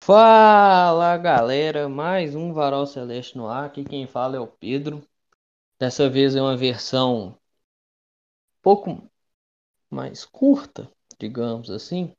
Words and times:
Fala 0.00 1.16
galera, 1.16 1.88
mais 1.88 2.34
um 2.34 2.52
Varal 2.52 2.86
Celeste 2.86 3.38
no 3.38 3.48
ar. 3.48 3.64
Aqui 3.64 3.84
quem 3.84 4.06
fala 4.06 4.36
é 4.36 4.40
o 4.40 4.46
Pedro. 4.46 5.02
Dessa 5.78 6.10
vez 6.10 6.36
é 6.36 6.42
uma 6.42 6.58
versão 6.58 7.38
pouco 8.60 9.10
mais 9.88 10.26
curta, 10.26 10.92
digamos 11.18 11.70
assim, 11.70 12.14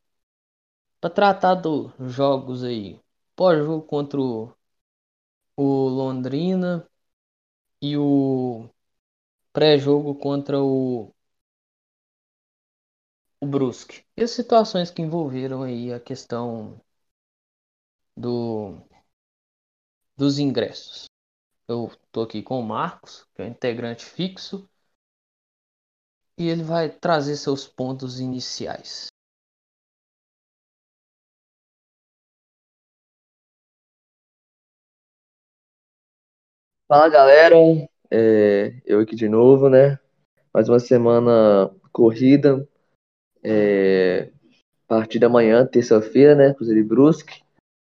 para 0.99 1.11
tratar 1.11 1.55
dos 1.55 1.91
jogos 1.99 2.63
aí. 2.63 2.99
Pós-jogo 3.35 3.85
contra 3.85 4.19
o 4.19 4.51
Londrina 5.57 6.87
e 7.81 7.97
o 7.97 8.69
pré-jogo 9.53 10.15
contra 10.15 10.61
o, 10.61 11.13
o 13.41 13.45
Brusque. 13.45 14.05
E 14.15 14.23
as 14.23 14.31
situações 14.31 14.89
que 14.89 15.01
envolveram 15.01 15.63
aí 15.63 15.91
a 15.93 15.99
questão 15.99 16.79
do, 18.15 18.81
dos 20.15 20.39
ingressos. 20.39 21.05
Eu 21.67 21.87
estou 21.87 22.23
aqui 22.23 22.43
com 22.43 22.59
o 22.59 22.63
Marcos, 22.63 23.27
que 23.35 23.41
é 23.41 23.45
um 23.45 23.49
integrante 23.49 24.05
fixo, 24.05 24.69
e 26.37 26.49
ele 26.49 26.61
vai 26.61 26.89
trazer 26.89 27.37
seus 27.37 27.65
pontos 27.65 28.19
iniciais. 28.19 29.07
Fala 36.87 37.09
galera, 37.09 37.55
é, 38.11 38.73
eu 38.85 38.99
aqui 38.99 39.15
de 39.15 39.29
novo, 39.29 39.69
né? 39.69 39.97
Mais 40.53 40.67
uma 40.67 40.79
semana 40.79 41.71
corrida. 41.93 42.67
É, 43.41 44.29
a 44.85 44.95
partir 44.95 45.17
da 45.17 45.29
manhã, 45.29 45.65
terça-feira, 45.65 46.35
né? 46.35 46.53
Cruzeiro 46.53 46.81
e 46.81 46.83
Brusque. 46.83 47.41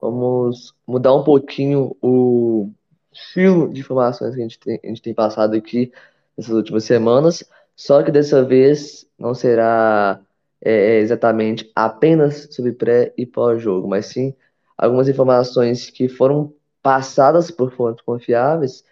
Vamos 0.01 0.73
mudar 0.87 1.15
um 1.15 1.25
pouquinho 1.25 1.97
o 2.01 2.71
estilo 3.13 3.73
de 3.73 3.81
informações 3.81 4.35
que 4.35 4.41
a 4.41 4.43
gente 4.43 4.59
tem, 4.59 4.81
a 4.83 4.87
gente 4.87 5.03
tem 5.03 5.15
passado 5.15 5.57
aqui 5.57 5.93
nessas 6.37 6.55
últimas 6.55 6.85
semanas. 6.85 7.43
Só 7.75 8.03
que 8.03 8.13
dessa 8.13 8.45
vez 8.45 9.07
não 9.19 9.35
será 9.35 10.21
é, 10.61 10.99
exatamente 10.99 11.71
apenas 11.75 12.49
sobre 12.55 12.73
pré 12.73 13.13
e 13.17 13.27
pós-jogo, 13.27 13.89
mas 13.89 14.07
sim 14.07 14.35
algumas 14.79 15.09
informações 15.09 15.91
que 15.91 16.09
foram 16.09 16.53
passadas 16.83 17.51
por 17.51 17.73
fontes 17.73 18.05
confiáveis, 18.05 18.85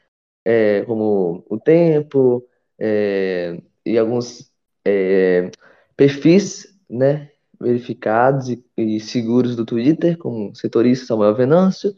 é, 0.45 0.83
como 0.83 1.45
o 1.49 1.59
tempo 1.59 2.47
é, 2.79 3.61
e 3.85 3.99
alguns 3.99 4.51
é, 4.85 5.51
perfis, 5.97 6.77
né, 6.89 7.31
verificados 7.61 8.49
e, 8.49 8.65
e, 8.77 9.01
seguros 9.01 9.55
do 9.55 9.65
Twitter, 9.65 10.19
como 10.19 10.51
o 10.51 10.55
setorista 10.55 11.07
Samuel 11.07 11.35
Venâncio, 11.35 11.95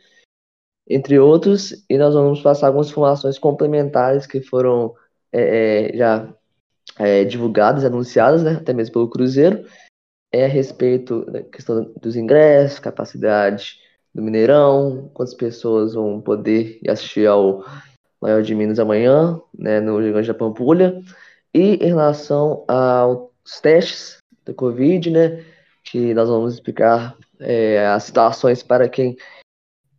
entre 0.88 1.18
outros, 1.18 1.84
e 1.88 1.96
nós 1.96 2.14
vamos 2.14 2.42
passar 2.42 2.66
algumas 2.66 2.90
informações 2.90 3.38
complementares 3.38 4.26
que 4.26 4.42
foram 4.42 4.94
é, 5.32 5.88
é, 5.92 5.96
já 5.96 6.34
é, 6.98 7.24
divulgadas 7.24 7.84
anunciadas, 7.84 8.42
né, 8.42 8.52
até 8.52 8.72
mesmo 8.72 8.92
pelo 8.92 9.08
Cruzeiro, 9.08 9.64
é 10.32 10.44
a 10.44 10.48
respeito 10.48 11.24
da 11.30 11.42
questão 11.42 11.92
dos 12.00 12.16
ingressos, 12.16 12.78
capacidade 12.78 13.78
do 14.14 14.22
Mineirão, 14.22 15.10
quantas 15.14 15.34
pessoas 15.34 15.94
vão 15.94 16.20
poder 16.20 16.80
assistir 16.88 17.26
ao 17.26 17.64
Maior 18.24 18.42
de 18.42 18.54
Minas 18.54 18.78
amanhã, 18.78 19.38
né, 19.52 19.80
no 19.80 20.02
Gigante 20.02 20.28
da 20.28 20.32
Pampulha, 20.32 20.98
e 21.52 21.74
em 21.74 21.88
relação 21.88 22.64
aos 22.66 23.60
testes 23.60 24.16
da 24.46 24.54
Covid, 24.54 25.10
né, 25.10 25.44
que 25.82 26.14
nós 26.14 26.26
vamos 26.26 26.54
explicar 26.54 27.18
é, 27.38 27.86
as 27.86 28.04
situações 28.04 28.62
para 28.62 28.88
quem 28.88 29.14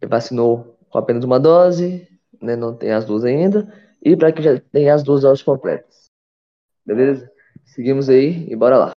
vacinou 0.09 0.75
com 0.89 0.97
apenas 0.97 1.23
uma 1.23 1.39
dose, 1.39 2.07
né, 2.41 2.55
não 2.55 2.75
tem 2.75 2.93
as 2.93 3.05
duas 3.05 3.23
ainda, 3.23 3.71
e 4.03 4.17
para 4.17 4.31
quem 4.31 4.43
já 4.43 4.59
tem 4.59 4.89
as 4.89 5.03
duas 5.03 5.21
doses 5.21 5.43
completas. 5.43 6.05
Beleza? 6.83 7.31
Seguimos 7.63 8.09
aí 8.09 8.51
e 8.51 8.55
bora 8.55 8.77
lá. 8.77 8.94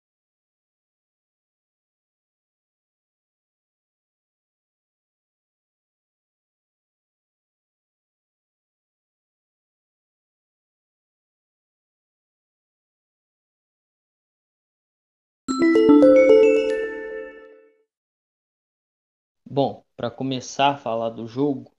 Bom, 19.57 19.83
para 19.95 20.11
começar 20.11 20.75
a 20.75 20.77
falar 20.77 21.09
do 21.09 21.25
jogo, 21.27 21.75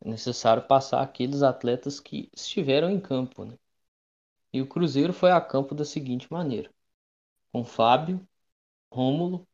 é 0.00 0.08
necessário 0.08 0.66
passar 0.66 1.00
aqueles 1.00 1.40
atletas 1.40 2.00
que 2.00 2.28
estiveram 2.34 2.90
em 2.90 3.00
campo. 3.00 3.44
Né? 3.44 3.56
E 4.52 4.60
o 4.60 4.66
Cruzeiro 4.66 5.12
foi 5.12 5.30
a 5.30 5.40
campo 5.40 5.72
da 5.72 5.84
seguinte 5.84 6.26
maneira: 6.32 6.68
com 7.52 7.64
Fábio, 7.64 8.26
Rômulo, 8.92 9.46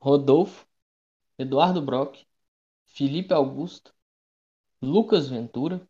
Rodolfo, 0.00 0.68
Eduardo 1.36 1.82
Brock, 1.82 2.24
Felipe 2.86 3.34
Augusto, 3.34 3.92
Lucas 4.80 5.28
Ventura, 5.28 5.84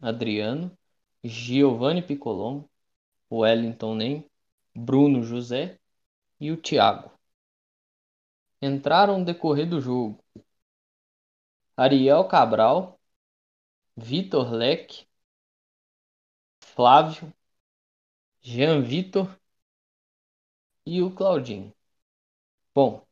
Adriano, 0.00 0.74
Giovanni 1.22 2.00
Piccolombo, 2.00 2.70
Wellington 3.30 3.94
Nem, 3.96 4.30
Bruno 4.74 5.22
José 5.22 5.78
e 6.40 6.50
o 6.50 6.56
Thiago. 6.56 7.12
Entraram 8.62 9.18
no 9.18 9.24
decorrer 9.26 9.68
do 9.68 9.78
jogo 9.78 10.21
Ariel 11.76 12.24
Cabral, 12.28 12.98
Vitor 13.96 14.52
Leque, 14.52 15.06
Flávio, 16.60 17.32
Jean 18.42 18.82
Vitor 18.82 19.26
e 20.86 21.02
o 21.02 21.10
Claudinho. 21.10 21.74
Bom, 22.74 23.06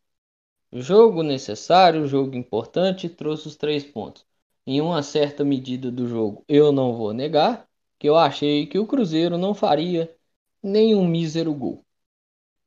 jogo 0.73 1.23
necessário, 1.23 2.07
jogo 2.07 2.37
importante, 2.37 3.09
trouxe 3.09 3.49
os 3.49 3.57
três 3.57 3.85
pontos. 3.85 4.27
Em 4.67 4.81
uma 4.81 5.03
certa 5.03 5.45
medida 5.45 5.91
do 5.91 6.07
jogo, 6.09 6.45
eu 6.49 6.73
não 6.73 6.97
vou 6.97 7.13
negar 7.15 7.69
que 7.99 8.09
eu 8.09 8.17
achei 8.17 8.67
que 8.67 8.79
o 8.79 8.87
Cruzeiro 8.87 9.39
não 9.39 9.55
faria 9.55 10.15
nenhum 10.63 11.07
mísero 11.07 11.55
gol. 11.55 11.85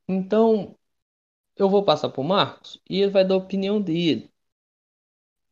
Então, 0.08 0.76
eu 1.56 1.68
vou 1.70 1.84
passar 1.84 2.10
para 2.10 2.20
o 2.22 2.24
Marcos 2.24 2.80
e 2.90 3.00
ele 3.02 3.12
vai 3.12 3.24
dar 3.26 3.34
a 3.36 3.38
opinião 3.38 3.80
dele 3.82 4.32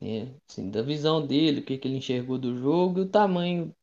né? 0.02 0.34
Assim, 0.48 0.70
da 0.70 0.82
visão 0.82 1.26
dele, 1.26 1.60
o 1.60 1.64
que, 1.64 1.78
que 1.78 1.88
ele 1.88 1.96
enxergou 1.98 2.38
do 2.38 2.56
jogo 2.58 2.98
e 2.98 3.02
o 3.02 3.08
tamanho 3.08 3.74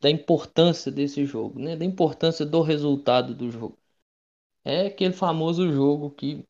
da 0.00 0.10
importância 0.10 0.90
desse 0.92 1.24
jogo, 1.26 1.58
né? 1.58 1.76
da 1.76 1.84
importância 1.84 2.44
do 2.46 2.60
resultado 2.62 3.34
do 3.34 3.50
jogo. 3.50 3.78
É 4.64 4.86
aquele 4.88 5.14
famoso 5.14 5.70
jogo 5.72 6.10
que 6.10 6.46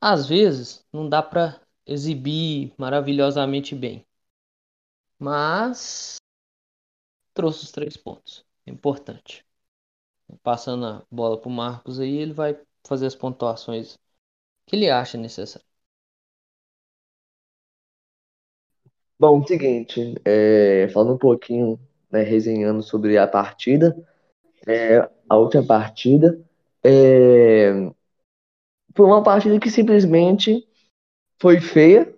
às 0.00 0.26
vezes 0.26 0.84
não 0.92 1.08
dá 1.08 1.22
para 1.22 1.60
exibir 1.86 2.74
maravilhosamente 2.78 3.74
bem, 3.74 4.04
mas 5.18 6.16
trouxe 7.34 7.64
os 7.64 7.70
três 7.72 7.96
pontos, 7.96 8.44
é 8.66 8.70
importante. 8.70 9.44
Passando 10.42 10.86
a 10.86 11.06
bola 11.10 11.38
para 11.40 11.48
o 11.48 11.52
Marcos 11.52 12.00
aí, 12.00 12.16
ele 12.16 12.32
vai 12.32 12.58
fazer 12.86 13.06
as 13.06 13.14
pontuações 13.14 13.98
que 14.66 14.76
ele 14.76 14.90
acha 14.90 15.18
necessário. 15.18 15.66
Bom, 19.22 19.46
seguinte, 19.46 20.16
é, 20.24 20.88
falando 20.92 21.14
um 21.14 21.16
pouquinho, 21.16 21.78
né, 22.10 22.22
resenhando 22.22 22.82
sobre 22.82 23.16
a 23.16 23.24
partida, 23.24 23.96
é, 24.66 25.08
a 25.28 25.36
última 25.36 25.64
partida, 25.64 26.40
é, 26.82 27.70
foi 28.96 29.06
uma 29.06 29.22
partida 29.22 29.60
que 29.60 29.70
simplesmente 29.70 30.66
foi 31.40 31.60
feia, 31.60 32.12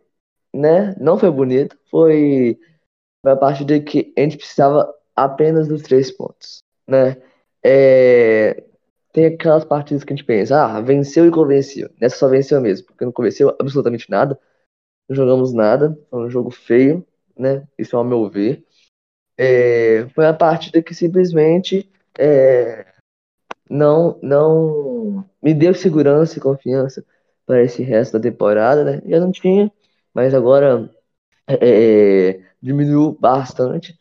né? 0.51 0.97
Não 0.99 1.19
foi 1.19 1.31
bonita, 1.31 1.77
foi 1.91 2.59
uma 3.23 3.37
partida 3.37 3.79
que 3.81 4.11
a 4.17 4.23
gente 4.23 4.39
precisava 4.39 4.91
apenas 5.15 5.69
dos 5.69 5.83
três 5.83 6.11
pontos, 6.11 6.63
né? 6.89 7.19
É, 7.63 8.65
tem 9.13 9.27
aquelas 9.27 9.67
partidas 9.67 10.05
que 10.05 10.15
a 10.15 10.17
gente 10.17 10.25
pensa, 10.25 10.65
ah, 10.65 10.81
venceu 10.81 11.27
e 11.27 11.31
convenceu. 11.31 11.91
Nessa 12.01 12.17
só 12.17 12.29
venceu 12.29 12.63
mesmo, 12.63 12.87
porque 12.87 13.05
não 13.05 13.13
convenceu 13.13 13.55
absolutamente 13.61 14.11
nada 14.11 14.41
não 15.09 15.17
jogamos 15.17 15.53
nada, 15.53 15.99
foi 16.11 16.27
um 16.27 16.31
jogo 16.31 16.51
feio, 16.51 17.07
né? 17.37 17.67
Isso 17.79 17.97
é 17.97 17.99
ao 17.99 18.05
meu 18.05 18.29
ver. 18.29 18.65
É, 19.37 20.07
foi 20.15 20.27
a 20.27 20.33
partida 20.33 20.83
que 20.83 20.95
simplesmente 20.95 21.91
é, 22.19 22.87
não, 23.69 24.19
não 24.23 25.25
me 25.43 25.53
deu 25.55 25.75
segurança 25.75 26.39
e 26.39 26.43
confiança 26.43 27.05
para 27.47 27.63
esse 27.63 27.83
resto 27.83 28.15
da 28.15 28.21
temporada, 28.21 28.85
né? 28.85 29.03
Já 29.07 29.21
não 29.21 29.33
tinha, 29.33 29.71
mas 30.15 30.35
agora 30.35 30.91
é, 31.47 32.31
é 32.31 32.41
diminuiu 32.63 33.17
bastante 33.21 33.99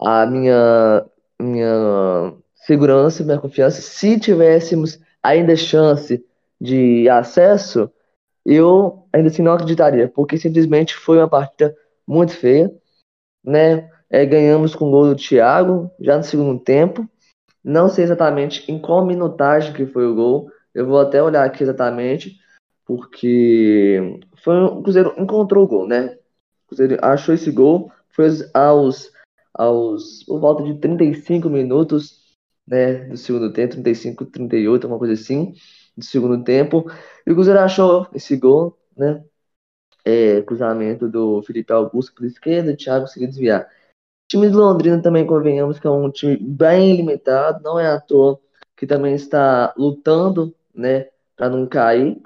a 0.00 0.26
minha 0.26 1.04
minha 1.40 2.34
segurança, 2.54 3.24
minha 3.24 3.40
confiança. 3.40 3.80
Se 3.80 4.18
tivéssemos 4.18 5.00
ainda 5.22 5.56
chance 5.56 6.24
de 6.60 7.08
acesso, 7.08 7.90
eu 8.44 9.06
ainda 9.12 9.28
assim 9.28 9.42
não 9.42 9.52
acreditaria, 9.52 10.08
porque 10.08 10.38
simplesmente 10.38 10.94
foi 10.94 11.18
uma 11.18 11.28
partida 11.28 11.74
muito 12.06 12.32
feia, 12.32 12.72
né? 13.44 13.90
É, 14.10 14.24
ganhamos 14.24 14.74
com 14.74 14.88
o 14.88 14.90
gol 14.90 15.08
do 15.08 15.16
Thiago 15.16 15.90
já 16.00 16.16
no 16.16 16.24
segundo 16.24 16.58
tempo. 16.58 17.08
Não 17.62 17.88
sei 17.88 18.04
exatamente 18.04 18.70
em 18.70 18.80
qual 18.80 19.04
minutagem 19.04 19.74
que 19.74 19.86
foi 19.86 20.06
o 20.06 20.14
gol. 20.14 20.50
Eu 20.74 20.86
vou 20.86 21.00
até 21.00 21.22
olhar 21.22 21.44
aqui 21.44 21.62
exatamente, 21.62 22.38
porque 22.86 24.18
foi, 24.42 24.56
o 24.64 24.82
Cruzeiro 24.82 25.14
encontrou 25.18 25.64
o 25.64 25.68
gol, 25.68 25.86
né? 25.86 26.16
O 26.64 26.68
Cruzeiro 26.68 26.96
achou 27.02 27.34
esse 27.34 27.50
gol, 27.50 27.92
foi 28.08 28.28
aos, 28.54 29.10
aos 29.52 30.24
por 30.24 30.40
volta 30.40 30.62
de 30.62 30.74
35 30.78 31.50
minutos 31.50 32.28
né, 32.68 32.94
do 33.06 33.16
segundo 33.16 33.52
tempo, 33.52 33.72
35, 33.72 34.26
38, 34.26 34.84
alguma 34.84 34.98
coisa 34.98 35.14
assim, 35.14 35.54
do 35.98 36.04
segundo 36.04 36.42
tempo. 36.44 36.90
E 37.26 37.32
o 37.32 37.34
Cruzeiro 37.34 37.60
achou 37.60 38.06
esse 38.14 38.36
gol, 38.36 38.78
né? 38.96 39.24
É, 40.04 40.40
cruzamento 40.42 41.08
do 41.08 41.42
Felipe 41.42 41.72
Augusto 41.72 42.14
pela 42.14 42.28
esquerda, 42.28 42.72
o 42.72 42.76
Thiago 42.76 43.04
conseguiu 43.04 43.28
desviar. 43.28 43.62
O 43.64 44.28
time 44.28 44.48
de 44.48 44.54
Londrina 44.54 45.02
também, 45.02 45.26
convenhamos 45.26 45.78
que 45.78 45.86
é 45.86 45.90
um 45.90 46.10
time 46.10 46.36
bem 46.36 46.96
limitado, 46.96 47.62
não 47.62 47.78
é 47.78 47.88
à 47.88 48.00
toa 48.00 48.40
que 48.76 48.86
também 48.86 49.14
está 49.14 49.74
lutando, 49.76 50.54
né, 50.74 51.08
para 51.36 51.50
não 51.50 51.66
cair, 51.66 52.22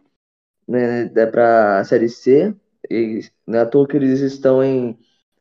né, 0.68 1.08
para 1.26 1.80
a 1.80 1.84
Série 1.84 2.08
C. 2.08 2.54
E 2.90 3.22
não 3.46 3.58
é 3.58 3.62
à 3.62 3.66
toa 3.66 3.88
que 3.88 3.96
eles 3.96 4.20
estão 4.20 4.62
em, 4.62 4.98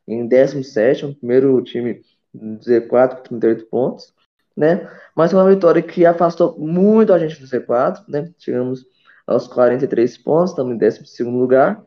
em 0.08 0.26
17, 0.28 1.06
o 1.06 1.16
primeiro 1.16 1.62
time 1.64 2.02
do 2.34 2.60
Z4 2.60 3.28
com 3.28 3.40
38 3.40 3.66
pontos, 3.68 4.14
né? 4.56 4.90
Mas 5.16 5.34
uma 5.34 5.48
vitória 5.48 5.82
que 5.82 6.06
afastou 6.06 6.58
muito 6.58 7.14
a 7.14 7.20
gente 7.20 7.40
do 7.40 7.48
Z4, 7.48 8.04
né? 8.08 8.32
Chegamos 8.38 8.86
aos 9.26 9.48
43 9.48 10.18
pontos, 10.18 10.52
estamos 10.52 10.74
em 10.74 10.78
12 10.78 11.24
lugar. 11.24 11.84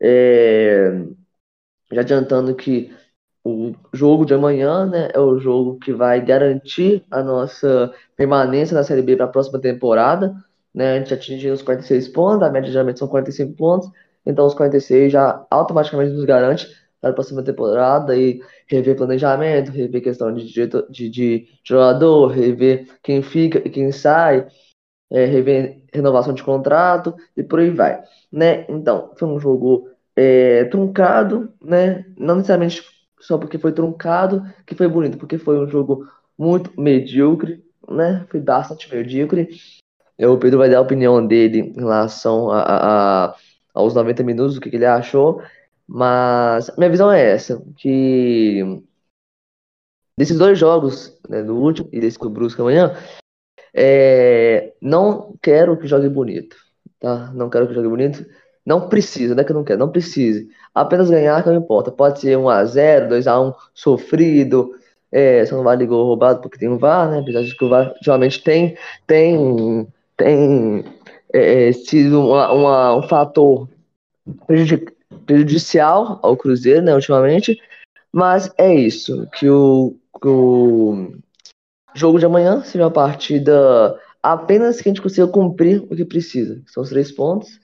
É... 0.00 1.04
Já 1.92 2.00
adiantando 2.00 2.54
que 2.54 2.92
o 3.44 3.74
jogo 3.92 4.24
de 4.24 4.32
amanhã 4.32 4.86
né, 4.86 5.10
é 5.12 5.20
o 5.20 5.38
jogo 5.38 5.78
que 5.78 5.92
vai 5.92 6.20
garantir 6.24 7.04
a 7.10 7.22
nossa 7.22 7.92
permanência 8.16 8.74
na 8.74 8.82
Série 8.82 9.02
B 9.02 9.16
para 9.16 9.26
a 9.26 9.28
próxima 9.28 9.60
temporada. 9.60 10.34
Né? 10.74 10.94
A 10.94 10.98
gente 10.98 11.12
atingiu 11.12 11.52
os 11.52 11.62
46 11.62 12.08
pontos, 12.08 12.42
a 12.42 12.50
média 12.50 12.72
geralmente 12.72 12.98
são 12.98 13.06
45 13.06 13.54
pontos, 13.54 13.90
então 14.24 14.46
os 14.46 14.54
46 14.54 15.12
já 15.12 15.46
automaticamente 15.50 16.12
nos 16.12 16.24
garante 16.24 16.66
para 17.04 17.10
a 17.10 17.14
próxima 17.14 17.42
temporada 17.42 18.16
e 18.16 18.40
rever 18.66 18.96
planejamento, 18.96 19.70
rever 19.70 20.02
questão 20.02 20.32
de, 20.32 20.50
de, 20.88 21.10
de 21.10 21.48
jogador, 21.62 22.28
rever 22.28 22.88
quem 23.02 23.20
fica 23.22 23.58
e 23.58 23.68
quem 23.68 23.92
sai, 23.92 24.46
é, 25.12 25.26
rever 25.26 25.82
renovação 25.92 26.32
de 26.32 26.42
contrato 26.42 27.14
e 27.36 27.42
por 27.42 27.60
aí 27.60 27.68
vai. 27.68 28.02
Né? 28.32 28.64
Então, 28.70 29.12
foi 29.18 29.28
um 29.28 29.38
jogo 29.38 29.86
é, 30.16 30.64
truncado, 30.64 31.52
né? 31.62 32.06
não 32.16 32.36
necessariamente 32.36 32.82
só 33.20 33.36
porque 33.36 33.58
foi 33.58 33.72
truncado 33.72 34.42
que 34.66 34.74
foi 34.74 34.88
bonito, 34.88 35.18
porque 35.18 35.36
foi 35.36 35.58
um 35.58 35.68
jogo 35.68 36.06
muito 36.38 36.72
medíocre, 36.80 37.62
né? 37.88 38.26
Foi 38.28 38.40
bastante 38.40 38.92
medíocre. 38.92 39.48
O 40.18 40.36
Pedro 40.36 40.58
vai 40.58 40.68
dar 40.68 40.78
a 40.78 40.82
opinião 40.82 41.24
dele 41.26 41.60
em 41.60 41.80
relação 41.80 42.50
a, 42.50 42.60
a, 42.60 43.24
a 43.26 43.34
aos 43.74 43.94
90 43.94 44.22
minutos, 44.22 44.56
o 44.56 44.60
que, 44.60 44.70
que, 44.70 44.76
ele 44.76 44.86
achou. 44.86 45.42
Mas 45.86 46.70
minha 46.76 46.90
visão 46.90 47.12
é 47.12 47.32
essa, 47.32 47.62
que 47.76 48.82
desses 50.16 50.38
dois 50.38 50.58
jogos, 50.58 51.18
né, 51.28 51.42
do 51.42 51.56
último 51.56 51.88
e 51.92 52.00
desse 52.00 52.18
com 52.18 52.26
o 52.26 52.30
Brusque 52.30 52.60
amanhã, 52.60 52.96
é, 53.74 54.72
não 54.80 55.34
quero 55.42 55.76
que 55.76 55.86
jogue 55.86 56.08
bonito, 56.08 56.56
tá? 57.00 57.32
Não 57.34 57.50
quero 57.50 57.66
que 57.68 57.74
jogue 57.74 57.88
bonito. 57.88 58.24
Não 58.64 58.88
precisa, 58.88 59.34
não 59.34 59.42
é 59.42 59.44
que 59.44 59.52
eu 59.52 59.56
não 59.56 59.64
quero, 59.64 59.80
não 59.80 59.90
precise. 59.90 60.48
Apenas 60.74 61.10
ganhar 61.10 61.42
que 61.42 61.50
não 61.50 61.56
importa. 61.56 61.92
Pode 61.92 62.20
ser 62.20 62.38
1x0, 62.38 63.08
2x1 63.08 63.54
sofrido. 63.74 64.74
É, 65.12 65.44
só 65.44 65.56
não 65.56 65.64
vale 65.64 65.86
gol 65.86 66.06
roubado 66.06 66.40
porque 66.40 66.58
tem 66.58 66.68
um 66.68 66.78
VAR, 66.78 67.10
né? 67.10 67.18
Apesar 67.20 67.42
de 67.42 67.54
que 67.56 67.64
o 67.64 67.68
VAR 67.68 67.94
geralmente 68.02 68.42
tem, 68.42 68.76
tem, 69.06 69.86
tem 70.16 70.84
é, 71.32 71.68
é 71.68 71.72
sido 71.72 72.20
uma, 72.20 72.52
uma, 72.52 72.96
um 72.96 73.02
fator 73.02 73.68
prejudicial 75.26 76.18
ao 76.22 76.36
Cruzeiro, 76.36 76.82
né, 76.82 76.94
ultimamente. 76.94 77.60
Mas 78.12 78.50
é 78.56 78.72
isso, 78.74 79.26
que 79.32 79.48
o, 79.48 79.96
que 80.20 80.28
o 80.28 81.12
jogo 81.94 82.18
de 82.18 82.26
amanhã 82.26 82.62
seja 82.62 82.84
uma 82.84 82.90
partida 82.90 83.98
apenas 84.22 84.80
que 84.80 84.88
a 84.88 84.90
gente 84.90 85.02
consiga 85.02 85.26
cumprir 85.26 85.82
o 85.90 85.96
que 85.96 86.04
precisa. 86.04 86.62
São 86.66 86.82
os 86.82 86.88
três 86.88 87.10
pontos. 87.12 87.60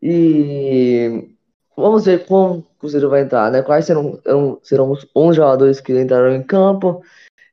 E 0.00 1.28
vamos 1.76 2.04
ver 2.04 2.26
como 2.26 2.58
o 2.58 2.62
Cruzeiro 2.78 3.10
vai 3.10 3.22
entrar, 3.22 3.50
né? 3.50 3.62
Quais 3.62 3.84
serão, 3.84 4.20
serão 4.62 4.90
os 4.90 5.06
11 5.14 5.36
jogadores 5.36 5.80
que 5.80 5.92
entraram 6.00 6.34
em 6.34 6.42
campo. 6.42 7.02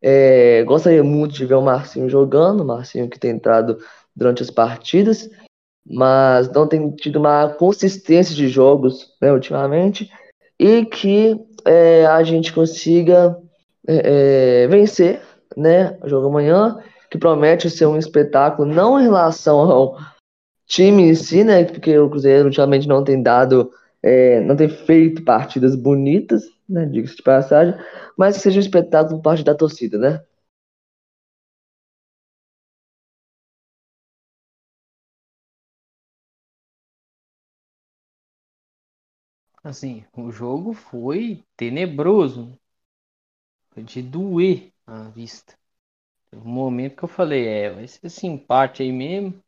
É, 0.01 0.63
gostaria 0.63 1.03
muito 1.03 1.33
de 1.33 1.45
ver 1.45 1.55
o 1.55 1.61
Marcinho 1.61 2.09
jogando, 2.09 2.61
o 2.61 2.65
Marcinho 2.65 3.09
que 3.09 3.19
tem 3.19 3.31
entrado 3.31 3.77
durante 4.15 4.41
as 4.41 4.49
partidas, 4.49 5.29
mas 5.85 6.51
não 6.51 6.67
tem 6.67 6.91
tido 6.91 7.19
uma 7.19 7.49
consistência 7.49 8.35
de 8.35 8.47
jogos 8.47 9.13
né, 9.21 9.31
ultimamente, 9.31 10.09
e 10.59 10.85
que 10.85 11.39
é, 11.65 12.05
a 12.05 12.23
gente 12.23 12.53
consiga 12.53 13.37
é, 13.87 14.63
é 14.63 14.67
vencer 14.67 15.21
né, 15.55 15.97
o 16.03 16.09
jogo 16.09 16.27
amanhã, 16.27 16.77
que 17.09 17.17
promete 17.17 17.69
ser 17.69 17.87
um 17.87 17.97
espetáculo, 17.97 18.71
não 18.71 18.99
em 18.99 19.03
relação 19.03 19.59
ao 19.59 19.97
time 20.67 21.03
em 21.03 21.15
si, 21.15 21.43
né? 21.43 21.63
Porque 21.65 21.97
o 21.97 22.09
Cruzeiro 22.09 22.45
ultimamente 22.45 22.87
não 22.87 23.03
tem 23.03 23.21
dado, 23.21 23.71
é, 24.01 24.39
não 24.41 24.55
tem 24.55 24.69
feito 24.69 25.23
partidas 25.23 25.75
bonitas, 25.75 26.43
né? 26.67 26.85
Diga-se 26.85 27.15
de 27.15 27.23
passagem, 27.23 27.73
mas 28.15 28.37
que 28.37 28.43
seja 28.43 28.57
um 28.57 28.61
espetáculo 28.61 29.17
por 29.17 29.23
parte 29.23 29.43
da 29.43 29.55
torcida, 29.55 29.97
né? 29.97 30.21
Assim, 39.63 40.05
o 40.13 40.31
jogo 40.31 40.73
foi 40.73 41.45
tenebroso. 41.55 42.59
Foi 43.71 43.81
de 43.83 44.01
doer 44.03 44.71
a 44.85 45.09
vista. 45.09 45.57
Teve 46.31 46.43
um 46.47 46.51
momento 46.51 46.97
que 46.97 47.03
eu 47.05 47.09
falei, 47.09 47.47
é, 47.47 47.71
vai 47.71 47.87
ser 47.87 48.07
esse 48.07 48.27
empate 48.27 48.83
aí 48.83 48.91
mesmo 48.91 49.43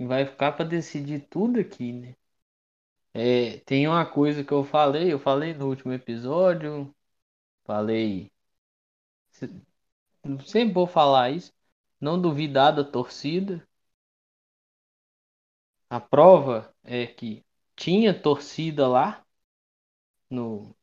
vai 0.00 0.26
ficar 0.26 0.50
para 0.52 0.64
decidir 0.64 1.28
tudo 1.28 1.60
aqui, 1.60 1.92
né? 1.92 2.14
É, 3.14 3.58
tem 3.60 3.86
uma 3.88 4.06
coisa 4.06 4.44
que 4.44 4.52
eu 4.52 4.64
falei, 4.64 5.12
eu 5.12 5.18
falei 5.18 5.54
no 5.54 5.68
último 5.68 5.92
episódio, 5.92 6.94
falei, 7.64 8.30
sempre 10.46 10.72
vou 10.74 10.86
falar 10.86 11.30
isso, 11.30 11.52
não 12.00 12.20
duvidar 12.20 12.74
da 12.74 12.84
torcida. 12.84 13.66
A 15.90 16.00
prova 16.00 16.74
é 16.82 17.06
que 17.06 17.44
tinha 17.80 18.14
torcida 18.14 18.86
lá 18.86 19.24
no, 20.30 20.74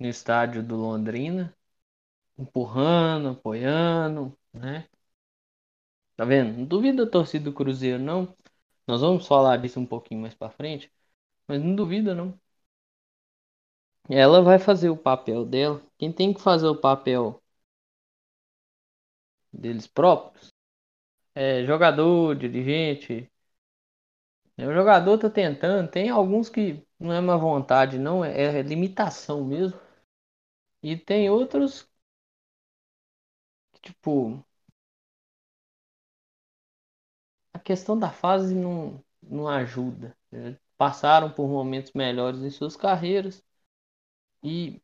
no 0.00 0.08
estádio 0.08 0.62
do 0.62 0.76
Londrina, 0.76 1.56
empurrando, 2.38 3.30
apoiando, 3.30 4.38
né? 4.52 4.88
Tá 6.16 6.24
vendo? 6.24 6.56
Não 6.58 6.64
duvido 6.66 7.04
da 7.04 7.10
torcida 7.10 7.44
do 7.46 7.52
Cruzeiro, 7.54 7.98
não. 8.02 8.34
Nós 8.86 9.00
vamos 9.00 9.26
falar 9.26 9.56
disso 9.58 9.80
um 9.80 9.86
pouquinho 9.86 10.20
mais 10.22 10.34
pra 10.34 10.50
frente. 10.50 10.92
Mas 11.48 11.62
não 11.62 11.74
duvida, 11.76 12.14
não. 12.14 12.38
Ela 14.10 14.42
vai 14.42 14.58
fazer 14.58 14.90
o 14.90 14.96
papel 14.98 15.46
dela. 15.46 15.80
Quem 15.96 16.12
tem 16.12 16.34
que 16.34 16.42
fazer 16.42 16.66
o 16.66 16.76
papel 16.76 17.40
deles 19.52 19.86
próprios 19.86 20.50
é 21.34 21.64
jogador, 21.66 22.36
dirigente. 22.36 23.30
O 24.58 24.72
jogador 24.74 25.18
tá 25.18 25.30
tentando. 25.30 25.90
Tem 25.90 26.10
alguns 26.10 26.48
que 26.50 26.84
não 26.98 27.12
é 27.12 27.20
má 27.20 27.36
vontade, 27.36 27.98
não. 27.98 28.24
É, 28.24 28.58
é 28.58 28.62
limitação 28.62 29.44
mesmo. 29.44 29.78
E 30.82 30.96
tem 30.96 31.30
outros 31.30 31.88
que, 33.72 33.80
tipo, 33.80 34.44
a 37.52 37.58
questão 37.58 37.98
da 37.98 38.10
fase 38.10 38.54
não, 38.54 39.02
não 39.22 39.48
ajuda. 39.48 40.16
Né? 40.30 40.56
Passaram 40.76 41.30
por 41.30 41.48
momentos 41.48 41.92
melhores 41.92 42.40
em 42.42 42.50
suas 42.50 42.76
carreiras 42.76 43.44
e 44.42 44.80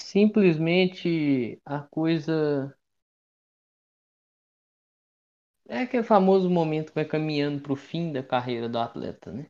simplesmente 0.00 1.60
a 1.64 1.80
coisa 1.80 2.76
é 5.68 5.80
aquele 5.82 6.02
famoso 6.02 6.48
momento 6.50 6.88
que 6.90 6.94
vai 6.94 7.04
caminhando 7.04 7.60
para 7.62 7.72
o 7.72 7.76
fim 7.76 8.12
da 8.12 8.22
carreira 8.22 8.66
do 8.68 8.78
atleta, 8.78 9.30
né? 9.32 9.46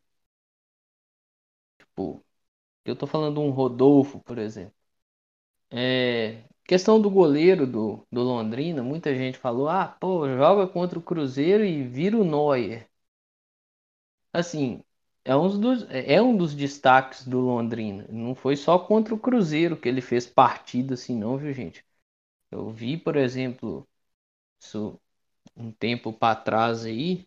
Tipo, 1.79 2.25
eu 2.85 2.97
tô 2.97 3.07
falando 3.07 3.41
um 3.43 3.51
Rodolfo, 3.51 4.21
por 4.23 4.39
exemplo. 4.39 4.75
É, 5.71 6.45
Questão 6.65 7.01
do 7.01 7.11
goleiro 7.11 7.67
do, 7.67 8.07
do 8.11 8.23
Londrina, 8.23 8.83
muita 8.83 9.15
gente 9.15 9.39
falou: 9.39 9.69
ah, 9.69 9.87
pô, 9.89 10.27
joga 10.29 10.67
contra 10.69 10.99
o 10.99 11.03
Cruzeiro 11.03 11.65
e 11.65 11.83
vira 11.87 12.17
o 12.17 12.25
Neuer. 12.25 12.89
Assim, 14.33 14.83
é 15.25 15.35
um 15.37 15.59
dos, 15.61 15.87
é 15.91 16.21
um 16.21 16.37
dos 16.37 16.55
destaques 16.55 17.27
do 17.27 17.39
Londrina. 17.41 18.07
Não 18.11 18.35
foi 18.35 18.57
só 18.57 18.79
contra 18.79 19.15
o 19.15 19.19
Cruzeiro 19.19 19.77
que 19.81 19.89
ele 19.89 20.01
fez 20.01 20.27
partida 20.27 20.95
assim, 20.95 21.17
não, 21.17 21.37
viu, 21.39 21.53
gente? 21.53 21.85
Eu 22.51 22.71
vi, 22.71 22.97
por 22.99 23.17
exemplo, 23.17 23.89
isso 24.61 25.01
um 25.57 25.71
tempo 25.73 26.13
para 26.13 26.37
trás 26.37 26.85
aí, 26.85 27.27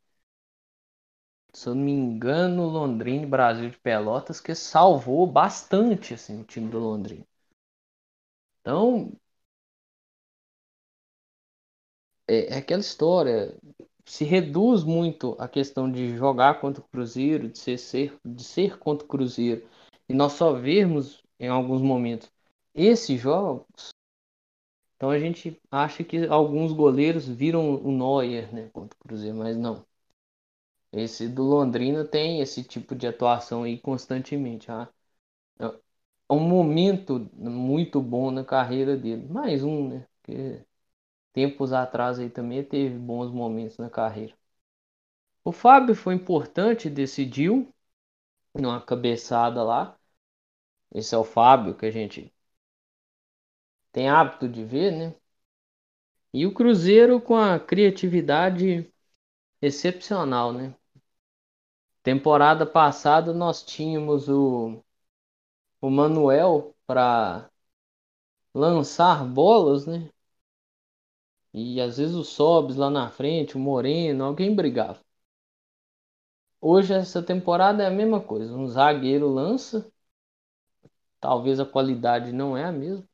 se 1.54 1.68
eu 1.68 1.76
não 1.76 1.84
me 1.84 1.92
engano, 1.92 2.68
Londrina 2.70 3.24
e 3.24 3.26
Brasil 3.26 3.70
de 3.70 3.78
Pelotas, 3.78 4.40
que 4.40 4.56
salvou 4.56 5.28
bastante 5.28 6.14
assim, 6.14 6.40
o 6.40 6.46
time 6.46 6.70
do 6.70 6.80
Londrina. 6.80 7.26
Então, 8.62 9.18
é, 12.28 12.54
é 12.56 12.58
aquela 12.58 12.82
história. 12.82 13.56
Se 14.06 14.24
reduz 14.24 14.84
muito 14.84 15.36
a 15.40 15.48
questão 15.48 15.92
de 15.92 16.16
jogar 16.16 16.62
contra 16.62 16.82
o 16.82 16.88
Cruzeiro, 16.88 17.50
de 17.50 17.58
ser, 17.58 17.78
ser, 17.78 18.18
de 18.26 18.44
ser 18.44 18.78
contra 18.80 19.06
o 19.06 19.10
Cruzeiro, 19.10 19.68
e 20.08 20.14
nós 20.14 20.34
só 20.34 20.54
vermos 20.54 21.22
em 21.40 21.50
alguns 21.50 21.82
momentos 21.82 22.30
esses 22.74 23.20
jogos. 23.20 23.90
Então 24.98 25.10
a 25.12 25.20
gente 25.20 25.62
acha 25.72 26.04
que 26.04 26.26
alguns 26.28 26.74
goleiros 26.74 27.28
viram 27.28 27.76
o 27.76 27.92
Neuer 27.92 28.54
né, 28.54 28.70
contra 28.74 28.98
o 29.00 29.04
Cruzeiro, 29.08 29.38
mas 29.38 29.56
não. 29.58 29.86
Esse 30.92 31.30
do 31.30 31.44
Londrina 31.44 32.04
tem 32.06 32.42
esse 32.42 32.62
tipo 32.64 32.94
de 32.96 33.08
atuação 33.08 33.64
aí 33.64 33.80
constantemente. 33.80 34.70
Ah. 34.72 34.90
É 36.30 36.34
um 36.34 36.40
momento 36.40 37.30
muito 37.34 38.02
bom 38.02 38.32
na 38.32 38.44
carreira 38.46 38.96
dele. 38.98 39.28
Mais 39.28 39.64
um, 39.64 39.90
né? 39.90 40.08
Porque 40.22 40.66
tempos 41.34 41.74
atrás 41.74 42.20
aí 42.20 42.30
também 42.30 42.64
teve 42.64 42.98
bons 43.00 43.32
momentos 43.32 43.78
na 43.78 43.90
carreira. 43.90 44.36
O 45.44 45.52
Fábio 45.52 45.96
foi 45.96 46.14
importante, 46.14 46.92
decidiu 46.92 47.74
numa 48.56 48.82
cabeçada 48.82 49.64
lá. 49.64 49.98
Esse 50.94 51.16
é 51.16 51.18
o 51.18 51.24
Fábio 51.24 51.76
que 51.76 51.86
a 51.86 51.92
gente 51.92 52.34
tem 53.92 54.10
hábito 54.10 54.48
de 54.48 54.64
ver, 54.64 54.92
né? 54.92 55.16
E 56.34 56.46
o 56.46 56.54
Cruzeiro 56.54 57.20
com 57.20 57.36
a 57.36 57.60
criatividade 57.60 58.90
excepcional, 59.62 60.54
né? 60.54 60.76
Temporada 62.02 62.66
passada 62.66 63.32
nós 63.34 63.62
tínhamos 63.64 64.28
o, 64.30 64.82
o 65.82 65.90
Manuel 65.90 66.76
para 66.86 67.50
lançar 68.54 69.24
bolas, 69.26 69.86
né? 69.88 70.10
E 71.54 71.82
às 71.82 71.98
vezes 71.98 72.16
o 72.16 72.24
Sobs 72.24 72.78
lá 72.78 72.90
na 72.90 73.10
frente, 73.10 73.58
o 73.58 73.60
Moreno, 73.60 74.24
alguém 74.24 74.56
brigava. 74.56 75.02
Hoje 76.62 76.94
essa 76.94 77.24
temporada 77.24 77.82
é 77.84 77.88
a 77.88 77.92
mesma 77.92 78.22
coisa. 78.22 78.54
Um 78.56 78.68
zagueiro 78.68 79.28
lança, 79.28 79.92
talvez 81.20 81.60
a 81.60 81.66
qualidade 81.66 82.32
não 82.32 82.58
é 82.58 82.64
a 82.66 82.72
mesma. 82.72 83.08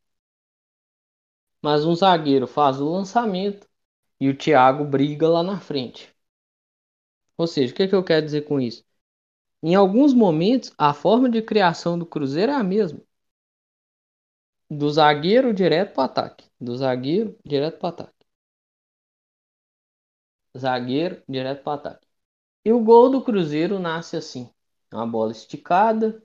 Mas 1.63 1.83
um 1.85 1.95
zagueiro 1.95 2.45
faz 2.47 2.79
o 2.79 2.87
lançamento 2.91 3.67
e 4.19 4.29
o 4.29 4.37
Thiago 4.37 4.85
briga 4.85 5.27
lá 5.27 5.41
na 5.43 5.59
frente. 5.59 6.13
Ou 7.37 7.45
seja, 7.47 7.71
o 7.73 7.75
que, 7.75 7.83
é 7.83 7.87
que 7.87 7.95
eu 7.95 8.03
quero 8.03 8.25
dizer 8.25 8.41
com 8.43 8.59
isso? 8.59 8.83
Em 9.63 9.75
alguns 9.75 10.13
momentos, 10.13 10.73
a 10.77 10.93
forma 10.93 11.29
de 11.29 11.41
criação 11.41 11.99
do 11.99 12.05
Cruzeiro 12.05 12.51
é 12.51 12.55
a 12.55 12.63
mesma. 12.63 13.01
Do 14.69 14.89
zagueiro 14.91 15.53
direto 15.53 15.93
para 15.93 16.01
o 16.01 16.05
ataque. 16.05 16.45
Do 16.59 16.75
zagueiro 16.75 17.37
direto 17.45 17.79
para 17.79 17.87
o 17.87 17.89
ataque 17.89 18.23
zagueiro, 20.57 21.21
direto 21.27 21.63
para 21.63 21.73
ataque. 21.75 22.07
E 22.65 22.71
o 22.71 22.83
gol 22.83 23.09
do 23.09 23.23
Cruzeiro 23.23 23.79
nasce 23.79 24.17
assim: 24.17 24.49
uma 24.91 25.07
bola 25.07 25.31
esticada, 25.31 26.23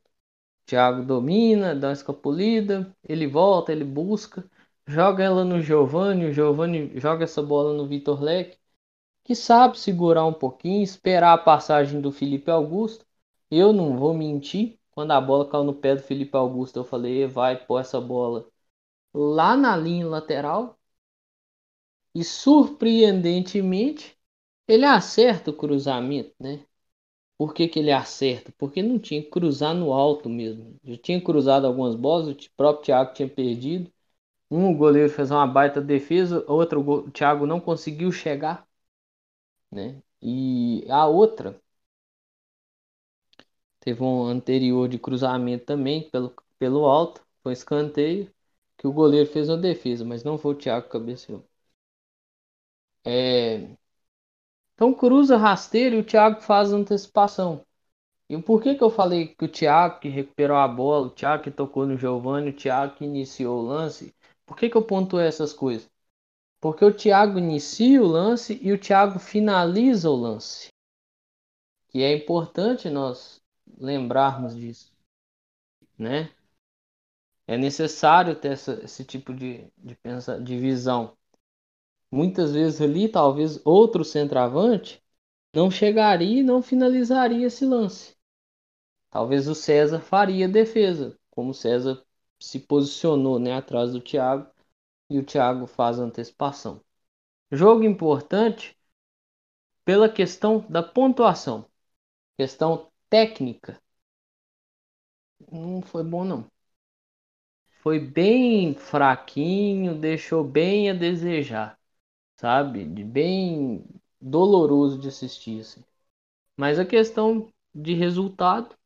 Thiago 0.66 1.04
domina, 1.04 1.74
dá 1.74 1.88
uma 1.88 1.92
escapulida, 1.94 2.94
ele 3.04 3.26
volta, 3.26 3.72
ele 3.72 3.84
busca, 3.84 4.48
joga 4.88 5.22
ela 5.22 5.44
no 5.44 5.60
Giovani, 5.62 6.26
o 6.26 6.32
Giovani 6.32 6.98
joga 6.98 7.24
essa 7.24 7.42
bola 7.42 7.74
no 7.74 7.86
Vitor 7.86 8.20
Leque, 8.22 8.58
que 9.24 9.34
sabe 9.34 9.78
segurar 9.78 10.26
um 10.26 10.32
pouquinho, 10.34 10.82
esperar 10.82 11.34
a 11.34 11.38
passagem 11.38 12.00
do 12.00 12.12
Felipe 12.12 12.50
Augusto. 12.50 13.06
Eu 13.50 13.72
não 13.72 13.98
vou 13.98 14.14
mentir, 14.14 14.78
quando 14.92 15.12
a 15.12 15.20
bola 15.20 15.48
caiu 15.48 15.64
no 15.64 15.74
pé 15.74 15.96
do 15.96 16.02
Felipe 16.02 16.36
Augusto, 16.36 16.78
eu 16.78 16.84
falei, 16.84 17.26
vai 17.26 17.56
pôr 17.66 17.80
essa 17.80 18.00
bola 18.00 18.48
lá 19.14 19.56
na 19.56 19.76
linha 19.76 20.06
lateral. 20.08 20.78
E 22.14 22.22
surpreendentemente, 22.24 24.16
ele 24.66 24.84
acerta 24.84 25.50
o 25.50 25.54
cruzamento, 25.56 26.34
né? 26.40 26.64
Por 27.38 27.54
que, 27.54 27.68
que 27.68 27.78
ele 27.80 27.92
acerta? 27.92 28.52
Porque 28.58 28.82
não 28.82 28.98
tinha 28.98 29.22
que 29.22 29.30
cruzar 29.30 29.74
no 29.74 29.92
alto 29.92 30.28
mesmo. 30.28 30.76
Já 30.84 30.96
tinha 30.98 31.22
cruzado 31.22 31.66
algumas 31.66 31.94
bolas, 31.96 32.28
o 32.28 32.50
próprio 32.56 32.84
Thiago 32.86 33.14
tinha 33.14 33.28
perdido. 33.28 33.92
Um 34.50 34.76
goleiro 34.76 35.08
fez 35.10 35.30
uma 35.30 35.46
baita 35.46 35.80
defesa, 35.80 36.44
outro 36.48 36.80
o 36.86 37.10
Thiago 37.10 37.46
não 37.46 37.58
conseguiu 37.60 38.12
chegar, 38.12 38.68
né? 39.70 40.02
E 40.22 40.84
a 40.90 41.06
outra 41.06 41.60
teve 43.80 44.02
um 44.04 44.24
anterior 44.26 44.88
de 44.88 44.98
cruzamento 45.00 45.64
também 45.66 46.08
pelo, 46.10 46.32
pelo 46.60 46.84
alto, 46.86 47.26
foi 47.42 47.52
escanteio 47.52 48.32
que 48.76 48.86
o 48.86 48.92
goleiro 48.92 49.28
fez 49.28 49.48
uma 49.48 49.58
defesa, 49.58 50.04
mas 50.04 50.22
não 50.24 50.38
foi 50.38 50.54
o 50.54 50.58
Thiago 50.58 50.88
cabeceou. 50.88 51.44
É, 53.04 53.76
então 54.74 54.94
cruza 54.94 55.36
rasteiro 55.36 55.96
e 55.96 55.98
o 56.00 56.04
Thiago 56.04 56.40
faz 56.40 56.72
antecipação. 56.72 57.62
E 58.28 58.38
por 58.42 58.62
que, 58.62 58.74
que 58.76 58.84
eu 58.84 58.90
falei 58.90 59.28
que 59.28 59.44
o 59.46 59.48
Thiago 59.48 60.00
que 60.00 60.08
recuperou 60.08 60.56
a 60.58 60.68
bola, 60.68 61.08
o 61.08 61.10
Thiago 61.10 61.44
que 61.44 61.50
tocou 61.52 61.86
no 61.86 61.96
Giovanni, 61.98 62.50
o 62.50 62.54
Thiago 62.56 62.96
que 62.96 63.04
iniciou 63.06 63.60
o 63.60 63.62
lance? 63.66 64.14
Por 64.48 64.56
que, 64.56 64.70
que 64.70 64.76
eu 64.76 64.82
pontuei 64.82 65.26
essas 65.26 65.52
coisas? 65.52 65.88
Porque 66.58 66.82
o 66.82 66.92
Thiago 66.92 67.38
inicia 67.38 68.02
o 68.02 68.06
lance 68.06 68.58
e 68.62 68.72
o 68.72 68.78
Thiago 68.78 69.18
finaliza 69.18 70.08
o 70.10 70.16
lance. 70.16 70.68
E 71.92 72.02
é 72.02 72.16
importante 72.16 72.88
nós 72.88 73.42
lembrarmos 73.78 74.56
disso, 74.56 74.90
né? 75.98 76.32
É 77.46 77.58
necessário 77.58 78.34
ter 78.34 78.52
essa, 78.52 78.82
esse 78.82 79.04
tipo 79.04 79.34
de, 79.34 79.70
de, 79.76 79.94
pensa, 79.96 80.40
de 80.40 80.58
visão 80.58 81.14
muitas 82.10 82.52
vezes 82.52 82.80
ali, 82.80 83.06
talvez 83.06 83.60
outro 83.66 84.02
centroavante 84.02 85.02
não 85.54 85.70
chegaria 85.70 86.40
e 86.40 86.42
não 86.42 86.62
finalizaria 86.62 87.46
esse 87.46 87.66
lance. 87.66 88.16
Talvez 89.10 89.46
o 89.46 89.54
César 89.54 90.00
faria 90.00 90.48
defesa, 90.48 91.18
como 91.30 91.50
o 91.50 91.54
César 91.54 92.02
se 92.40 92.60
posicionou 92.60 93.38
né, 93.38 93.54
atrás 93.54 93.92
do 93.92 94.00
Thiago 94.00 94.50
e 95.10 95.18
o 95.18 95.24
Thiago 95.24 95.66
faz 95.66 96.00
a 96.00 96.04
antecipação. 96.04 96.82
Jogo 97.52 97.84
importante 97.84 98.76
pela 99.84 100.08
questão 100.08 100.64
da 100.70 100.84
pontuação, 100.84 101.68
questão 102.38 102.90
técnica. 103.10 103.80
Não 105.52 105.82
foi 105.82 106.02
bom 106.04 106.24
não. 106.24 106.50
Foi 107.80 107.98
bem 107.98 108.74
fraquinho, 108.74 109.98
deixou 109.98 110.44
bem 110.44 110.90
a 110.90 110.94
desejar 110.94 111.78
sabe? 112.36 112.84
De 112.86 113.04
bem 113.04 113.84
doloroso 114.20 114.98
de 114.98 115.08
assistir, 115.08 115.60
assim. 115.62 115.84
Mas 116.56 116.78
a 116.78 116.86
questão 116.86 117.48
de 117.74 117.94
resultado, 117.94 118.76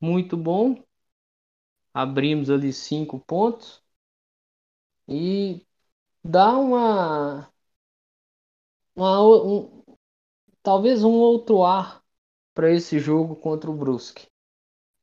muito 0.00 0.36
bom. 0.36 0.76
Abrimos 1.94 2.50
ali 2.50 2.72
cinco 2.72 3.18
pontos 3.20 3.82
e 5.08 5.66
dá 6.24 6.58
uma, 6.58 7.52
uma 8.94 9.20
um, 9.24 9.82
talvez 10.62 11.04
um 11.04 11.12
outro 11.12 11.64
ar 11.64 12.02
para 12.54 12.70
esse 12.72 12.98
jogo 13.00 13.36
contra 13.36 13.70
o 13.70 13.74
Brusque, 13.76 14.28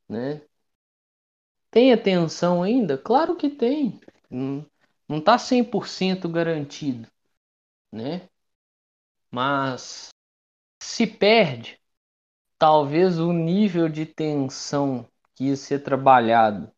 né? 0.09 0.41
Tem 1.71 1.93
atenção 1.93 2.61
ainda? 2.61 2.97
Claro 2.97 3.35
que 3.37 3.49
tem. 3.49 3.99
Não, 4.29 4.65
não 5.07 5.21
tá 5.21 5.37
100% 5.37 6.27
garantido 6.27 7.07
né? 7.93 8.29
Mas 9.31 10.09
se 10.81 11.07
perde, 11.07 11.79
talvez 12.59 13.19
o 13.19 13.33
nível 13.33 13.89
de 13.89 14.05
tensão 14.05 15.07
que 15.35 15.45
ia 15.45 15.57
ser 15.57 15.79
trabalhado 15.83 16.71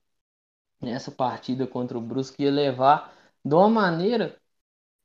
nessa 0.81 1.11
partida 1.11 1.67
contra 1.67 1.97
o 1.97 2.01
Brusque 2.01 2.43
ia 2.43 2.51
levar 2.51 3.13
de 3.43 3.53
uma 3.55 3.69
maneira 3.69 4.39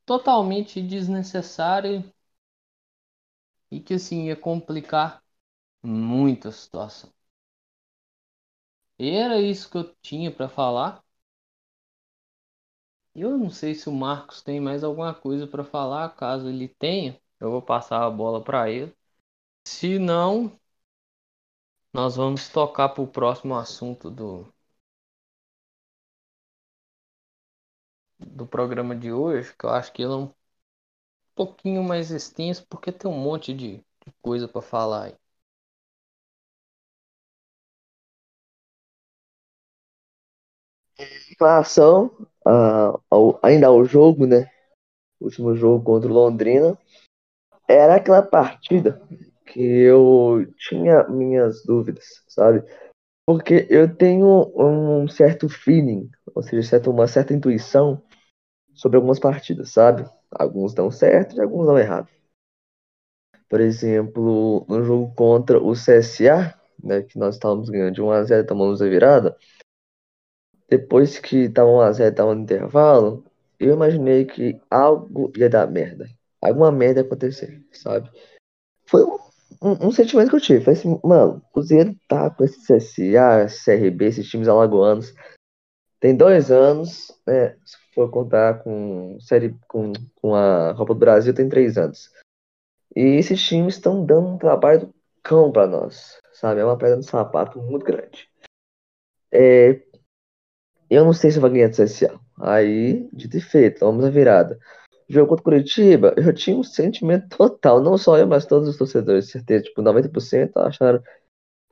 totalmente 0.06 0.82
desnecessária 0.82 2.04
e 3.70 3.78
que 3.80 3.92
assim 3.94 4.24
ia 4.28 4.36
complicar 4.36 5.22
muito 5.84 6.48
a 6.48 6.52
situação. 6.52 7.12
Era 8.98 9.40
isso 9.40 9.70
que 9.70 9.76
eu 9.78 9.94
tinha 10.02 10.32
para 10.32 10.48
falar. 10.48 11.00
Eu 13.14 13.36
não 13.38 13.50
sei 13.50 13.74
se 13.74 13.88
o 13.88 13.92
Marcos 13.92 14.40
tem 14.42 14.60
mais 14.60 14.84
alguma 14.84 15.12
coisa 15.14 15.46
para 15.48 15.64
falar. 15.64 16.10
Caso 16.16 16.48
ele 16.48 16.68
tenha, 16.68 17.20
eu 17.40 17.50
vou 17.50 17.60
passar 17.62 18.04
a 18.04 18.10
bola 18.10 18.42
para 18.42 18.70
ele. 18.70 18.94
Se 19.66 19.98
não, 19.98 20.58
nós 21.94 22.16
vamos 22.16 22.46
tocar 22.50 22.90
para 22.90 23.02
o 23.02 23.06
próximo 23.06 23.54
assunto 23.56 24.10
do, 24.10 24.46
do 28.26 28.46
programa 28.46 28.94
de 28.96 29.12
hoje, 29.12 29.54
que 29.58 29.64
eu 29.66 29.70
acho 29.70 29.92
que 29.92 30.02
ele 30.02 30.12
é 30.12 30.16
um 30.16 30.32
pouquinho 31.34 31.82
mais 31.82 32.10
extenso, 32.10 32.66
porque 32.68 32.90
tem 32.92 33.10
um 33.10 33.18
monte 33.18 33.52
de, 33.54 33.76
de 33.78 34.12
coisa 34.22 34.48
para 34.48 34.62
falar 34.62 35.04
aí. 35.04 35.14
Em 40.98 41.34
relação 41.38 42.10
ao, 43.10 43.38
ainda 43.42 43.66
ao 43.66 43.84
jogo, 43.84 44.26
né? 44.26 44.48
O 45.20 45.26
último 45.26 45.54
jogo 45.56 45.84
contra 45.84 46.10
o 46.10 46.14
Londrina, 46.14 46.78
era 47.68 47.96
aquela 47.96 48.22
partida 48.22 49.00
que 49.46 49.60
eu 49.60 50.46
tinha 50.58 51.04
minhas 51.08 51.64
dúvidas, 51.64 52.04
sabe? 52.28 52.62
Porque 53.26 53.66
eu 53.70 53.94
tenho 53.94 54.52
um 54.56 55.08
certo 55.08 55.48
feeling, 55.48 56.10
ou 56.34 56.42
seja, 56.42 56.80
uma 56.90 57.08
certa 57.08 57.34
intuição 57.34 58.02
sobre 58.74 58.96
algumas 58.96 59.18
partidas, 59.18 59.70
sabe? 59.70 60.08
Alguns 60.30 60.74
dão 60.74 60.90
certo 60.90 61.36
e 61.36 61.40
alguns 61.40 61.66
dão 61.66 61.78
errado. 61.78 62.08
Por 63.48 63.60
exemplo, 63.60 64.64
no 64.68 64.82
jogo 64.84 65.14
contra 65.14 65.62
o 65.62 65.72
CSA, 65.74 66.58
né, 66.82 67.02
que 67.02 67.18
nós 67.18 67.36
estávamos 67.36 67.68
ganhando 67.68 67.94
de 67.94 68.02
1 68.02 68.10
a 68.10 68.22
0, 68.24 68.46
tomamos 68.46 68.82
a 68.82 68.86
virada. 68.88 69.36
Depois 70.68 71.18
que 71.18 71.44
estava 71.44 71.70
1 71.70 71.80
a 71.80 71.92
0, 71.92 72.10
estava 72.10 72.34
no 72.34 72.42
intervalo, 72.42 73.24
eu 73.60 73.74
imaginei 73.74 74.24
que 74.24 74.60
algo 74.70 75.32
ia 75.36 75.48
dar 75.48 75.70
merda. 75.70 76.08
Alguma 76.40 76.72
merda 76.72 77.00
ia 77.00 77.06
acontecer, 77.06 77.64
sabe? 77.72 78.10
Foi 78.86 79.04
um, 79.04 79.18
um- 79.62 79.86
um 79.88 79.92
sentimento 79.92 80.30
que 80.30 80.36
eu 80.36 80.40
tive. 80.40 80.64
Falei 80.64 80.78
assim, 80.78 81.00
mano, 81.04 81.36
o 81.38 81.52
Cruzeiro 81.52 81.94
tá 82.08 82.30
com 82.30 82.44
esse 82.44 82.60
CSA, 82.66 83.48
CRB, 83.48 84.06
esses 84.06 84.28
times 84.28 84.48
alagoanos. 84.48 85.14
Tem 86.00 86.16
dois 86.16 86.50
anos, 86.50 87.12
né? 87.26 87.56
Se 87.94 88.00
for 88.00 88.10
contar 88.10 88.58
com, 88.64 89.16
série, 89.20 89.54
com, 89.68 89.92
com 90.20 90.34
a 90.34 90.74
Copa 90.76 90.94
do 90.94 90.98
Brasil, 90.98 91.32
tem 91.32 91.48
três 91.48 91.78
anos. 91.78 92.10
E 92.94 93.00
esses 93.00 93.40
times 93.40 93.74
estão 93.76 94.04
dando 94.04 94.30
um 94.30 94.36
trabalho 94.36 94.80
do 94.80 94.94
cão 95.22 95.52
pra 95.52 95.64
nós, 95.64 96.18
sabe? 96.32 96.60
É 96.60 96.64
uma 96.64 96.76
pedra 96.76 96.96
no 96.96 97.04
sapato 97.04 97.62
muito 97.62 97.84
grande. 97.86 98.28
É, 99.30 99.80
eu 100.90 101.04
não 101.04 101.12
sei 101.12 101.30
se 101.30 101.38
vai 101.38 101.50
ganhar 101.50 101.68
do 101.68 101.76
CSA. 101.76 102.18
Aí, 102.40 103.08
dito 103.12 103.36
e 103.36 103.40
feito, 103.40 103.86
vamos 103.86 104.04
à 104.04 104.10
virada. 104.10 104.58
Jogo 105.08 105.28
contra 105.28 105.44
Curitiba, 105.44 106.14
eu 106.16 106.34
tinha 106.34 106.56
um 106.56 106.64
sentimento 106.64 107.28
total, 107.36 107.80
não 107.80 107.96
só 107.96 108.18
eu, 108.18 108.26
mas 108.26 108.44
todos 108.44 108.68
os 108.68 108.76
torcedores, 108.76 109.30
certeza, 109.30 109.66
tipo, 109.66 109.82
90% 109.82 110.56
acharam 110.56 111.00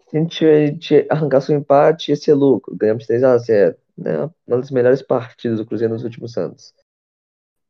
que 0.08 0.16
a 0.16 0.20
gente 0.20 0.44
ia- 0.44 0.52
a 0.52 0.66
gente 0.66 0.94
ia 0.94 1.06
arrancar 1.10 1.40
seu 1.40 1.56
empate 1.56 2.12
ia 2.12 2.16
ser 2.16 2.34
lucro. 2.34 2.76
Ganhamos 2.76 3.06
3 3.08 3.24
a 3.24 3.36
0 3.38 3.76
né? 3.96 4.30
Uma 4.46 4.58
das 4.58 4.70
melhores 4.70 5.02
partidas 5.02 5.58
do 5.58 5.66
Cruzeiro 5.66 5.92
nos 5.92 6.04
últimos 6.04 6.36
anos. 6.36 6.74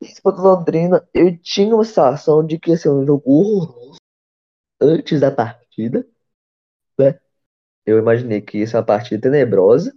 Esse 0.00 0.21
contra 0.21 0.41
o 0.43 0.45
Londrina, 0.45 1.09
eu 1.14 1.37
tinha 1.38 1.75
uma 1.75 1.85
sensação 1.85 2.45
de 2.45 2.59
que 2.59 2.71
ia 2.71 2.76
ser 2.76 2.91
um 2.91 3.07
jogo 3.07 3.23
horroroso 3.31 3.99
antes 4.81 5.21
da 5.21 5.31
partida, 5.31 6.07
né? 6.99 7.21
Eu 7.87 7.99
imaginei 7.99 8.41
que 8.41 8.59
ia 8.59 8.67
ser 8.67 8.76
uma 8.76 8.85
partida 8.85 9.23
tenebrosa. 9.23 9.95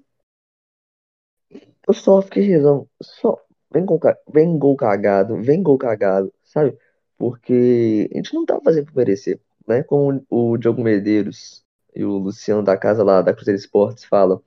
Eu 1.88 1.94
só 1.94 2.22
fiquei 2.22 2.44
rezando, 2.44 2.90
só 3.02 3.44
vem 3.72 3.86
gol, 3.86 4.00
vem 4.32 4.58
gol 4.58 4.76
cagado, 4.76 5.42
vem 5.42 5.62
gol 5.62 5.78
cagado, 5.78 6.34
sabe? 6.44 6.78
Porque 7.18 8.10
a 8.14 8.18
gente 8.18 8.34
não 8.34 8.46
tá 8.46 8.60
fazendo 8.62 8.86
por 8.88 8.96
merecer, 8.96 9.40
né? 9.68 9.84
Como 9.84 10.26
o 10.30 10.58
Diogo 10.58 10.84
Medeiros 10.84 11.64
e 11.96 12.04
o 12.04 12.18
Luciano 12.18 12.64
da 12.64 12.78
casa 12.78 13.04
lá 13.04 13.22
da 13.22 13.34
Cruzeiro 13.34 13.60
Esportes 13.60 14.06
falam, 14.06 14.44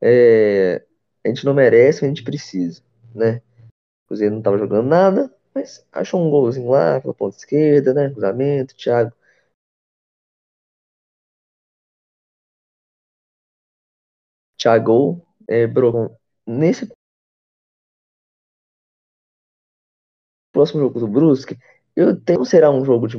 é, 0.00 0.84
a 1.28 1.34
gente 1.34 1.44
não 1.44 1.54
merece, 1.54 2.04
a 2.04 2.08
gente 2.08 2.22
precisa, 2.24 2.82
né? 3.14 3.36
O 4.04 4.08
Cruzeiro 4.08 4.34
não 4.34 4.42
tava 4.42 4.58
jogando 4.58 4.88
nada, 4.88 5.34
mas 5.54 5.86
achou 5.92 6.20
um 6.26 6.30
golzinho 6.30 6.70
lá 6.70 7.00
pela 7.00 7.14
ponta 7.14 7.36
esquerda, 7.36 7.94
né? 7.94 8.10
Cruzamento, 8.10 8.76
Thiago, 8.76 9.12
Thiago, 14.58 15.22
é, 15.48 15.66
Brocon. 15.66 16.14
Nesse 16.46 16.88
próximo 20.52 20.80
jogo 20.80 21.00
do 21.00 21.08
Brusque, 21.08 21.56
eu 21.94 22.18
tenho 22.20 22.44
será 22.44 22.70
um 22.70 22.84
jogo 22.84 23.06
de 23.06 23.16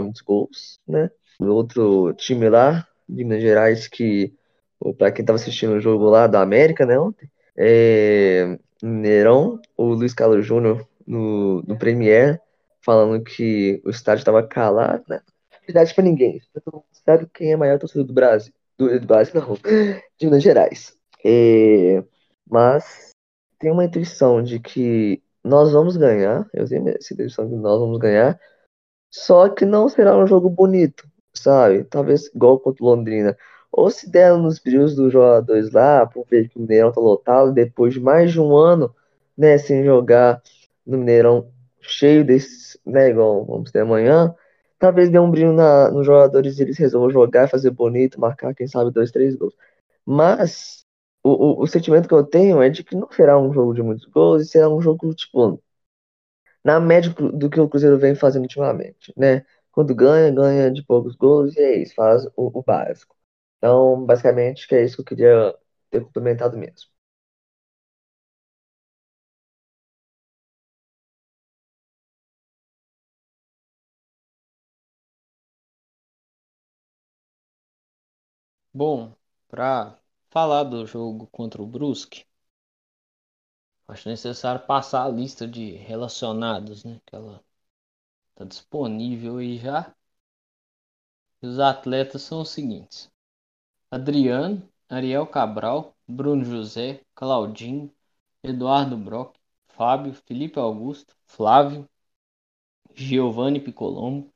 muitos 0.00 0.22
gols, 0.22 0.78
né? 0.86 1.10
Outro 1.40 2.12
time 2.14 2.48
lá, 2.48 2.86
de 3.08 3.24
Minas 3.24 3.42
Gerais, 3.42 3.88
que, 3.88 4.34
para 4.98 5.10
quem 5.10 5.24
tava 5.24 5.36
assistindo 5.36 5.74
o 5.74 5.80
jogo 5.80 6.08
lá 6.08 6.26
da 6.26 6.42
América, 6.42 6.84
né, 6.84 6.98
ontem, 6.98 7.30
é, 7.56 8.58
Mineirão, 8.82 9.60
o 9.76 9.86
Luiz 9.94 10.14
Carlos 10.14 10.44
Júnior 10.46 10.86
no, 11.06 11.62
no 11.62 11.78
Premier, 11.78 12.40
falando 12.82 13.22
que 13.22 13.80
o 13.84 13.90
estádio 13.90 14.24
tava 14.24 14.46
calado, 14.46 15.04
né? 15.08 15.20
Verdade 15.66 15.94
pra 15.94 16.04
ninguém. 16.04 16.40
Sabe 17.04 17.26
quem 17.32 17.52
é 17.52 17.56
maior 17.56 17.78
torcedor 17.78 18.06
do 18.06 18.12
Brasil. 18.12 18.52
Do, 18.78 18.98
do 18.98 19.06
Brasil, 19.06 19.34
não, 19.34 19.54
de 20.18 20.26
Minas 20.26 20.42
Gerais. 20.42 20.96
É, 21.24 22.02
mas 22.48 23.10
tem 23.58 23.70
uma 23.70 23.84
intuição 23.84 24.42
de 24.42 24.58
que 24.58 25.22
nós 25.44 25.72
vamos 25.72 25.96
ganhar. 25.96 26.48
Eu 26.52 26.66
tenho 26.66 26.88
essa 26.88 27.12
intuição 27.12 27.46
de 27.46 27.54
que 27.54 27.60
nós 27.60 27.78
vamos 27.78 27.98
ganhar. 27.98 28.38
Só 29.10 29.48
que 29.48 29.64
não 29.64 29.88
será 29.88 30.16
um 30.16 30.26
jogo 30.26 30.48
bonito, 30.48 31.08
sabe? 31.34 31.84
Talvez 31.84 32.26
igual 32.34 32.58
contra 32.60 32.84
o 32.84 32.88
Londrina. 32.88 33.36
Ou 33.72 33.90
se 33.90 34.10
der 34.10 34.36
nos 34.36 34.58
brilhos 34.58 34.94
dos 34.96 35.12
jogadores 35.12 35.70
lá, 35.72 36.06
por 36.06 36.26
ver 36.28 36.48
que 36.48 36.58
o 36.58 36.62
Mineirão 36.62 36.92
tá 36.92 37.00
lotado, 37.00 37.52
depois 37.52 37.94
de 37.94 38.00
mais 38.00 38.32
de 38.32 38.40
um 38.40 38.56
ano, 38.56 38.94
né, 39.36 39.58
sem 39.58 39.84
jogar 39.84 40.42
no 40.86 40.98
Mineirão 40.98 41.48
cheio 41.80 42.24
desses, 42.24 42.78
né, 42.84 43.10
igual 43.10 43.44
vamos 43.44 43.70
ter 43.70 43.80
amanhã, 43.80 44.34
talvez 44.78 45.10
dê 45.10 45.18
um 45.18 45.30
brilho 45.30 45.52
na, 45.52 45.90
nos 45.90 46.06
jogadores 46.06 46.58
e 46.58 46.62
eles 46.62 46.78
resolvam 46.78 47.10
jogar, 47.10 47.48
fazer 47.48 47.70
bonito, 47.70 48.20
marcar, 48.20 48.54
quem 48.54 48.66
sabe, 48.66 48.90
dois, 48.90 49.10
três 49.10 49.36
gols. 49.36 49.54
Mas 50.04 50.84
o, 51.22 51.30
o, 51.60 51.62
o 51.62 51.66
sentimento 51.66 52.08
que 52.08 52.14
eu 52.14 52.24
tenho 52.24 52.62
é 52.62 52.68
de 52.70 52.84
que 52.84 52.96
não 52.96 53.10
será 53.10 53.38
um 53.38 53.52
jogo 53.52 53.74
de 53.74 53.82
muitos 53.82 54.06
gols, 54.06 54.42
e 54.42 54.46
será 54.48 54.68
um 54.68 54.80
jogo, 54.80 55.14
tipo, 55.14 55.60
na 56.64 56.80
média 56.80 57.12
do 57.12 57.50
que 57.50 57.60
o 57.60 57.68
Cruzeiro 57.68 57.98
vem 57.98 58.14
fazendo 58.14 58.42
ultimamente, 58.42 59.12
né? 59.16 59.44
Quando 59.72 59.94
ganha, 59.94 60.30
ganha 60.32 60.70
de 60.72 60.82
poucos 60.84 61.14
gols 61.16 61.54
e 61.56 61.60
é 61.60 61.78
isso, 61.82 61.94
faz 61.94 62.24
o, 62.36 62.58
o 62.58 62.62
básico. 62.62 63.16
Então, 63.58 64.04
basicamente, 64.06 64.66
que 64.68 64.74
é 64.74 64.84
isso 64.84 64.96
que 64.96 65.02
eu 65.02 65.06
queria 65.06 65.54
ter 65.90 66.00
complementado 66.04 66.56
mesmo. 66.58 66.90
Bom, 78.74 79.14
para 79.48 79.96
falar 80.30 80.64
do 80.64 80.84
jogo 80.86 81.26
contra 81.28 81.62
o 81.62 81.66
Brusque, 81.68 82.24
acho 83.90 84.08
necessário 84.08 84.64
passar 84.66 85.04
a 85.04 85.08
lista 85.08 85.46
de 85.46 85.72
relacionados, 85.72 86.84
né? 86.84 87.00
Que 87.06 87.16
ela 87.16 87.42
tá 88.34 88.44
disponível 88.44 89.38
aí 89.38 89.58
já. 89.58 89.94
Os 91.42 91.58
atletas 91.58 92.22
são 92.22 92.42
os 92.42 92.50
seguintes: 92.50 93.10
Adriano, 93.90 94.68
Ariel 94.88 95.26
Cabral, 95.26 95.94
Bruno 96.06 96.44
José, 96.44 97.02
Claudinho, 97.14 97.92
Eduardo 98.42 98.96
Brock, 98.96 99.36
Fábio, 99.68 100.14
Felipe 100.14 100.58
Augusto, 100.58 101.14
Flávio, 101.24 101.88
Giovanni 102.94 103.60
Piccolombo, 103.60 104.32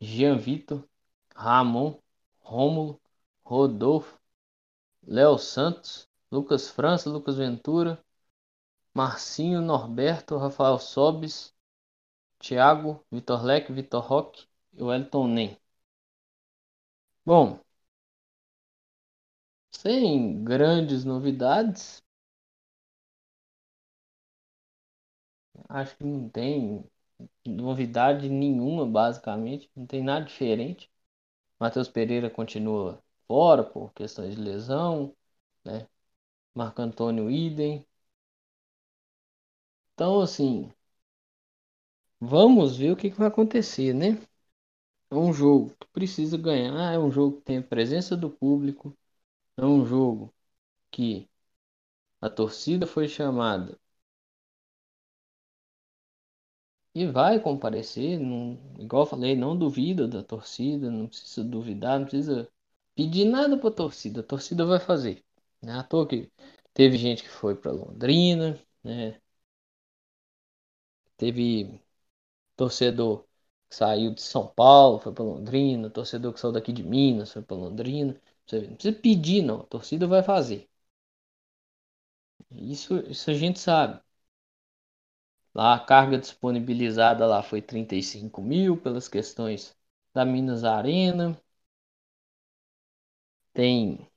Jean 0.00 0.36
Vitor, 0.36 0.84
Ramon, 1.34 1.98
Rômulo, 2.40 3.00
Rodolfo, 3.44 4.18
Léo 5.02 5.38
Santos, 5.38 6.08
Lucas 6.30 6.68
França, 6.68 7.10
Lucas 7.10 7.36
Ventura, 7.36 8.02
Marcinho, 8.94 9.60
Norberto, 9.60 10.38
Rafael 10.38 10.78
Sobis, 10.78 11.54
Thiago, 12.40 13.04
Vitor 13.12 13.44
Leque, 13.44 13.72
Vitor 13.72 14.02
Roque 14.04 14.46
e 14.74 14.82
Wellington 14.82 15.28
Nem. 15.28 15.58
Bom, 17.24 17.60
sem 19.72 20.44
grandes 20.44 21.04
novidades, 21.04 22.00
acho 25.68 25.96
que 25.96 26.04
não 26.04 26.28
tem 26.28 26.84
novidade 27.46 28.28
nenhuma, 28.28 28.86
basicamente, 28.86 29.70
não 29.76 29.86
tem 29.86 30.02
nada 30.04 30.24
diferente. 30.26 30.90
Matheus 31.60 31.88
Pereira 31.88 32.30
continua 32.30 33.02
fora 33.28 33.64
por 33.64 33.92
questões 33.94 34.36
de 34.36 34.42
lesão, 34.42 35.16
né? 35.64 35.88
Marco 36.54 36.82
Antônio 36.82 37.30
idem. 37.30 37.86
Então, 39.94 40.20
assim, 40.20 40.70
vamos 42.20 42.76
ver 42.78 42.92
o 42.92 42.96
que, 42.96 43.10
que 43.10 43.18
vai 43.18 43.28
acontecer, 43.28 43.92
né? 43.94 44.18
É 45.10 45.14
um 45.16 45.32
jogo 45.32 45.74
que 45.80 45.86
precisa 45.92 46.36
ganhar, 46.38 46.92
é 46.94 46.98
um 46.98 47.10
jogo 47.12 47.38
que 47.38 47.42
tem 47.44 47.58
a 47.58 47.62
presença 47.62 48.16
do 48.16 48.30
público, 48.30 48.96
é 49.56 49.64
um 49.66 49.84
jogo 49.86 50.34
que 50.90 51.28
a 52.20 52.30
torcida 52.30 52.86
foi 52.86 53.08
chamada 53.08 53.78
e 56.94 57.06
vai 57.06 57.40
comparecer, 57.40 58.18
não, 58.18 58.58
igual 58.78 59.02
eu 59.04 59.06
falei, 59.06 59.34
não 59.36 59.56
duvida 59.56 60.06
da 60.08 60.22
torcida, 60.22 60.90
não 60.90 61.06
precisa 61.08 61.42
duvidar, 61.44 61.98
não 61.98 62.06
precisa 62.06 62.48
pedir 62.94 63.24
nada 63.26 63.56
para 63.58 63.68
a 63.68 63.72
torcida, 63.72 64.20
a 64.20 64.22
torcida 64.24 64.64
vai 64.66 64.78
fazer. 64.80 65.24
Né? 65.62 65.72
À 65.78 65.82
toa 65.82 66.06
que 66.06 66.30
teve 66.74 66.96
gente 66.98 67.22
que 67.22 67.28
foi 67.30 67.54
para 67.56 67.72
Londrina, 67.72 68.58
né? 68.84 69.20
Teve 71.22 71.80
torcedor 72.56 73.24
que 73.70 73.76
saiu 73.76 74.14
de 74.14 74.22
São 74.22 74.46
Paulo, 74.48 75.00
foi 75.00 75.12
para 75.14 75.24
Londrina, 75.24 75.90
torcedor 75.90 76.32
que 76.34 76.40
saiu 76.40 76.52
daqui 76.52 76.72
de 76.72 76.82
Minas, 76.84 77.32
foi 77.32 77.42
para 77.42 77.56
Londrina. 77.58 78.14
Não 78.52 78.74
precisa 78.76 78.92
pedir, 79.00 79.42
não, 79.42 79.60
a 79.62 79.64
torcida 79.66 80.06
vai 80.08 80.22
fazer. 80.22 80.68
Isso, 82.52 82.98
isso 83.10 83.30
a 83.30 83.34
gente 83.34 83.58
sabe. 83.58 84.00
Lá 85.54 85.72
a 85.74 85.78
carga 85.80 86.18
disponibilizada 86.18 87.24
lá 87.26 87.42
foi 87.42 87.62
35 87.62 88.42
mil 88.42 88.76
pelas 88.76 89.08
questões 89.08 89.74
da 90.12 90.26
Minas 90.26 90.62
Arena. 90.62 91.40
Tem. 93.54 94.08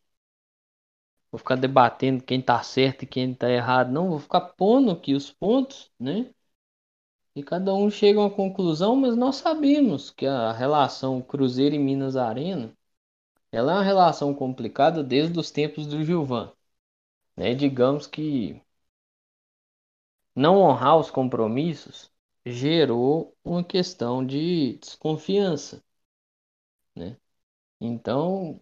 Vou 1.31 1.37
ficar 1.37 1.55
debatendo 1.55 2.23
quem 2.23 2.41
tá 2.41 2.63
certo 2.63 3.03
e 3.03 3.07
quem 3.07 3.31
tá 3.35 3.47
errado. 3.49 3.91
Não, 3.91 4.09
vou 4.09 4.19
ficar 4.19 4.41
pondo 4.41 4.89
aqui 4.91 5.13
os 5.13 5.29
pontos, 5.31 5.91
né? 5.99 6.31
E 7.35 7.43
cada 7.43 7.73
um 7.73 7.89
chega 7.89 8.19
a 8.19 8.23
uma 8.23 8.31
conclusão, 8.31 8.95
mas 8.95 9.15
nós 9.15 9.35
sabemos 9.37 10.09
que 10.09 10.25
a 10.25 10.51
relação 10.51 11.21
Cruzeiro 11.21 11.75
e 11.75 11.79
Minas 11.79 12.15
Arena 12.15 12.75
ela 13.51 13.73
é 13.73 13.75
uma 13.75 13.83
relação 13.83 14.33
complicada 14.35 15.03
desde 15.03 15.39
os 15.39 15.51
tempos 15.51 15.87
do 15.87 16.03
Gilvan. 16.03 16.51
Né? 17.37 17.55
Digamos 17.55 18.07
que 18.07 18.61
não 20.35 20.59
honrar 20.61 20.97
os 20.97 21.11
compromissos 21.11 22.09
gerou 22.45 23.35
uma 23.43 23.63
questão 23.63 24.25
de 24.25 24.77
desconfiança, 24.77 25.83
né? 26.95 27.17
Então 27.81 28.61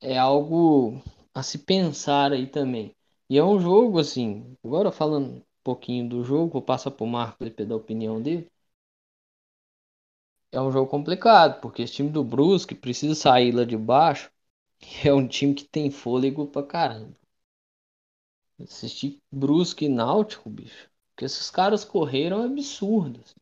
é 0.00 0.18
algo 0.18 1.00
a 1.34 1.42
se 1.42 1.58
pensar 1.58 2.32
aí 2.32 2.46
também. 2.46 2.94
E 3.30 3.38
é 3.38 3.44
um 3.44 3.60
jogo 3.60 3.98
assim, 3.98 4.56
agora 4.64 4.90
falando 4.92 5.44
pouquinho 5.68 6.08
do 6.08 6.24
jogo, 6.24 6.52
vou 6.54 6.62
passar 6.62 6.90
para 6.90 7.04
o 7.04 7.06
Marco 7.06 7.44
ele 7.44 7.50
dar 7.66 7.74
a 7.74 7.76
opinião 7.76 8.22
dele. 8.22 8.50
É 10.52 10.60
um 10.60 10.70
jogo 10.70 10.90
complicado, 10.90 11.60
porque 11.60 11.82
esse 11.82 11.94
time 11.94 12.10
do 12.10 12.22
Brusque 12.22 12.74
precisa 12.74 13.14
sair 13.14 13.52
lá 13.52 13.64
de 13.64 13.76
baixo. 13.76 14.30
É 15.04 15.12
um 15.12 15.26
time 15.28 15.54
que 15.54 15.64
tem 15.64 15.90
fôlego 15.90 16.46
pra 16.46 16.62
caramba. 16.62 17.14
Assistir 18.60 19.20
Brusque 19.32 19.86
e 19.86 19.88
Náutico, 19.88 20.48
bicho. 20.48 20.88
que 21.16 21.24
esses 21.24 21.50
caras 21.50 21.84
correram 21.84 22.42
é 22.42 22.46
absurdo. 22.46 23.20
Assim. 23.24 23.34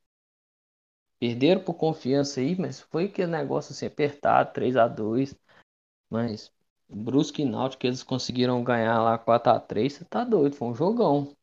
Perderam 1.21 1.63
por 1.63 1.75
confiança 1.75 2.41
aí, 2.41 2.59
mas 2.59 2.81
foi 2.81 3.09
que 3.09 3.27
negócio 3.27 3.73
assim 3.73 3.85
apertado, 3.85 4.55
3 4.55 4.75
a 4.75 4.89
2 4.89 5.35
Mas 6.11 6.53
Brusque 6.89 7.43
e 7.43 7.45
Náutico 7.45 7.87
eles 7.87 8.03
conseguiram 8.03 8.65
ganhar 8.65 9.03
lá 9.03 9.19
4 9.19 9.53
a 9.53 9.61
3 9.61 9.93
você 9.95 10.05
tá 10.07 10.25
doido, 10.25 10.57
foi 10.57 10.69
um 10.69 10.75
jogão. 10.75 11.36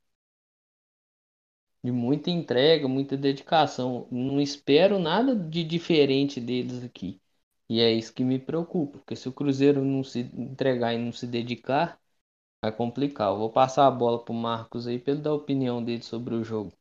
De 1.83 1.91
muita 1.91 2.29
entrega, 2.31 2.87
muita 2.87 3.15
dedicação. 3.17 4.07
Não 4.11 4.39
espero 4.41 4.99
nada 4.99 5.35
de 5.35 5.63
diferente 5.63 6.39
deles 6.41 6.83
aqui. 6.83 7.21
E 7.69 7.79
é 7.79 7.91
isso 7.91 8.13
que 8.13 8.23
me 8.23 8.39
preocupa, 8.39 8.99
porque 8.99 9.15
se 9.15 9.27
o 9.29 9.33
Cruzeiro 9.33 9.83
não 9.83 10.03
se 10.03 10.19
entregar 10.33 10.93
e 10.93 10.97
não 10.97 11.11
se 11.11 11.27
dedicar, 11.27 11.99
vai 12.63 12.71
complicar. 12.75 13.29
Eu 13.31 13.37
vou 13.39 13.51
passar 13.51 13.87
a 13.87 13.91
bola 13.91 14.23
pro 14.23 14.33
Marcos 14.33 14.87
aí 14.87 14.99
para 14.99 15.13
ele 15.13 15.21
dar 15.23 15.31
a 15.31 15.35
opinião 15.35 15.83
dele 15.83 16.03
sobre 16.03 16.35
o 16.35 16.43
jogo. 16.43 16.73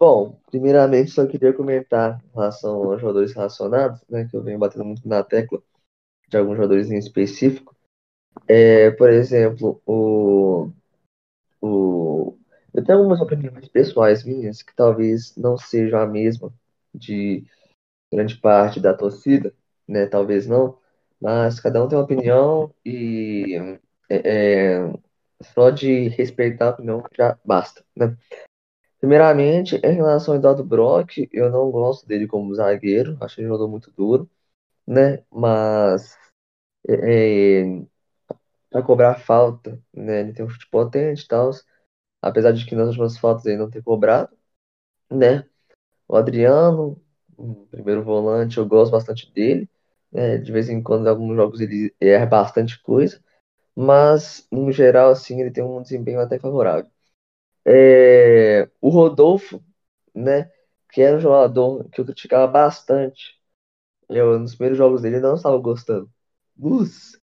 Bom, 0.00 0.40
primeiramente 0.50 1.10
só 1.10 1.26
queria 1.26 1.52
comentar 1.52 2.22
em 2.24 2.32
relação 2.32 2.84
aos 2.84 3.02
jogadores 3.02 3.34
relacionados, 3.34 4.00
né, 4.08 4.26
que 4.26 4.34
eu 4.34 4.42
venho 4.42 4.58
batendo 4.58 4.86
muito 4.86 5.06
na 5.06 5.22
tecla 5.22 5.62
de 6.28 6.38
alguns 6.38 6.56
jogadores 6.56 6.90
em 6.90 6.98
específico. 6.98 7.76
É, 8.48 8.90
por 8.92 9.10
exemplo, 9.10 9.82
o, 9.86 10.70
o, 11.60 12.38
eu 12.74 12.84
tenho 12.84 12.98
algumas 12.98 13.20
opiniões 13.20 13.68
pessoais 13.68 14.24
minhas 14.24 14.62
que 14.62 14.74
talvez 14.74 15.36
não 15.36 15.58
sejam 15.58 16.00
a 16.00 16.06
mesma 16.06 16.52
de 16.94 17.44
grande 18.12 18.36
parte 18.38 18.80
da 18.80 18.94
torcida, 18.94 19.54
né? 19.88 20.06
Talvez 20.06 20.46
não, 20.46 20.78
mas 21.20 21.60
cada 21.60 21.84
um 21.84 21.88
tem 21.88 21.98
uma 21.98 22.04
opinião 22.04 22.74
e 22.84 23.56
é, 24.08 24.78
é, 24.78 24.92
só 25.42 25.70
de 25.70 26.08
respeitar 26.08 26.68
a 26.68 26.70
opinião 26.70 27.04
já 27.16 27.38
basta, 27.44 27.84
né? 27.96 28.16
Primeiramente, 29.00 29.76
em 29.76 29.94
relação 29.94 30.34
ao 30.34 30.38
Eduardo 30.38 30.64
Brock, 30.64 31.28
eu 31.32 31.50
não 31.50 31.70
gosto 31.70 32.06
dele 32.06 32.26
como 32.26 32.54
zagueiro, 32.54 33.16
acho 33.20 33.40
ele 33.40 33.46
um 33.48 33.50
jogador 33.50 33.68
muito 33.70 33.90
duro, 33.92 34.30
né? 34.86 35.24
Mas 35.32 36.18
é, 36.88 37.62
é 37.62 37.82
para 38.70 38.82
cobrar 38.82 39.16
falta, 39.16 39.80
né? 39.94 40.20
Ele 40.20 40.32
tem 40.32 40.44
um 40.44 40.48
chute 40.48 40.68
potente 40.70 41.24
e 41.24 41.28
tal, 41.28 41.50
apesar 42.22 42.52
de 42.52 42.66
que 42.66 42.74
nas 42.74 42.88
últimas 42.88 43.18
faltas 43.18 43.46
ele 43.46 43.58
não 43.58 43.70
ter 43.70 43.82
cobrado, 43.82 44.36
né? 45.10 45.46
O 46.08 46.16
Adriano, 46.16 47.00
o 47.36 47.66
primeiro 47.70 48.02
volante, 48.04 48.58
eu 48.58 48.66
gosto 48.66 48.92
bastante 48.92 49.32
dele. 49.32 49.68
Né? 50.12 50.38
De 50.38 50.52
vez 50.52 50.68
em 50.68 50.82
quando, 50.82 51.06
em 51.06 51.10
alguns 51.10 51.36
jogos, 51.36 51.60
ele 51.60 51.94
erra 52.00 52.26
bastante 52.26 52.80
coisa. 52.82 53.22
Mas, 53.76 54.46
no 54.52 54.72
geral, 54.72 55.10
assim, 55.12 55.40
ele 55.40 55.50
tem 55.50 55.64
um 55.64 55.82
desempenho 55.82 56.20
até 56.20 56.38
favorável. 56.38 56.90
É, 57.72 58.68
o 58.80 58.88
Rodolfo, 58.90 59.62
né? 60.14 60.50
Que 60.92 61.02
era 61.02 61.16
um 61.18 61.20
jogador 61.20 61.88
que 61.90 62.00
eu 62.00 62.04
criticava 62.04 62.46
bastante. 62.50 63.40
Eu, 64.08 64.38
nos 64.40 64.54
primeiros 64.54 64.78
jogos 64.78 65.02
dele, 65.02 65.20
não 65.20 65.36
estava 65.36 65.58
gostando. 65.58 66.10
Nos 66.56 67.18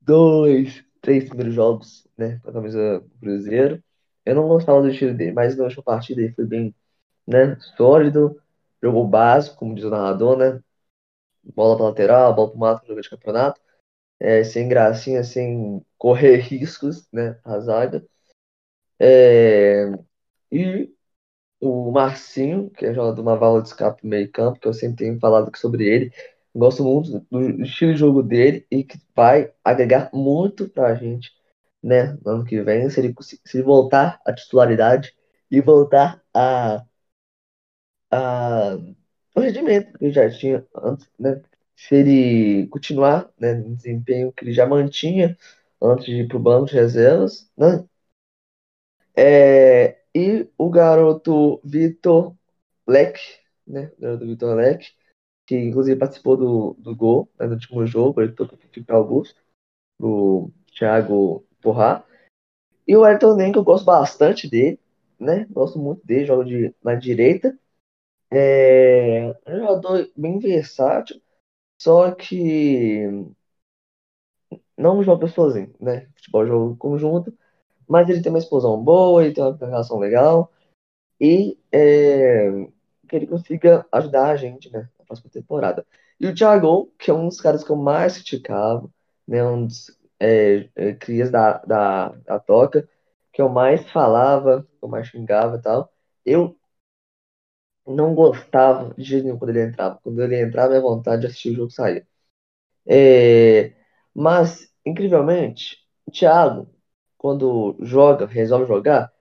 dois, 0.00 0.84
três 1.00 1.24
primeiros 1.28 1.54
jogos, 1.54 2.06
né? 2.16 2.38
Com 2.42 2.50
a 2.50 2.52
camisa 2.52 3.00
do 3.00 3.10
Cruzeiro. 3.20 3.82
Eu 4.24 4.34
não 4.34 4.48
gostava 4.48 4.82
do 4.82 4.88
estilo 4.90 5.14
dele, 5.14 5.32
mas 5.32 5.56
na 5.56 5.64
última 5.64 5.82
partida 5.82 6.20
ele 6.22 6.32
foi 6.34 6.44
bem 6.46 6.74
né? 7.26 7.56
Sólido, 7.76 8.40
jogou 8.82 9.06
básico, 9.08 9.56
como 9.58 9.74
diz 9.74 9.84
o 9.84 9.90
narrador, 9.90 10.36
né? 10.38 10.60
Bola 11.44 11.76
para 11.76 11.86
lateral, 11.86 12.34
bola 12.34 12.50
para 12.50 12.58
mato, 12.60 12.86
jogo 12.88 13.00
de 13.02 13.10
campeonato. 13.10 13.60
É, 14.20 14.44
sem 14.44 14.68
gracinha, 14.68 15.24
sem 15.24 15.84
correr 15.98 16.38
riscos, 16.42 17.08
né? 17.12 17.38
A 17.44 17.60
zaga. 17.60 18.04
É, 19.00 19.86
e 20.52 20.90
o 21.60 21.90
Marcinho, 21.92 22.70
que 22.70 22.86
é 22.86 22.94
jogador 22.94 23.14
de 23.16 23.20
uma 23.22 23.36
válvula 23.36 23.62
de 23.62 23.68
escape 23.68 24.06
meio 24.06 24.30
campo, 24.32 24.60
que 24.60 24.68
eu 24.68 24.72
sempre 24.74 24.98
tenho 25.06 25.20
falado 25.20 25.50
sobre 25.58 25.86
ele. 25.86 26.12
Gosto 26.54 26.84
muito 26.84 27.20
do 27.30 27.62
estilo 27.64 27.92
de 27.94 27.98
jogo 28.00 28.22
dele 28.22 28.66
e 28.70 28.84
que 28.84 28.98
vai 29.14 29.52
agregar 29.64 30.10
muito 30.14 30.68
para 30.68 30.88
a 30.88 30.94
gente 30.94 31.32
né, 31.82 32.18
no 32.24 32.32
ano 32.32 32.44
que 32.44 32.60
vem, 32.62 32.90
se 32.90 33.00
ele, 33.00 33.14
se 33.44 33.62
voltar 33.62 34.20
à 34.26 34.32
titularidade 34.34 35.14
e 35.50 35.60
voltar 35.60 36.22
a 36.34 36.84
a, 38.10 38.76
rendimento 39.36 39.98
que 39.98 40.04
ele 40.06 40.12
já 40.12 40.30
tinha 40.30 40.66
antes, 40.76 41.08
né? 41.18 41.42
Se 41.76 41.94
ele 41.94 42.66
continuar 42.68 43.30
né, 43.38 43.54
no 43.54 43.76
desempenho 43.76 44.32
que 44.32 44.44
ele 44.44 44.52
já 44.52 44.66
mantinha 44.66 45.36
antes 45.80 46.06
de 46.06 46.22
ir 46.22 46.28
para 46.28 46.36
o 46.36 46.40
banco 46.40 46.66
de 46.66 46.74
reservas, 46.74 47.50
né? 47.56 47.84
É, 49.20 50.00
e 50.14 50.48
o 50.56 50.70
garoto 50.70 51.60
Vitor 51.64 52.36
Leque, 52.86 53.40
né? 53.66 53.90
O 53.98 54.00
garoto 54.00 54.26
Vitor 54.26 54.54
Leque, 54.54 54.92
que 55.44 55.56
inclusive 55.56 55.98
participou 55.98 56.36
do, 56.36 56.76
do 56.78 56.94
gol 56.94 57.28
né, 57.36 57.46
no 57.46 57.54
último 57.54 57.84
jogo, 57.84 58.22
ele 58.22 58.30
tocou 58.30 58.56
para 58.86 58.94
o 58.94 58.98
Augusto, 58.98 59.40
o 59.98 60.52
Thiago 60.72 61.44
Porra. 61.60 62.04
E 62.86 62.96
o 62.96 63.04
Ayrton 63.04 63.34
Nem, 63.34 63.50
que 63.50 63.58
eu 63.58 63.64
gosto 63.64 63.84
bastante 63.84 64.48
dele, 64.48 64.78
né? 65.18 65.46
Gosto 65.50 65.80
muito 65.80 66.06
dele, 66.06 66.24
joga 66.24 66.44
de, 66.44 66.72
na 66.82 66.94
direita. 66.94 67.58
É, 68.30 69.34
é 69.44 69.54
um 69.56 69.58
jogador 69.58 70.10
bem 70.16 70.38
versátil. 70.38 71.20
Só 71.80 72.12
que 72.12 73.04
não 74.76 75.02
joga 75.02 75.26
sozinho, 75.26 75.74
né? 75.80 76.08
Futebol 76.14 76.72
em 76.72 76.76
conjunto, 76.76 77.36
mas 77.88 78.08
ele 78.08 78.22
tem 78.22 78.30
uma 78.30 78.38
explosão 78.38 78.82
boa, 78.82 79.24
ele 79.24 79.34
tem 79.34 79.44
uma 79.44 79.56
relação 79.58 79.98
legal 79.98 80.52
e 81.20 81.58
é, 81.72 82.50
que 83.08 83.16
ele 83.16 83.26
consiga 83.26 83.86
ajudar 83.92 84.30
a 84.30 84.36
gente, 84.36 84.70
né, 84.70 84.88
na 84.98 85.04
próxima 85.04 85.30
temporada. 85.30 85.86
E 86.20 86.26
o 86.26 86.34
Thiago, 86.34 86.92
que 86.98 87.10
é 87.10 87.14
um 87.14 87.28
dos 87.28 87.40
caras 87.40 87.64
que 87.64 87.70
eu 87.70 87.76
mais 87.76 88.14
criticava, 88.14 88.88
né, 89.26 89.44
um 89.44 89.66
dos 89.66 89.96
é, 90.20 90.68
é, 90.76 90.94
crias 90.94 91.30
da, 91.30 91.58
da, 91.58 92.08
da 92.10 92.38
Toca, 92.40 92.88
que 93.32 93.40
eu 93.42 93.48
mais 93.48 93.88
falava, 93.90 94.62
que 94.78 94.84
eu 94.84 94.88
mais 94.88 95.08
xingava 95.08 95.56
e 95.56 95.62
tal, 95.62 95.92
eu 96.24 96.58
não 97.86 98.14
gostava 98.14 98.94
de 98.94 99.04
jeito 99.04 99.24
nenhum 99.24 99.38
quando 99.38 99.50
ele 99.50 99.62
entrava. 99.62 99.98
Quando 100.02 100.22
ele 100.22 100.40
entrava, 100.40 100.70
minha 100.70 100.80
vontade 100.80 101.22
de 101.22 101.28
assistir 101.28 101.50
o 101.52 101.54
jogo 101.54 101.70
saía. 101.70 102.06
É, 102.86 103.74
mas, 104.14 104.72
incrivelmente, 104.84 105.78
o 106.06 106.10
Thiago, 106.10 106.68
quando 107.18 107.76
joga, 107.80 108.26
resolve 108.26 108.66
jogar, 108.66 109.12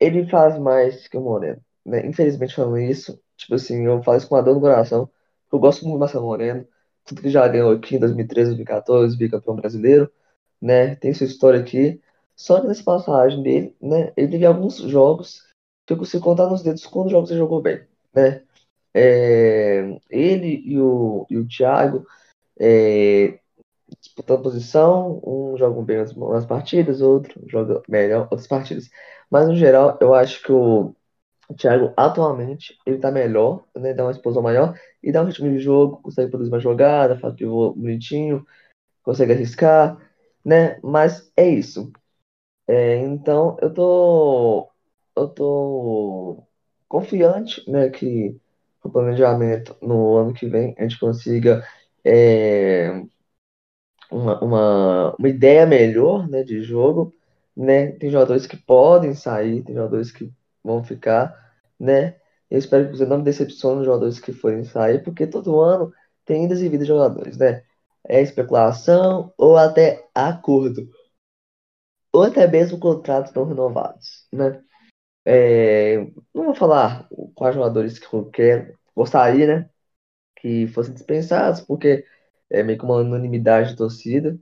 ele 0.00 0.26
faz 0.28 0.58
mais 0.58 1.08
que 1.08 1.16
o 1.16 1.22
Moreno, 1.22 1.60
né? 1.84 2.06
Infelizmente 2.06 2.54
falando 2.54 2.78
isso, 2.78 3.20
tipo 3.36 3.54
assim, 3.54 3.84
eu 3.86 4.02
falo 4.02 4.18
isso 4.18 4.28
com 4.28 4.36
a 4.36 4.42
dor 4.42 4.54
no 4.54 4.60
coração, 4.60 5.10
eu 5.52 5.58
gosto 5.58 5.82
muito 5.84 5.96
do 5.96 6.00
Marcelo 6.00 6.26
Moreno, 6.26 6.66
tudo 7.04 7.22
que 7.22 7.30
já 7.30 7.46
ganhou 7.48 7.72
aqui 7.72 7.96
em 7.96 8.00
2013, 8.00 8.50
2014, 8.50 9.16
bicampeão 9.16 9.56
brasileiro, 9.56 10.12
né? 10.60 10.96
Tem 10.96 11.14
sua 11.14 11.26
história 11.26 11.60
aqui. 11.60 12.00
Só 12.34 12.60
que 12.60 12.66
nessa 12.66 12.84
passagem 12.84 13.42
dele, 13.42 13.76
né? 13.80 14.12
Ele 14.16 14.28
teve 14.28 14.44
alguns 14.46 14.76
jogos 14.78 15.42
que 15.86 15.92
eu 15.92 15.98
consigo 15.98 16.24
contar 16.24 16.48
nos 16.48 16.62
dedos 16.62 16.86
quando 16.86 17.10
jogos 17.10 17.30
ele 17.30 17.38
jogou 17.40 17.62
bem, 17.62 17.86
né? 18.14 18.42
É, 18.94 19.98
ele 20.10 20.62
e 20.66 20.80
o, 20.80 21.26
e 21.30 21.36
o 21.38 21.46
Thiago 21.46 22.06
é, 22.58 23.38
disputando 24.00 24.42
posição, 24.42 25.20
um 25.24 25.56
joga 25.56 25.80
bem 25.82 25.98
nas 25.98 26.46
partidas, 26.46 27.00
outro 27.00 27.40
joga 27.46 27.82
melhor 27.88 28.22
outras 28.22 28.46
partidas. 28.46 28.90
Mas 29.30 29.48
no 29.48 29.54
geral, 29.54 29.98
eu 30.00 30.14
acho 30.14 30.42
que 30.42 30.52
o 30.52 30.94
Thiago 31.56 31.92
atualmente 31.96 32.76
ele 32.86 32.98
tá 32.98 33.10
melhor, 33.10 33.64
né? 33.74 33.94
Dá 33.94 34.04
uma 34.04 34.10
explosão 34.10 34.42
maior 34.42 34.78
e 35.02 35.12
dá 35.12 35.22
um 35.22 35.26
ritmo 35.26 35.48
de 35.50 35.58
jogo, 35.60 36.02
consegue 36.02 36.30
produzir 36.30 36.50
uma 36.52 36.60
jogada, 36.60 37.18
faz 37.18 37.34
pivô 37.34 37.72
bonitinho, 37.72 38.46
consegue 39.02 39.32
arriscar, 39.32 39.98
né? 40.44 40.78
Mas 40.82 41.30
é 41.36 41.48
isso. 41.48 41.92
É, 42.68 42.98
então 42.98 43.56
eu 43.62 43.72
tô 43.72 44.68
eu 45.16 45.28
tô 45.28 46.42
confiante, 46.88 47.68
né, 47.70 47.90
que 47.90 48.36
o 48.82 48.90
planejamento 48.90 49.76
no 49.82 50.16
ano 50.16 50.32
que 50.34 50.46
vem 50.46 50.74
a 50.78 50.82
gente 50.82 50.98
consiga 51.00 51.66
é, 52.04 53.02
uma, 54.16 54.40
uma, 54.42 55.16
uma 55.18 55.28
ideia 55.28 55.66
melhor, 55.66 56.28
né, 56.28 56.42
de 56.42 56.62
jogo, 56.62 57.14
né? 57.56 57.92
Tem 57.92 58.10
jogadores 58.10 58.46
que 58.46 58.56
podem 58.56 59.14
sair, 59.14 59.62
tem 59.62 59.74
jogadores 59.74 60.10
que 60.10 60.32
vão 60.64 60.82
ficar, 60.82 61.34
né? 61.78 62.16
Eu 62.50 62.58
espero 62.58 62.86
que 62.86 62.96
você 62.96 63.06
não 63.06 63.18
me 63.18 63.24
decepcione 63.24 63.80
os 63.80 63.86
jogadores 63.86 64.20
que 64.20 64.32
forem 64.32 64.64
sair, 64.64 65.02
porque 65.02 65.26
todo 65.26 65.60
ano 65.60 65.92
tem 66.24 66.44
idas 66.44 66.60
e 66.60 66.68
vidas 66.68 66.86
de 66.86 66.92
jogadores, 66.92 67.36
né? 67.36 67.62
É 68.08 68.20
especulação 68.22 69.32
ou 69.36 69.56
até 69.56 70.06
acordo, 70.14 70.88
ou 72.12 72.22
até 72.22 72.46
mesmo 72.46 72.78
contratos 72.78 73.32
não 73.34 73.44
renovados, 73.44 74.26
né? 74.32 74.62
É, 75.24 75.98
não 76.34 76.44
vou 76.46 76.54
falar 76.54 77.08
quais 77.34 77.54
jogadores 77.54 77.98
que 77.98 78.14
eu 78.14 78.26
quero, 78.30 78.78
gostaria, 78.94 79.46
né? 79.46 79.70
Que 80.40 80.66
fossem 80.68 80.94
dispensados, 80.94 81.60
porque 81.62 82.04
é 82.50 82.62
meio 82.62 82.78
que 82.78 82.84
uma 82.84 82.96
unanimidade 82.96 83.70
de 83.70 83.76
torcida 83.76 84.38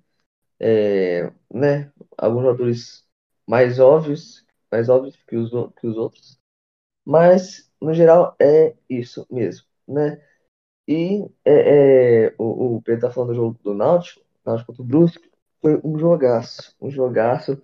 é, 0.61 1.33
né, 1.53 1.93
alguns 2.19 2.43
jogadores 2.45 3.05
mais 3.47 3.79
óbvios, 3.81 4.45
mais 4.71 4.89
óbvios 4.89 5.17
que 5.29 5.37
os, 5.37 5.51
que 5.81 5.87
os 5.87 5.97
outros, 5.97 6.39
mas 7.05 7.71
no 7.81 7.95
geral 7.95 8.37
é 8.41 8.75
isso 8.91 9.27
mesmo, 9.31 9.67
né? 9.89 10.23
E 10.89 11.25
é, 11.45 12.27
é, 12.29 12.35
o, 12.39 12.77
o 12.77 12.83
Pedro 12.83 13.03
tá 13.09 13.13
falando 13.13 13.31
do 13.31 13.37
jogo 13.37 13.59
do 13.63 13.75
Náutico, 13.75 14.23
Náutico 14.45 14.69
contra 14.69 14.83
o 14.83 14.87
Brusque, 14.87 15.31
foi 15.61 15.81
um 15.85 15.99
jogaço, 15.99 16.75
um 16.81 16.91
jogaço 16.91 17.61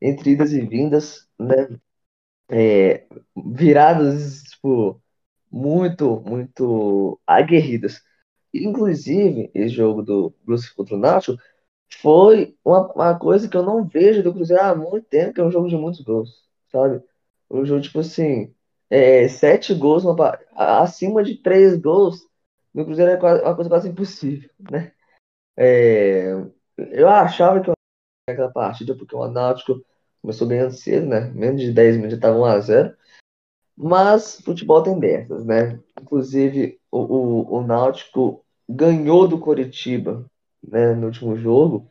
entre 0.00 0.32
idas 0.32 0.52
e 0.52 0.60
vindas, 0.62 1.28
né? 1.38 1.68
É, 2.50 3.06
viradas, 3.36 4.42
tipo, 4.44 5.00
muito, 5.50 6.20
muito 6.22 7.20
aguerridas. 7.26 8.02
Inclusive, 8.54 9.50
esse 9.54 9.70
jogo 9.74 10.02
do 10.02 10.34
Brusque 10.44 10.74
contra 10.76 10.94
o 10.96 10.98
Náutico 10.98 11.42
foi 12.02 12.56
uma, 12.64 12.92
uma 12.92 13.18
coisa 13.18 13.48
que 13.48 13.56
eu 13.56 13.62
não 13.62 13.84
vejo 13.86 14.22
do 14.22 14.32
Cruzeiro 14.34 14.62
há 14.62 14.74
muito 14.74 15.06
tempo, 15.08 15.34
que 15.34 15.40
é 15.40 15.44
um 15.44 15.50
jogo 15.50 15.68
de 15.68 15.76
muitos 15.76 16.00
gols, 16.02 16.30
sabe? 16.70 17.02
Um 17.50 17.64
jogo, 17.66 17.82
tipo 17.82 18.00
assim, 18.00 18.54
é, 18.90 19.28
sete 19.28 19.74
gols, 19.74 20.04
uma 20.04 20.38
a- 20.54 20.82
acima 20.82 21.22
de 21.24 21.36
três 21.36 21.76
gols, 21.80 22.20
no 22.74 22.84
Cruzeiro 22.84 23.12
é 23.12 23.16
quase- 23.16 23.42
uma 23.42 23.54
coisa 23.54 23.70
quase 23.70 23.88
impossível, 23.90 24.50
né? 24.70 24.92
É, 25.56 26.32
eu 26.92 27.08
achava 27.08 27.60
que 27.60 27.70
aquela 28.28 28.50
partida, 28.52 28.96
porque 28.96 29.16
o 29.16 29.28
Náutico 29.28 29.84
começou 30.22 30.48
ganhando 30.48 30.72
cedo, 30.74 31.06
né? 31.06 31.20
Menos 31.34 31.62
de 31.62 31.72
10 31.72 31.96
minutos 31.96 32.12
já 32.14 32.18
estava 32.18 32.38
1x0. 32.38 32.94
Mas 33.76 34.40
futebol 34.42 34.82
tem 34.82 34.98
dessas, 35.00 35.44
né? 35.46 35.80
Inclusive, 36.00 36.80
o, 36.90 37.00
o, 37.00 37.56
o 37.58 37.66
Náutico 37.66 38.43
ganhou 38.68 39.28
do 39.28 39.38
Coritiba, 39.38 40.24
né, 40.62 40.94
no 40.94 41.06
último 41.06 41.36
jogo. 41.36 41.90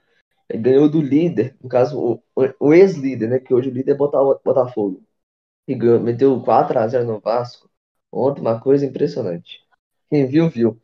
Ele 0.49 0.63
ganhou 0.63 0.89
do 0.89 1.01
líder, 1.01 1.55
no 1.62 1.69
caso, 1.69 1.99
o, 1.99 2.23
o 2.59 2.73
ex-líder, 2.73 3.29
né? 3.29 3.39
Que 3.39 3.53
hoje 3.53 3.69
o 3.69 3.73
líder 3.73 3.93
é 3.93 3.95
Bota- 3.95 4.39
Botafogo. 4.43 5.03
E 5.67 5.75
ganhou, 5.75 5.99
meteu 5.99 6.41
4x0 6.41 7.05
no 7.05 7.19
Vasco. 7.19 7.69
Ontem, 8.12 8.41
uma 8.41 8.59
coisa 8.59 8.86
impressionante. 8.86 9.62
Quem 10.09 10.27
viu, 10.27 10.49
viu. 10.49 10.79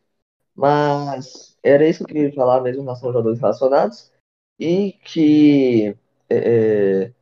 Mas 0.54 1.56
era 1.62 1.88
isso 1.88 2.04
que 2.04 2.12
eu 2.12 2.16
queria 2.16 2.34
falar 2.34 2.60
mesmo 2.60 2.82
em 2.82 2.84
relação 2.84 3.08
aos 3.08 3.14
jogadores 3.14 3.40
relacionados. 3.40 4.12
E 4.58 4.92
que 5.04 5.96
é, 6.28 7.12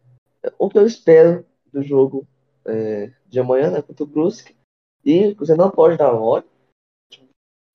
o 0.59 0.69
que 0.69 0.79
eu 0.79 0.87
espero 0.87 1.45
do 1.73 1.83
jogo 1.83 2.27
é, 2.65 3.13
de 3.27 3.41
amanhã, 3.41 3.71
né, 3.71 3.83
contra 3.83 4.05
o 4.05 4.07
Brusque. 4.07 4.57
E 5.05 5.35
você 5.35 5.55
não 5.55 5.71
pode 5.71 5.97
dar 5.97 6.13
mole. 6.13 6.45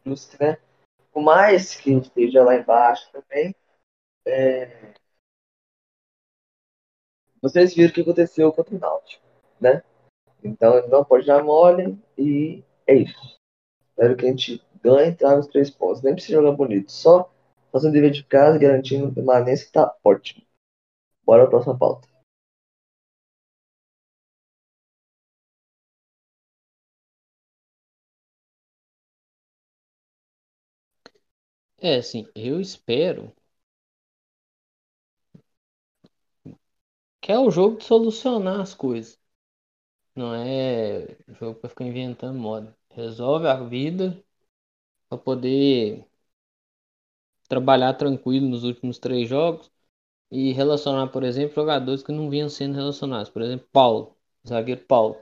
Brusque, 0.03 0.37
né? 0.41 0.57
Por 1.13 1.21
mais 1.21 1.75
que 1.75 1.91
esteja 1.93 2.43
lá 2.43 2.55
embaixo 2.55 3.09
também. 3.11 3.55
é, 4.25 4.93
vocês 7.41 7.75
viram 7.75 7.89
o 7.89 7.93
que 7.93 8.01
aconteceu 8.01 8.51
contra 8.51 8.75
o 8.75 8.79
Náutico, 8.79 9.23
né? 9.59 9.83
Então 10.43 10.77
ele 10.77 10.87
não 10.87 11.03
pode 11.03 11.27
dar 11.27 11.43
mole 11.43 11.97
e 12.17 12.63
é 12.87 12.95
isso. 12.95 13.39
Espero 13.89 14.15
que 14.15 14.25
a 14.25 14.29
gente 14.29 14.61
ganhe 14.81 15.11
e 15.11 15.15
traga 15.15 15.39
os 15.39 15.47
três 15.47 15.69
pontos. 15.69 16.01
Nem 16.01 16.13
precisa 16.13 16.39
jogar 16.41 16.53
bonito, 16.53 16.91
só 16.91 17.31
fazendo 17.71 17.93
dever 17.93 18.11
de 18.11 18.23
casa, 18.23 18.57
garantindo 18.57 19.13
permanência, 19.13 19.69
tá 19.71 19.95
ótimo. 20.03 20.43
Bora 21.25 21.41
para 21.41 21.47
a 21.47 21.51
próxima 21.51 21.77
pauta. 21.77 22.12
É, 31.83 31.97
assim, 31.97 32.25
eu 32.33 32.59
espero 32.59 33.31
que 37.21 37.31
é 37.31 37.39
o 37.39 37.49
jogo 37.51 37.77
de 37.77 37.85
solucionar 37.85 38.59
as 38.61 38.73
coisas. 38.75 39.19
Não 40.15 40.33
é 40.35 41.17
jogo 41.39 41.59
pra 41.59 41.69
ficar 41.69 41.85
inventando 41.85 42.39
moda. 42.39 42.75
Resolve 42.91 43.47
a 43.47 43.55
vida 43.63 44.23
pra 45.09 45.17
poder 45.17 46.07
trabalhar 47.47 47.93
tranquilo 47.93 48.49
nos 48.49 48.63
últimos 48.65 48.97
três 48.99 49.29
jogos 49.29 49.71
e 50.31 50.53
relacionar, 50.53 51.07
por 51.09 51.23
exemplo, 51.23 51.55
jogadores 51.55 52.03
que 52.03 52.11
não 52.13 52.29
vinham 52.29 52.49
sendo 52.49 52.75
relacionados. 52.75 53.29
Por 53.31 53.41
exemplo, 53.43 53.67
Paulo, 53.71 54.17
zagueiro 54.47 54.81
Paulo. 54.85 55.17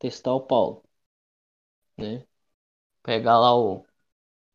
Testar 0.00 0.34
o 0.34 0.40
Paulo, 0.42 0.82
né? 1.98 2.24
Pegar 3.04 3.38
lá 3.40 3.56
o 3.56 3.86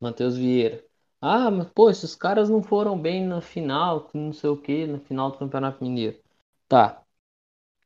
Matheus 0.01 0.37
Vieira. 0.37 0.83
Ah, 1.21 1.49
mas 1.51 1.67
pô, 1.71 1.89
esses 1.89 2.15
caras 2.15 2.49
não 2.49 2.61
foram 2.63 2.99
bem 2.99 3.25
na 3.25 3.41
final, 3.41 4.09
não 4.13 4.31
sei 4.33 4.49
o 4.49 4.57
que, 4.57 4.85
na 4.87 4.99
final 4.99 5.31
do 5.31 5.37
Campeonato 5.37 5.83
Mineiro. 5.83 6.19
Tá, 6.67 7.03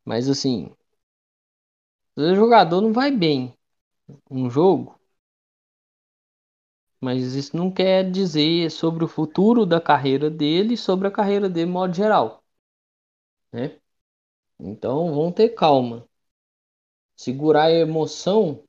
mas 0.05 0.29
assim, 0.29 0.71
o 2.17 2.35
jogador 2.35 2.81
não 2.81 2.91
vai 2.91 3.09
bem 3.09 3.53
um 4.31 4.49
jogo, 4.49 4.99
mas 6.99 7.35
isso 7.35 7.55
não 7.55 7.71
quer 7.71 8.11
dizer 8.11 8.69
sobre 8.69 9.05
o 9.05 9.07
futuro 9.07 9.65
da 9.65 9.79
carreira 9.79 10.29
dele 10.29 10.73
e 10.73 10.77
sobre 10.77 11.07
a 11.07 11.11
carreira 11.11 11.47
dele 11.49 11.67
de 11.67 11.71
modo 11.71 11.93
geral, 11.95 12.43
né? 13.51 13.79
Então 14.59 15.13
vamos 15.15 15.35
ter 15.35 15.49
calma. 15.51 16.07
Segurar 17.17 17.65
a 17.65 17.71
emoção, 17.71 18.63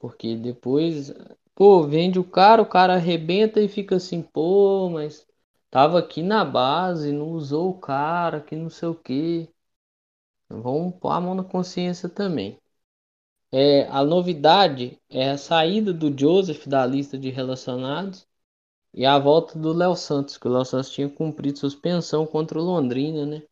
porque 0.00 0.36
depois 0.36 1.12
pô, 1.54 1.86
vende 1.86 2.18
o 2.18 2.24
cara, 2.24 2.62
o 2.62 2.66
cara 2.66 2.94
arrebenta 2.94 3.60
e 3.60 3.68
fica 3.68 3.96
assim, 3.96 4.22
pô, 4.22 4.90
mas 4.90 5.26
tava 5.70 5.98
aqui 5.98 6.22
na 6.22 6.44
base, 6.44 7.12
não 7.12 7.30
usou 7.30 7.70
o 7.70 7.78
cara, 7.80 8.40
que 8.40 8.56
não 8.56 8.70
sei 8.70 8.88
o 8.88 8.94
que. 8.94 9.48
Vamos 10.48 10.94
pôr 11.00 11.10
a 11.10 11.20
mão 11.20 11.34
na 11.34 11.42
consciência 11.44 12.08
também. 12.08 12.56
É, 13.52 13.86
a 13.88 14.04
novidade 14.04 14.98
é 15.10 15.30
a 15.30 15.38
saída 15.38 15.92
do 15.92 16.16
Joseph 16.18 16.66
da 16.66 16.86
lista 16.86 17.18
de 17.18 17.30
relacionados 17.30 18.26
e 18.94 19.06
a 19.06 19.18
volta 19.18 19.58
do 19.58 19.72
Léo 19.72 19.96
Santos, 19.96 20.38
que 20.38 20.48
o 20.48 20.52
Léo 20.52 20.64
Santos 20.64 20.90
tinha 20.90 21.08
cumprido 21.10 21.58
suspensão 21.58 22.26
contra 22.26 22.58
o 22.58 22.62
Londrina, 22.64 23.26
né? 23.26 23.42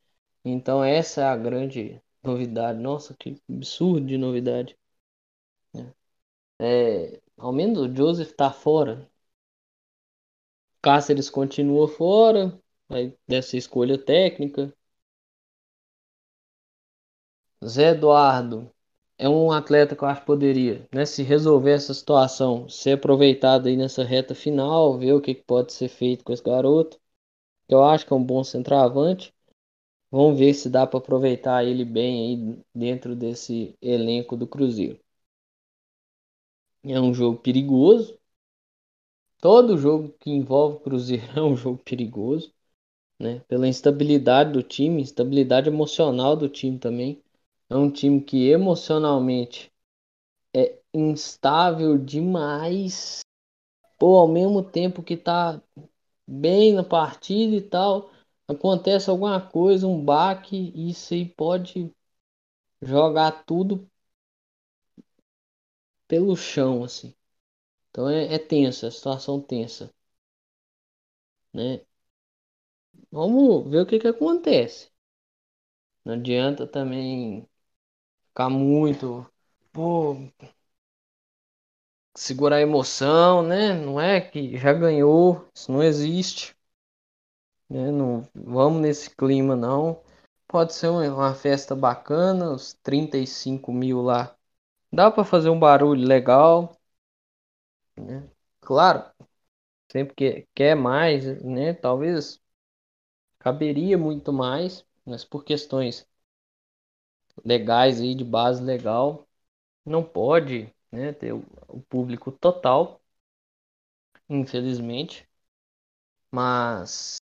Então 0.45 0.85
essa 0.85 1.23
é 1.23 1.25
a 1.27 1.37
grande 1.37 2.01
novidade. 2.23 2.81
Nossa, 2.81 3.15
que 3.19 3.37
absurdo 3.51 4.07
de 4.07 4.19
novidade. 4.19 4.77
É, 6.59 7.21
ao 7.41 7.53
menos 7.53 7.79
o 7.83 7.93
Joseph 7.95 8.33
tá 8.33 8.51
fora. 8.53 9.11
Cáceres 10.83 11.31
continua 11.31 11.89
fora, 11.89 12.61
vai 12.87 13.17
dessa 13.27 13.57
escolha 13.57 13.97
técnica. 13.97 14.71
Zé 17.67 17.93
Eduardo 17.93 18.71
é 19.17 19.27
um 19.27 19.51
atleta 19.51 19.97
que 19.97 20.05
eu 20.05 20.09
acho 20.09 20.21
que 20.21 20.27
poderia, 20.27 20.87
né, 20.95 21.07
se 21.07 21.23
resolver 21.23 21.71
essa 21.73 21.95
situação, 21.95 22.69
ser 22.69 22.93
aproveitado 22.93 23.67
aí 23.67 23.77
nessa 23.79 24.05
reta 24.05 24.35
final, 24.35 24.99
ver 24.99 25.15
o 25.15 25.23
que 25.23 25.35
pode 25.35 25.73
ser 25.73 25.89
feito 25.89 26.23
com 26.23 26.35
esse 26.35 26.43
garoto. 26.43 26.99
Eu 27.69 27.85
acho 27.85 28.07
que 28.07 28.13
é 28.13 28.17
um 28.17 28.25
bom 28.25 28.45
centroavante. 28.45 29.35
Vamos 30.11 30.39
ver 30.39 30.55
se 30.55 30.71
dá 30.71 30.87
para 30.87 30.99
aproveitar 31.01 31.65
ele 31.65 31.85
bem 31.85 32.39
aí 32.55 32.65
dentro 32.75 33.17
desse 33.17 33.75
elenco 33.83 34.37
do 34.37 34.47
Cruzeiro. 34.47 35.01
É 36.85 37.01
um 37.01 37.15
jogo 37.15 37.39
perigoso. 37.39 38.19
Todo 39.41 39.77
jogo 39.77 40.15
que 40.21 40.31
envolve 40.31 40.77
o 40.77 40.81
Cruzeiro 40.81 41.25
é 41.39 41.43
um 41.43 41.57
jogo 41.57 41.83
perigoso, 41.85 42.53
né? 43.21 43.41
Pela 43.49 43.69
instabilidade 43.69 44.53
do 44.53 44.63
time, 44.63 45.03
instabilidade 45.03 45.69
emocional 45.69 46.37
do 46.37 46.49
time 46.49 46.79
também. 46.79 47.23
É 47.71 47.77
um 47.77 47.91
time 47.91 48.21
que 48.23 48.49
emocionalmente 48.49 49.73
é 50.55 50.79
instável 50.95 51.99
demais. 51.99 53.21
Pô, 53.99 54.17
ao 54.19 54.29
mesmo 54.29 54.63
tempo 54.63 55.03
que 55.03 55.17
tá 55.17 55.63
bem 56.27 56.73
na 56.75 56.85
partida 56.85 57.57
e 57.57 57.63
tal, 57.63 58.11
acontece 58.49 59.11
alguma 59.11 59.41
coisa, 59.41 59.87
um 59.87 60.05
baque, 60.05 60.73
isso 60.77 61.15
aí 61.15 61.27
pode 61.27 61.93
jogar 62.83 63.45
tudo 63.45 63.90
pelo 66.11 66.37
chão, 66.37 66.85
assim. 66.85 67.15
Então 67.91 68.09
é, 68.11 68.35
é 68.35 68.39
tensa, 68.39 68.89
a 68.89 68.91
situação 68.91 69.41
tensa, 69.41 69.93
né? 71.53 71.81
Vamos 73.13 73.71
ver 73.71 73.83
o 73.83 73.87
que 73.87 73.99
que 74.01 74.09
acontece. 74.09 74.91
Não 76.05 76.13
adianta 76.15 76.67
também 76.67 77.49
ficar 78.29 78.51
muito, 78.51 79.27
pô, 79.73 80.17
segurar 82.17 82.57
a 82.57 82.61
emoção, 82.61 83.43
né? 83.43 83.73
Não 83.75 84.01
é 84.01 84.21
que 84.21 84.57
já 84.57 84.73
ganhou, 84.73 85.49
isso 85.55 85.73
não 85.73 85.83
existe, 85.83 86.55
né? 87.69 87.91
Não 87.91 88.29
vamos 88.35 88.83
nesse 88.83 89.11
clima 89.11 89.57
não. 89.57 90.03
Pode 90.47 90.75
ser 90.75 90.89
uma, 90.89 91.35
festa 91.35 91.75
bacana, 91.77 92.53
os 92.53 92.75
35 92.83 93.73
mil 93.73 94.03
lá. 94.03 94.37
Dá 94.93 95.11
para 95.11 95.25
fazer 95.25 95.51
um 95.51 95.59
barulho 95.59 96.07
legal, 96.07 96.77
né? 97.97 98.29
Claro, 98.61 99.05
sempre 99.93 100.15
que 100.17 100.49
quer 100.55 100.75
mais, 100.77 101.25
né? 101.45 101.75
Talvez 101.75 102.41
caberia 103.41 103.99
muito 103.99 104.33
mais, 104.33 104.87
mas 105.05 105.25
por 105.25 105.45
questões 105.45 106.09
legais 107.45 108.01
aí 108.01 108.15
de 108.15 108.25
base 108.25 108.63
legal, 108.63 109.27
não 109.87 110.03
pode, 110.05 110.75
né, 110.93 111.13
ter 111.15 111.33
o, 111.35 111.43
público 111.91 112.33
total, 112.33 113.01
infelizmente. 114.31 115.29
Mas 116.33 117.19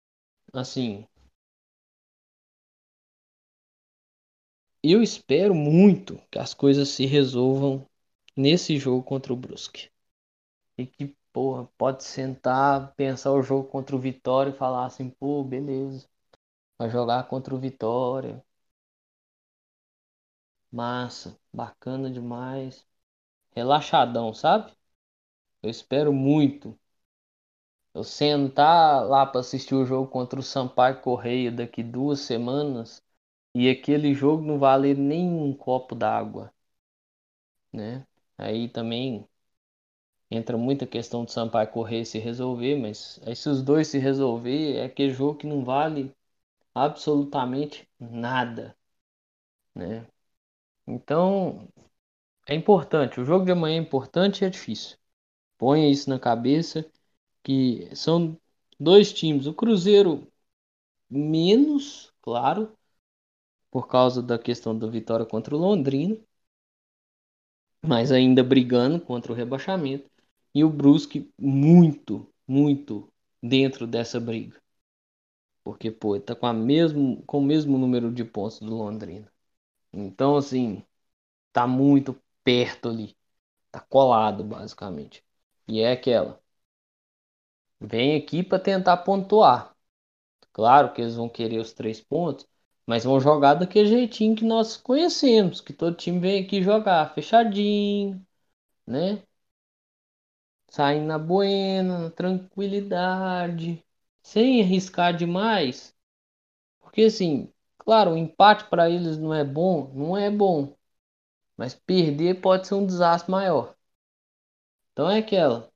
assim, 0.54 1.08
eu 4.92 5.02
espero 5.04 5.54
muito 5.56 6.18
que 6.32 6.40
as 6.40 6.54
coisas 6.54 6.90
se 6.90 7.06
resolvam 7.06 7.86
nesse 8.36 8.78
jogo 8.78 9.04
contra 9.04 9.34
o 9.34 9.36
Brusque. 9.36 9.90
E 10.78 10.86
que, 10.88 11.16
porra, 11.34 11.68
pode 11.78 12.04
sentar, 12.04 12.94
pensar 12.96 13.32
o 13.34 13.44
jogo 13.44 13.68
contra 13.70 13.96
o 13.96 14.00
Vitória 14.00 14.52
e 14.52 14.58
falar 14.58 14.86
assim, 14.88 15.10
pô, 15.10 15.44
beleza. 15.44 16.08
Vai 16.80 16.90
jogar 16.90 17.28
contra 17.30 17.56
o 17.56 17.60
Vitória. 17.60 18.44
Massa, 20.72 21.36
bacana 21.52 22.08
demais. 22.12 22.86
Relaxadão, 23.56 24.34
sabe? 24.34 24.74
Eu 25.64 25.70
espero 25.70 26.14
muito. 26.14 26.80
Eu 27.96 28.04
sentar 28.04 29.04
lá 29.08 29.26
para 29.26 29.40
assistir 29.42 29.74
o 29.74 29.86
jogo 29.86 30.08
contra 30.10 30.40
o 30.40 30.44
Sampaio 30.44 31.02
Correia 31.02 31.52
daqui 31.52 31.82
duas 31.82 32.20
semanas 32.20 33.04
e 33.56 33.70
aquele 33.72 34.14
jogo 34.14 34.44
não 34.46 34.60
valer 34.60 34.96
nem 34.98 35.28
um 35.30 35.52
copo 35.54 35.96
d'água, 35.96 36.54
né? 37.72 38.06
Aí 38.38 38.68
também 38.70 39.28
entra 40.30 40.56
muita 40.58 40.86
questão 40.86 41.26
do 41.26 41.32
Sampaio 41.32 41.68
Correia 41.72 42.06
se 42.06 42.20
resolver, 42.20 42.76
mas 42.78 43.20
aí 43.26 43.36
se 43.36 43.50
os 43.50 43.62
dois 43.64 43.88
se 43.88 43.98
resolver, 43.98 44.76
é 44.78 44.86
aquele 44.86 45.12
jogo 45.12 45.38
que 45.40 45.48
não 45.48 45.64
vale 45.66 46.14
absolutamente 46.76 47.88
nada, 48.00 48.76
né? 49.76 50.08
Então, 50.88 51.68
é 52.48 52.56
importante. 52.56 53.20
O 53.22 53.26
jogo 53.26 53.46
de 53.46 53.52
amanhã 53.54 53.78
é 53.78 53.82
importante 53.82 54.44
e 54.44 54.46
é 54.48 54.50
difícil. 54.52 54.98
Ponha 55.58 55.90
isso 55.90 56.10
na 56.10 56.20
cabeça 56.20 56.86
que 57.44 57.90
são 57.96 58.38
dois 58.80 59.14
times. 59.14 59.48
O 59.48 59.54
Cruzeiro 59.54 60.28
menos, 61.10 62.14
claro, 62.22 62.78
por 63.76 63.90
causa 63.90 64.24
da 64.24 64.40
questão 64.40 64.80
da 64.80 64.88
vitória 64.88 65.26
contra 65.26 65.54
o 65.54 65.60
Londrina, 65.60 66.18
mas 67.82 68.12
ainda 68.12 68.44
brigando 68.44 69.00
contra 69.02 69.32
o 69.32 69.36
rebaixamento. 69.36 70.10
E 70.54 70.64
o 70.64 70.70
Brusque 70.70 71.30
muito, 71.38 72.32
muito 72.48 73.12
dentro 73.44 73.86
dessa 73.86 74.18
briga. 74.18 74.62
Porque, 75.64 75.92
pô, 75.92 76.18
tá 76.20 76.36
com, 76.36 76.46
a 76.48 76.54
mesmo, 76.54 77.22
com 77.26 77.40
o 77.40 77.44
mesmo 77.44 77.78
número 77.78 78.12
de 78.12 78.24
pontos 78.24 78.60
do 78.60 78.74
Londrina. 78.76 79.30
Então, 79.94 80.38
assim, 80.38 80.84
tá 81.54 81.68
muito 81.68 82.18
perto 82.44 82.90
ali. 82.90 83.16
Tá 83.72 83.82
colado, 83.82 84.44
basicamente. 84.44 85.24
E 85.68 85.82
é 85.82 85.92
aquela. 85.94 86.42
Vem 87.80 88.16
aqui 88.18 88.44
para 88.44 88.60
tentar 88.60 88.98
pontuar. 88.98 89.76
Claro 90.54 90.94
que 90.94 91.02
eles 91.02 91.16
vão 91.16 91.30
querer 91.30 91.60
os 91.60 91.74
três 91.74 92.02
pontos, 92.02 92.48
mas 92.88 93.04
vão 93.04 93.20
jogar 93.20 93.56
daquele 93.56 93.88
jeitinho 93.90 94.36
que 94.36 94.44
nós 94.46 94.78
conhecemos, 94.78 95.62
que 95.62 95.74
todo 95.74 95.96
time 95.96 96.20
vem 96.20 96.44
aqui 96.44 96.62
jogar 96.64 97.14
fechadinho, 97.14 98.26
né? 98.88 99.24
Saindo 100.70 101.08
na 101.08 101.18
buena, 101.18 101.98
na 102.00 102.10
tranquilidade, 102.12 103.84
sem 104.22 104.62
arriscar 104.62 105.16
demais. 105.16 105.96
Porque 106.82 107.04
assim, 107.04 107.52
claro, 107.80 108.12
o 108.14 108.18
empate 108.18 108.66
para 108.70 108.90
eles 108.90 109.18
não 109.20 109.34
é 109.34 109.44
bom, 109.46 109.92
não 109.96 110.18
é 110.18 110.30
bom. 110.32 110.76
Mas 111.58 111.76
perder 111.76 112.42
pode 112.42 112.68
ser 112.68 112.76
um 112.76 112.86
desastre 112.88 113.32
maior. 113.32 113.76
Então 114.92 115.10
é 115.10 115.20
aquela. 115.20 115.72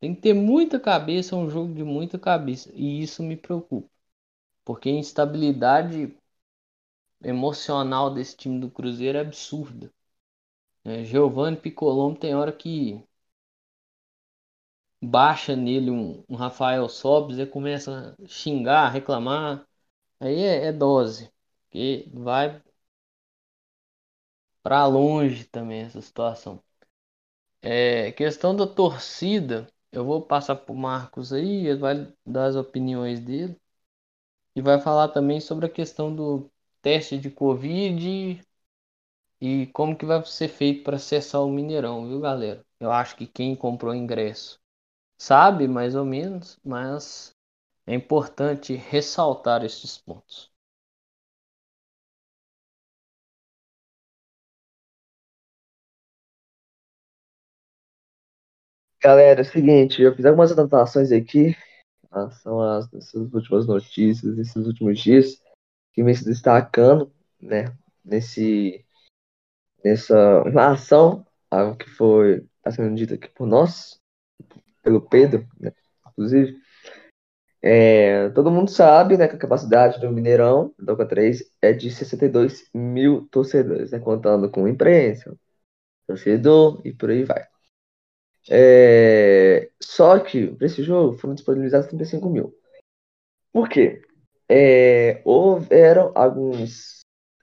Tem 0.00 0.14
que 0.14 0.20
ter 0.22 0.34
muita 0.34 0.80
cabeça, 0.80 1.34
é 1.34 1.38
um 1.38 1.50
jogo 1.50 1.74
de 1.74 1.84
muita 1.84 2.18
cabeça. 2.18 2.70
E 2.74 3.02
isso 3.02 3.22
me 3.22 3.36
preocupa. 3.36 3.88
Porque 4.64 4.90
instabilidade 4.90 6.16
emocional 7.22 8.12
desse 8.14 8.36
time 8.36 8.60
do 8.60 8.70
Cruzeiro 8.70 9.18
é 9.18 9.20
absurda. 9.22 9.92
É, 10.84 11.04
Giovanni 11.04 11.56
Piccolombo 11.56 12.18
tem 12.18 12.34
hora 12.34 12.52
que 12.52 13.04
baixa 15.02 15.54
nele 15.56 15.90
um, 15.90 16.22
um 16.28 16.36
Rafael 16.36 16.86
Sobes 16.88 17.38
e 17.38 17.46
começa 17.46 18.14
a 18.22 18.26
xingar, 18.26 18.88
reclamar. 18.90 19.66
Aí 20.20 20.36
é, 20.42 20.66
é 20.68 20.72
dose. 20.72 21.32
Porque 21.70 22.10
vai 22.14 22.62
para 24.62 24.84
longe 24.86 25.44
também 25.44 25.80
essa 25.82 26.00
situação. 26.02 26.62
É, 27.62 28.12
questão 28.12 28.54
da 28.56 28.66
torcida, 28.66 29.66
eu 29.92 30.04
vou 30.04 30.22
passar 30.22 30.56
para 30.56 30.72
o 30.72 30.76
Marcos 30.76 31.32
aí, 31.32 31.66
ele 31.66 31.78
vai 31.78 32.12
dar 32.24 32.46
as 32.46 32.56
opiniões 32.56 33.20
dele. 33.20 33.60
E 34.56 34.62
vai 34.62 34.80
falar 34.80 35.08
também 35.08 35.40
sobre 35.40 35.66
a 35.66 35.70
questão 35.70 36.14
do 36.14 36.50
teste 36.86 37.18
de 37.18 37.30
Covid 37.30 38.40
e 39.40 39.66
como 39.68 39.96
que 39.96 40.04
vai 40.04 40.22
ser 40.26 40.48
feito 40.48 40.84
para 40.84 40.96
acessar 40.96 41.42
o 41.42 41.50
Mineirão, 41.50 42.06
viu, 42.06 42.20
galera? 42.20 42.62
Eu 42.78 42.92
acho 42.92 43.16
que 43.16 43.26
quem 43.26 43.56
comprou 43.56 43.94
ingresso 43.94 44.60
sabe 45.18 45.68
mais 45.68 45.94
ou 45.96 46.04
menos, 46.04 46.58
mas 46.64 47.34
é 47.86 47.94
importante 47.94 48.74
ressaltar 48.74 49.64
esses 49.64 49.98
pontos. 49.98 50.52
Galera, 59.02 59.40
é 59.40 59.42
o 59.42 59.44
seguinte, 59.44 60.02
eu 60.02 60.14
fiz 60.14 60.24
algumas 60.26 60.52
anotações 60.52 61.12
aqui, 61.12 61.56
são 62.42 62.60
as 62.62 62.92
essas 62.94 63.32
últimas 63.34 63.66
notícias, 63.66 64.38
esses 64.38 64.66
últimos 64.66 65.00
dias, 65.00 65.40
que 65.96 66.02
vem 66.02 66.14
se 66.14 66.26
destacando, 66.26 67.10
né, 67.40 67.74
nesse, 68.04 68.84
nessa 69.82 70.42
relação 70.42 71.26
ao 71.50 71.74
que 71.74 71.88
foi 71.88 72.46
tá 72.62 72.70
sendo 72.70 72.94
dito 72.94 73.14
aqui 73.14 73.28
por 73.28 73.46
nós, 73.46 73.98
pelo 74.82 75.00
Pedro, 75.00 75.48
né, 75.58 75.72
inclusive. 76.08 76.60
É, 77.62 78.28
todo 78.30 78.50
mundo 78.50 78.70
sabe 78.70 79.16
né, 79.16 79.26
que 79.26 79.36
a 79.36 79.38
capacidade 79.38 79.98
do 79.98 80.12
Mineirão, 80.12 80.74
do 80.78 80.84
Doca 80.84 81.06
3, 81.06 81.42
é 81.62 81.72
de 81.72 81.90
62 81.90 82.68
mil 82.74 83.26
torcedores, 83.30 83.90
né, 83.90 83.98
contando 83.98 84.50
com 84.50 84.68
imprensa, 84.68 85.34
torcedor 86.06 86.82
e 86.84 86.92
por 86.92 87.08
aí 87.08 87.24
vai. 87.24 87.42
É, 88.50 89.70
só 89.82 90.18
que 90.20 90.48
para 90.54 90.66
esse 90.66 90.82
jogo 90.82 91.16
foram 91.16 91.34
disponibilizados 91.34 91.88
35 91.88 92.28
mil. 92.28 92.54
Por 93.50 93.68
quê? 93.68 94.05
É, 94.48 95.20
houveram 95.24 96.12
alguns 96.14 97.00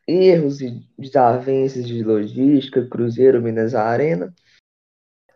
erros 0.08 0.62
e 0.62 0.82
desavenças 0.97 1.88
de 1.88 2.04
logística, 2.04 2.88
Cruzeiro, 2.88 3.41
Minas 3.41 3.76
Arena, 3.76 4.34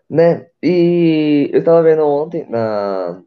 né? 0.09 0.49
E 0.61 1.49
eu 1.53 1.59
estava 1.59 1.84
vendo 1.84 2.05
ontem 2.05 2.49
na 2.49 3.22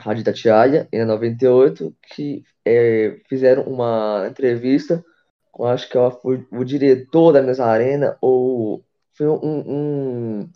Rádio 0.00 0.24
Tatiaia 0.24 0.88
e 0.92 0.98
na 0.98 1.06
98 1.06 1.94
que 2.14 2.44
é, 2.64 3.20
fizeram 3.28 3.64
uma 3.64 4.26
entrevista 4.28 5.04
com 5.52 5.66
acho 5.66 5.88
que 5.88 5.96
é 5.98 6.00
o, 6.00 6.64
diretor 6.64 7.32
da 7.32 7.40
Minas 7.40 7.60
Arena 7.60 8.16
ou 8.20 8.84
foi 9.12 9.26
um, 9.28 9.38
um 9.42 10.50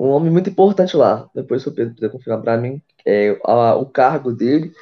um 0.00 0.08
homem 0.08 0.32
muito 0.32 0.48
importante 0.48 0.96
lá. 0.96 1.28
Depois, 1.34 1.66
o 1.66 1.72
Pedro 1.72 1.94
quiser 1.94 2.10
confirmar 2.10 2.40
para 2.40 2.56
mim, 2.56 2.82
é, 3.04 3.38
a, 3.44 3.76
o 3.76 3.84
cargo 3.84 4.32
dele, 4.32 4.72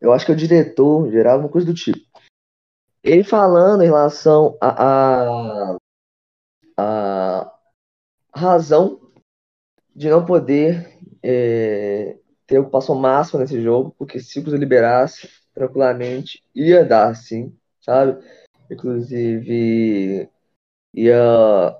eu 0.00 0.12
acho 0.12 0.24
que 0.24 0.32
é 0.32 0.34
o 0.34 0.38
diretor 0.38 1.10
geral, 1.10 1.40
uma 1.40 1.48
coisa 1.48 1.66
do 1.66 1.74
tipo. 1.74 2.00
Ele 3.02 3.24
falando 3.24 3.82
em 3.82 3.86
relação 3.86 4.56
a, 4.60 5.72
a, 6.76 7.46
a 8.34 8.38
razão 8.38 9.00
de 9.94 10.08
não 10.08 10.24
poder 10.24 10.98
é, 11.22 12.16
ter 12.46 12.58
ocupação 12.58 12.94
máxima 12.94 13.40
nesse 13.40 13.60
jogo, 13.60 13.94
porque 13.98 14.20
se 14.20 14.38
o 14.38 14.56
liberasse 14.56 15.28
tranquilamente, 15.52 16.44
ia 16.54 16.84
dar 16.84 17.14
sim, 17.16 17.56
sabe? 17.80 18.22
Inclusive, 18.70 20.30
ia 20.94 21.76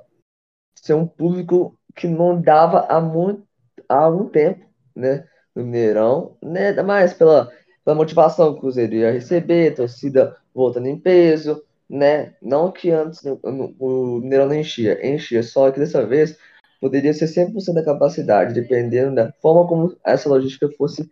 ser 0.74 0.94
um 0.94 1.06
público 1.06 1.78
que 1.94 2.08
não 2.08 2.40
dava 2.40 2.86
há 2.88 3.00
muito 3.00 3.46
há 3.88 3.98
algum 3.98 4.28
tempo, 4.28 4.66
né? 4.94 5.28
No 5.54 5.64
Mineirão, 5.64 6.36
né? 6.42 6.72
Mais 6.82 7.14
pela, 7.14 7.52
pela 7.88 7.96
motivação 7.96 8.52
que 8.52 8.58
o 8.58 8.60
Cruzeiro 8.60 8.96
ia 8.96 9.10
receber, 9.10 9.74
torcida 9.74 10.36
voltando 10.54 10.88
em 10.88 11.00
peso, 11.00 11.64
né? 11.88 12.36
Não 12.42 12.70
que 12.70 12.90
antes 12.90 13.22
o 13.24 14.20
Mineirão 14.20 14.46
não 14.46 14.54
enchia, 14.54 15.06
enchia, 15.06 15.42
só 15.42 15.70
que 15.70 15.80
dessa 15.80 16.04
vez 16.04 16.36
poderia 16.82 17.14
ser 17.14 17.26
100% 17.28 17.72
da 17.72 17.82
capacidade, 17.82 18.52
dependendo 18.52 19.14
da 19.14 19.32
forma 19.40 19.66
como 19.66 19.96
essa 20.04 20.28
logística 20.28 20.70
fosse, 20.76 21.10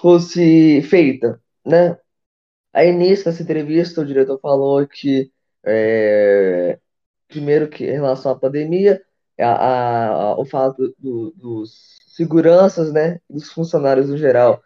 fosse 0.00 0.82
feita, 0.82 1.42
né? 1.66 1.98
Aí, 2.72 2.92
nisso, 2.92 3.28
nessa 3.28 3.42
entrevista, 3.42 4.00
o 4.00 4.06
diretor 4.06 4.38
falou 4.40 4.86
que, 4.86 5.32
é, 5.64 6.78
primeiro, 7.28 7.68
que 7.68 7.84
em 7.86 7.94
relação 7.94 8.32
à 8.32 8.38
pandemia, 8.38 9.02
a, 9.40 10.32
a, 10.32 10.40
o 10.40 10.44
fato 10.44 10.94
do, 10.98 11.32
dos 11.32 11.98
seguranças, 12.06 12.92
né, 12.92 13.20
dos 13.28 13.50
funcionários 13.52 14.08
no 14.08 14.16
geral 14.16 14.62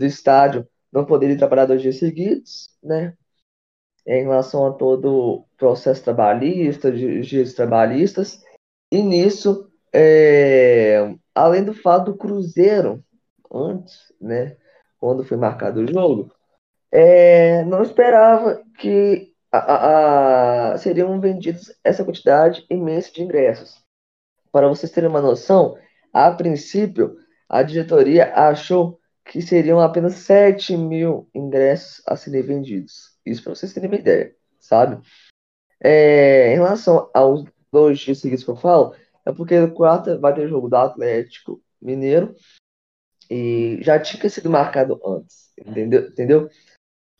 do 0.00 0.06
estádio 0.06 0.66
não 0.90 1.04
poderem 1.04 1.36
trabalhar 1.36 1.66
dois 1.66 1.82
dias 1.82 1.98
seguidos, 1.98 2.70
né, 2.82 3.14
em 4.06 4.22
relação 4.22 4.66
a 4.66 4.72
todo 4.72 5.12
o 5.14 5.44
processo 5.56 6.02
trabalhista, 6.02 6.90
dias 6.90 7.52
trabalhistas, 7.52 8.42
e 8.90 9.02
nisso, 9.02 9.70
é, 9.92 11.14
além 11.34 11.62
do 11.62 11.74
fato 11.74 12.06
do 12.06 12.16
Cruzeiro, 12.16 13.04
antes, 13.52 14.12
né, 14.20 14.56
quando 14.98 15.22
foi 15.22 15.36
marcado 15.36 15.80
o 15.80 15.86
jogo, 15.86 16.34
é, 16.90 17.62
não 17.66 17.82
esperava 17.82 18.62
que 18.78 19.32
a, 19.52 20.72
a, 20.72 20.78
seriam 20.78 21.20
vendidos 21.20 21.72
essa 21.84 22.04
quantidade 22.04 22.64
imensa 22.70 23.12
de 23.12 23.22
ingressos. 23.22 23.84
Para 24.50 24.66
vocês 24.66 24.90
terem 24.90 25.10
uma 25.10 25.20
noção, 25.20 25.76
a 26.12 26.30
princípio, 26.32 27.16
a 27.48 27.62
diretoria 27.62 28.32
achou 28.34 28.99
que 29.24 29.40
seriam 29.42 29.80
apenas 29.80 30.14
7 30.14 30.76
mil 30.76 31.28
ingressos 31.34 32.02
a 32.06 32.16
serem 32.16 32.42
vendidos. 32.42 33.16
Isso 33.24 33.42
para 33.42 33.54
vocês 33.54 33.72
terem 33.72 33.88
uma 33.88 33.98
ideia, 33.98 34.34
sabe? 34.58 35.00
É, 35.80 36.52
em 36.52 36.56
relação 36.56 37.10
aos 37.14 37.44
dois 37.72 37.98
dias 37.98 38.18
seguidos 38.18 38.44
que 38.44 38.50
eu 38.50 38.56
falo, 38.56 38.94
é 39.24 39.32
porque 39.32 39.58
no 39.58 39.72
quarta 39.72 40.18
vai 40.18 40.34
ter 40.34 40.48
jogo 40.48 40.68
do 40.68 40.76
Atlético 40.76 41.62
Mineiro 41.80 42.34
e 43.30 43.78
já 43.82 43.98
tinha 43.98 44.28
sido 44.28 44.50
marcado 44.50 45.00
antes, 45.04 45.52
entendeu? 45.58 46.08
entendeu? 46.08 46.50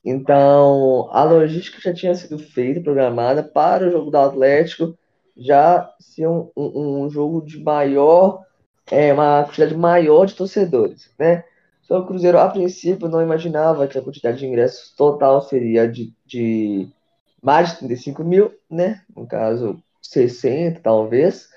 Então, 0.05 1.09
a 1.12 1.22
logística 1.24 1.80
já 1.80 1.94
tinha 1.94 2.14
sido 2.14 2.38
feita, 2.38 2.80
programada 2.80 3.42
para 3.42 3.86
o 3.86 3.90
jogo 3.90 4.11
do 4.11 4.18
Atlético 4.18 4.98
já 5.36 5.94
ser 5.98 6.26
um, 6.26 6.51
um, 6.57 7.05
um 7.05 7.11
jogo 7.11 7.40
de 7.40 7.62
maior, 7.62 8.44
é, 8.90 9.12
uma 9.12 9.44
quantidade 9.44 9.74
maior 9.76 10.26
de 10.26 10.34
torcedores, 10.34 11.11
né? 11.18 11.44
Só 11.91 11.99
o 11.99 12.07
Cruzeiro, 12.07 12.38
a 12.38 12.49
princípio, 12.49 13.09
não 13.09 13.20
imaginava 13.20 13.88
que 13.88 13.99
a 13.99 14.03
quantidade 14.03 14.38
de 14.38 14.47
ingressos 14.47 14.95
total 14.95 15.43
seria 15.43 15.88
de, 15.88 16.14
de 16.24 16.88
mais 17.43 17.70
de 17.70 17.78
35 17.78 18.22
mil, 18.22 18.55
né? 18.70 19.05
No 19.14 19.26
caso, 19.26 19.82
60 20.01 20.80
talvez. 20.80 21.49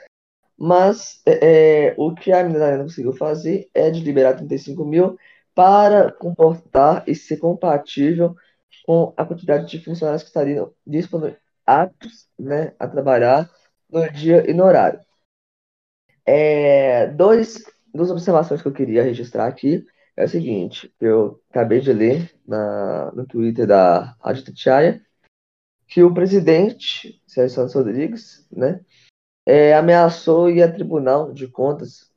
Mas 0.57 1.21
é, 1.23 1.89
é 1.89 1.95
o 1.99 2.15
que 2.15 2.31
a 2.31 2.43
Minas 2.43 2.81
conseguiu 2.81 3.13
fazer 3.13 3.69
é 3.75 3.91
de 3.91 3.99
liberar 3.99 4.33
35 4.33 4.83
mil 4.83 5.19
para 5.53 6.11
comportar 6.11 7.03
e 7.07 7.13
ser 7.13 7.37
compatível 7.37 8.35
com 8.87 9.13
a 9.15 9.23
quantidade 9.23 9.69
de 9.69 9.85
funcionários 9.85 10.23
que 10.23 10.29
estariam 10.29 10.73
disponíveis 10.85 11.37
aptos 11.63 12.27
né, 12.39 12.73
a 12.79 12.87
trabalhar 12.87 13.51
no 13.87 14.09
dia 14.11 14.49
e 14.49 14.53
no 14.55 14.63
horário. 14.63 14.99
É, 16.25 17.05
dois, 17.09 17.63
duas 17.93 18.09
observações 18.09 18.63
que 18.63 18.67
eu 18.67 18.73
queria 18.73 19.03
registrar 19.03 19.45
aqui 19.45 19.85
é 20.15 20.25
o 20.25 20.29
seguinte, 20.29 20.93
eu 20.99 21.41
acabei 21.49 21.79
de 21.81 21.91
ler 21.91 22.31
na, 22.47 23.11
no 23.13 23.25
Twitter 23.25 23.65
da 23.65 24.15
Rádio 24.21 24.45
Tatiaia 24.45 25.01
que 25.87 26.03
o 26.03 26.13
presidente, 26.13 27.21
Sérgio 27.27 27.55
Santos 27.55 27.75
Rodrigues, 27.75 28.47
né, 28.51 28.79
é, 29.45 29.75
ameaçou 29.75 30.49
ir 30.49 30.63
a 30.63 30.71
tribunal 30.71 31.31
de 31.31 31.47
contas 31.47 32.11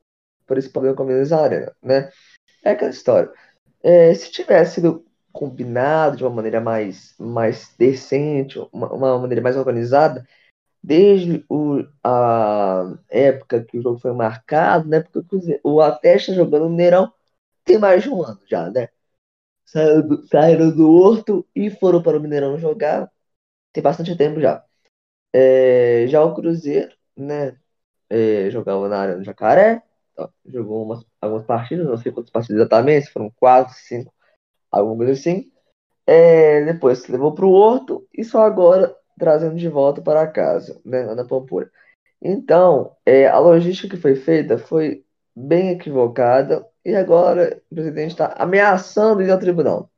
por 0.47 0.57
esse 0.57 0.71
problema 0.71 0.97
com 0.97 1.03
a 1.03 1.07
Minas 1.07 1.33
Arena, 1.33 1.75
né? 1.83 2.11
É 2.65 2.71
aquela 2.71 2.91
história. 2.91 3.31
É, 3.83 4.15
se 4.15 4.31
tivesse 4.31 4.77
sido 4.77 5.05
combinado 5.33 6.17
de 6.17 6.25
uma 6.25 6.31
maneira 6.31 6.61
mais, 6.61 7.15
mais 7.19 7.75
decente, 7.77 8.59
uma, 8.73 8.93
uma 8.93 9.19
maneira 9.19 9.43
mais 9.43 9.57
organizada, 9.57 10.27
desde 10.83 11.45
o, 11.49 11.85
a 12.03 12.97
época 13.11 13.65
que 13.65 13.79
o 13.79 13.83
jogo 13.83 13.99
foi 13.99 14.13
marcado, 14.13 14.89
né? 14.89 15.01
Porque 15.01 15.61
o 15.63 15.81
Atlético 15.81 16.33
tá 16.33 16.37
jogando 16.37 16.65
no 16.65 16.71
Mineirão 16.71 17.13
tem 17.67 17.79
mais 17.79 18.03
de 18.03 18.09
um 18.09 18.23
ano 18.23 18.41
já, 18.49 18.71
né? 18.71 18.89
Saíram 19.67 20.09
do, 20.09 20.27
saíram 20.29 20.71
do 20.71 20.91
Horto 20.91 21.47
e 21.55 21.69
foram 21.71 22.03
para 22.03 22.17
o 22.17 22.21
Mineirão 22.21 22.59
jogar 22.59 23.11
tem 23.77 23.83
bastante 23.83 24.17
tempo 24.17 24.41
já. 24.41 24.65
É, 25.33 26.07
já 26.09 26.25
o 26.25 26.35
Cruzeiro, 26.35 26.95
né? 27.17 27.59
É, 28.09 28.51
jogava 28.51 28.89
na 28.89 28.99
área 28.99 29.17
do 29.17 29.25
Jacaré, 29.25 29.83
ó, 30.17 30.29
jogou 30.47 30.85
umas, 30.85 31.05
algumas 31.21 31.45
partidas, 31.45 31.87
não 31.87 31.99
sei 31.99 32.13
quantas 32.13 32.31
partidas 32.31 32.61
exatamente, 32.61 33.11
foram 33.11 33.31
quatro, 33.37 33.75
cinco, 33.75 34.15
alguma 34.71 34.97
coisa 34.99 35.13
assim. 35.13 35.53
É, 36.07 36.65
depois 36.65 37.07
levou 37.09 37.35
para 37.35 37.45
o 37.47 37.53
Horto 37.53 38.09
e 38.15 38.25
só 38.25 38.43
agora 38.43 38.97
trazendo 39.19 39.57
de 39.57 39.69
volta 39.69 40.01
para 40.03 40.27
casa, 40.27 40.81
né, 40.85 41.05
na 41.15 41.25
Pampulha. 41.25 41.71
Então, 42.23 42.97
é, 43.05 43.27
a 43.29 43.39
logística 43.39 43.95
que 43.97 44.01
foi 44.01 44.17
feita 44.17 44.59
foi 44.59 45.05
bem 45.35 45.71
equivocada 45.71 46.67
e 46.87 46.95
agora 46.95 47.61
o 47.69 47.75
presidente 47.75 48.13
está 48.13 48.33
ameaçando 48.39 49.21
ir 49.21 49.31
ao 49.31 49.41
tribunal. 49.41 49.91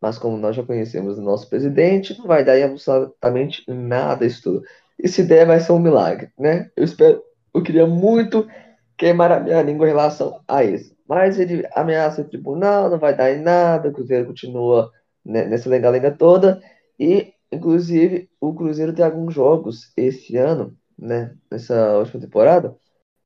Mas 0.00 0.16
como 0.16 0.36
nós 0.36 0.54
já 0.54 0.62
conhecemos 0.62 1.18
o 1.18 1.22
nosso 1.22 1.50
presidente, 1.50 2.16
não 2.16 2.24
vai 2.24 2.44
dar 2.44 2.62
absolutamente 2.62 3.64
nada 3.68 4.24
isso 4.24 4.42
tudo. 4.42 4.62
E 4.96 5.08
se 5.08 5.24
der, 5.24 5.44
vai 5.44 5.58
ser 5.58 5.72
um 5.72 5.80
milagre, 5.80 6.30
né? 6.38 6.70
Eu 6.76 6.84
espero, 6.84 7.20
eu 7.52 7.62
queria 7.64 7.84
muito 7.84 8.46
queimar 8.96 9.32
a 9.32 9.40
minha 9.40 9.60
língua 9.60 9.86
em 9.86 9.90
relação 9.90 10.40
a 10.46 10.62
isso. 10.62 10.96
Mas 11.08 11.38
ele 11.40 11.66
ameaça 11.74 12.22
o 12.22 12.28
tribunal, 12.28 12.88
não 12.88 12.98
vai 12.98 13.16
dar 13.16 13.32
em 13.32 13.42
nada, 13.42 13.88
o 13.88 13.92
Cruzeiro 13.92 14.26
continua 14.26 14.92
né, 15.24 15.46
nessa 15.46 15.68
lenga-lenga 15.68 16.12
toda. 16.12 16.62
E, 16.98 17.34
inclusive, 17.50 18.30
o 18.40 18.54
Cruzeiro 18.54 18.92
tem 18.94 19.04
alguns 19.04 19.34
jogos 19.34 19.92
esse 19.96 20.36
ano, 20.36 20.76
né, 20.96 21.34
nessa 21.50 21.98
última 21.98 22.20
temporada, 22.20 22.76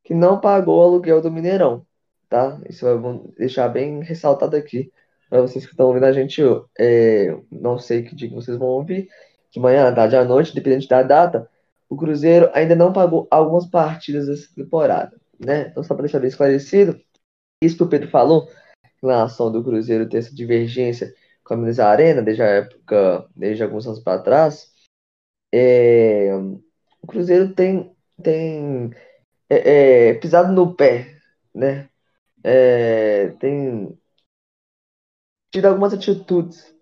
que 0.04 0.14
não 0.14 0.40
pagou 0.40 0.80
o 0.80 0.82
aluguel 0.84 1.20
do 1.20 1.30
Mineirão, 1.30 1.86
tá? 2.32 2.58
Isso 2.66 2.86
eu 2.86 2.98
vou 2.98 3.30
deixar 3.36 3.68
bem 3.68 4.02
ressaltado 4.02 4.56
aqui 4.56 4.90
para 5.28 5.42
vocês 5.42 5.66
que 5.66 5.72
estão 5.72 5.88
ouvindo 5.88 6.06
a 6.06 6.12
gente. 6.12 6.40
É, 6.78 7.36
não 7.50 7.78
sei 7.78 8.02
que 8.02 8.16
dia 8.16 8.30
que 8.30 8.34
vocês 8.34 8.56
vão 8.56 8.68
ouvir, 8.68 9.06
de 9.50 9.60
manhã, 9.60 9.94
tarde 9.94 10.16
à 10.16 10.24
noite, 10.24 10.54
dependente 10.54 10.88
da 10.88 11.02
data. 11.02 11.46
O 11.90 11.96
Cruzeiro 11.96 12.50
ainda 12.54 12.74
não 12.74 12.90
pagou 12.90 13.28
algumas 13.30 13.66
partidas 13.66 14.26
dessa 14.26 14.48
temporada, 14.54 15.14
né? 15.38 15.68
Então, 15.68 15.82
só 15.82 15.94
para 15.94 16.04
deixar 16.04 16.20
bem 16.20 16.28
esclarecido, 16.28 16.98
isso 17.62 17.76
que 17.76 17.82
o 17.82 17.88
Pedro 17.88 18.08
falou, 18.08 18.48
em 19.02 19.06
relação 19.06 19.52
do 19.52 19.62
Cruzeiro 19.62 20.08
ter 20.08 20.18
essa 20.18 20.34
divergência 20.34 21.12
com 21.44 21.52
a 21.52 21.56
Minas 21.58 21.78
Arena, 21.78 22.22
desde 22.22 22.42
a 22.42 22.46
época, 22.46 23.28
desde 23.36 23.62
alguns 23.62 23.86
anos 23.86 24.00
para 24.00 24.22
trás, 24.22 24.72
é, 25.52 26.30
o 27.02 27.06
Cruzeiro 27.06 27.54
tem, 27.54 27.94
tem 28.22 28.90
é, 29.50 30.08
é, 30.10 30.14
pisado 30.14 30.50
no 30.50 30.74
pé, 30.74 31.14
né? 31.54 31.90
É, 32.44 33.28
tem 33.38 33.96
tido 35.52 35.66
algumas 35.66 35.92
atitudes, 35.92 36.74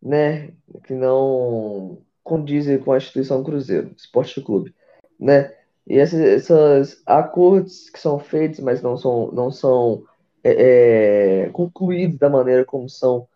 né, 0.00 0.52
que 0.84 0.94
não 0.94 2.02
condizem 2.22 2.78
com 2.78 2.92
a 2.92 2.96
instituição 2.96 3.42
Cruzeiro, 3.42 3.92
Esporte 3.96 4.40
Clube, 4.40 4.74
né? 5.18 5.54
E 5.86 5.98
essas, 5.98 6.20
essas 6.20 7.02
acordos 7.04 7.90
que 7.90 7.98
são 7.98 8.18
feitos, 8.18 8.60
mas 8.60 8.80
não 8.80 8.96
são, 8.96 9.32
não 9.32 9.50
são 9.50 10.04
é, 10.44 11.46
é, 11.46 11.50
concluídos 11.50 12.18
da 12.18 12.30
maneira 12.30 12.64
como 12.64 12.88
são, 12.88 13.28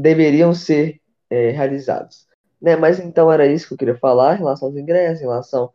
deveriam 0.00 0.54
ser 0.54 1.00
é, 1.30 1.50
realizados. 1.50 2.26
Né? 2.60 2.76
Mas 2.76 3.00
então 3.00 3.32
era 3.32 3.46
isso 3.46 3.66
que 3.68 3.74
eu 3.74 3.78
queria 3.78 3.96
falar 3.96 4.34
em 4.34 4.38
relação 4.38 4.68
aos 4.68 4.76
ingressos, 4.76 5.20
em 5.20 5.24
relação 5.24 5.72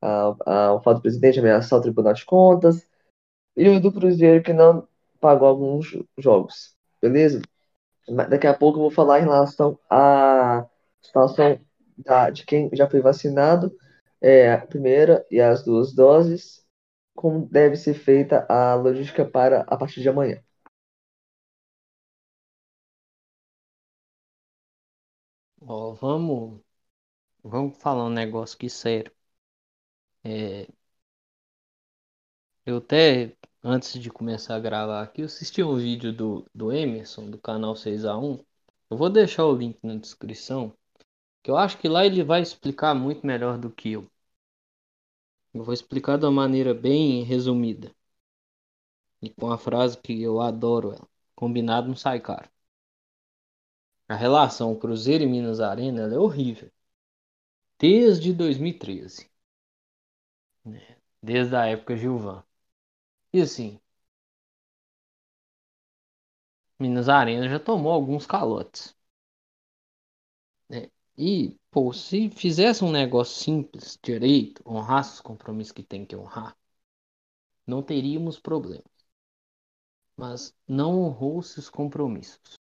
ao, 0.00 0.36
ao 0.44 0.82
fato 0.82 0.96
do 0.96 1.02
presidente 1.02 1.38
ameaçar 1.38 1.78
o 1.78 1.82
Tribunal 1.82 2.12
de 2.12 2.24
Contas 2.24 2.86
e 3.56 3.68
o 3.68 3.80
do 3.80 3.92
Cruzeiro 3.92 4.42
que 4.42 4.52
não 4.52 4.86
pagou 5.20 5.48
alguns 5.48 5.96
jogos, 6.18 6.74
beleza? 7.00 7.40
Daqui 8.30 8.46
a 8.46 8.54
pouco 8.54 8.78
eu 8.78 8.82
vou 8.82 8.90
falar 8.90 9.20
em 9.20 9.24
relação 9.24 9.78
à 9.90 10.66
situação 11.02 11.58
da, 11.98 12.30
de 12.30 12.44
quem 12.46 12.70
já 12.72 12.88
foi 12.88 13.00
vacinado, 13.00 13.72
é, 14.20 14.52
a 14.52 14.58
primeira 14.66 15.26
e 15.30 15.40
as 15.40 15.64
duas 15.64 15.92
doses, 15.94 16.64
como 17.14 17.46
deve 17.48 17.76
ser 17.76 17.94
feita 17.94 18.46
a 18.48 18.74
logística 18.74 19.24
para 19.24 19.62
a 19.68 19.76
partir 19.76 20.02
de 20.02 20.08
amanhã. 20.08 20.40
Ó, 25.60 25.92
vamos, 25.94 26.62
vamos 27.44 27.78
falar 27.78 28.04
um 28.06 28.10
negócio 28.10 28.56
aqui 28.56 28.70
sério. 28.70 29.12
É, 30.24 30.66
eu 32.64 32.76
até, 32.78 33.36
antes 33.66 34.00
de 34.00 34.10
começar 34.10 34.54
a 34.56 34.60
gravar 34.60 35.02
aqui, 35.02 35.22
eu 35.22 35.26
assisti 35.26 35.62
um 35.62 35.76
vídeo 35.76 36.12
do, 36.12 36.46
do 36.54 36.72
Emerson, 36.72 37.28
do 37.30 37.38
canal 37.38 37.74
6x1. 37.74 38.44
Eu 38.88 38.96
vou 38.96 39.10
deixar 39.10 39.44
o 39.44 39.54
link 39.56 39.78
na 39.82 39.96
descrição, 39.96 40.72
que 41.42 41.50
eu 41.50 41.56
acho 41.56 41.78
que 41.78 41.88
lá 41.88 42.06
ele 42.06 42.24
vai 42.24 42.42
explicar 42.42 42.94
muito 42.94 43.26
melhor 43.26 43.58
do 43.58 43.70
que 43.70 43.92
eu. 43.92 44.10
Eu 45.52 45.64
vou 45.64 45.74
explicar 45.74 46.16
de 46.18 46.24
uma 46.24 46.30
maneira 46.30 46.72
bem 46.72 47.24
resumida. 47.24 47.92
E 49.20 49.28
com 49.28 49.50
a 49.50 49.58
frase 49.58 49.98
que 49.98 50.22
eu 50.22 50.40
adoro 50.40 50.92
ela. 50.92 51.08
Combinado 51.34 51.88
não 51.88 51.96
sai 51.96 52.18
caro. 52.20 52.48
A 54.08 54.16
relação 54.16 54.74
Cruzeiro 54.76 55.22
e 55.22 55.28
Minas 55.28 55.60
Arena 55.60 56.12
é 56.12 56.18
horrível. 56.18 56.68
Desde 57.78 58.32
2013. 58.34 59.30
Né? 60.64 60.98
Desde 61.22 61.56
a 61.56 61.66
época 61.66 61.96
Gilvan. 61.96 62.44
E 63.36 63.40
assim. 63.42 63.78
Minas 66.80 67.10
Arena 67.10 67.46
já 67.50 67.60
tomou 67.60 67.92
alguns 67.92 68.24
calotes. 68.26 68.96
Né? 70.68 70.90
E, 71.18 71.56
pô, 71.72 71.92
se 71.92 72.30
fizesse 72.30 72.84
um 72.84 72.90
negócio 72.92 73.34
simples, 73.42 73.98
direito, 74.02 74.62
honrasse 74.66 75.14
os 75.14 75.20
compromissos 75.20 75.72
que 75.72 75.82
tem 75.82 76.04
que 76.06 76.14
honrar, 76.16 76.56
não 77.64 77.80
teríamos 77.80 78.40
problemas. 78.40 79.06
Mas 80.14 80.54
não 80.68 81.00
honrou 81.00 81.40
seus 81.40 81.70
compromissos. 81.70 82.58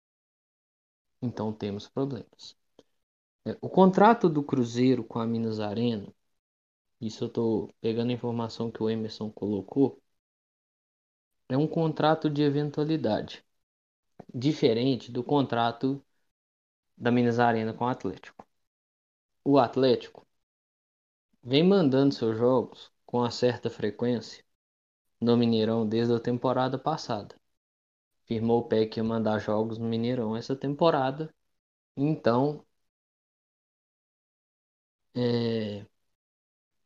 Então 1.21 1.53
temos 1.53 1.87
problemas. 1.87 2.55
É, 3.45 3.57
o 3.61 3.69
contrato 3.69 4.29
do 4.29 4.43
Cruzeiro 4.43 5.03
com 5.03 5.19
a 5.19 5.27
Minas 5.27 5.59
Arena, 5.59 6.13
isso 7.01 7.25
eu 7.25 7.27
estou 7.29 7.73
pegando 7.81 8.11
a 8.11 8.13
informação 8.13 8.71
que 8.71 8.83
o 8.83 8.89
Emerson 8.89 9.31
colocou, 9.31 10.01
é 11.49 11.57
um 11.57 11.67
contrato 11.67 12.29
de 12.29 12.41
eventualidade, 12.43 13.43
diferente 14.33 15.11
do 15.11 15.23
contrato 15.23 16.03
da 16.97 17.11
Minas 17.11 17.39
Arena 17.39 17.73
com 17.73 17.85
o 17.85 17.87
Atlético. 17.89 18.47
O 19.43 19.59
Atlético 19.59 20.25
vem 21.43 21.63
mandando 21.63 22.13
seus 22.15 22.37
jogos 22.37 22.89
com 23.05 23.17
uma 23.19 23.29
certa 23.31 23.69
frequência 23.69 24.41
no 25.21 25.37
Mineirão 25.37 25.87
desde 25.87 26.13
a 26.15 26.19
temporada 26.21 26.77
passada. 26.79 27.35
Firmou 28.25 28.59
o 28.61 28.65
pé 28.69 28.85
que 28.87 28.99
ia 28.99 29.03
mandar 29.03 29.39
jogos 29.39 29.77
no 29.79 29.87
Mineirão 29.87 30.35
essa 30.37 30.55
temporada. 30.55 31.33
Então, 31.97 32.65
é, 35.15 35.85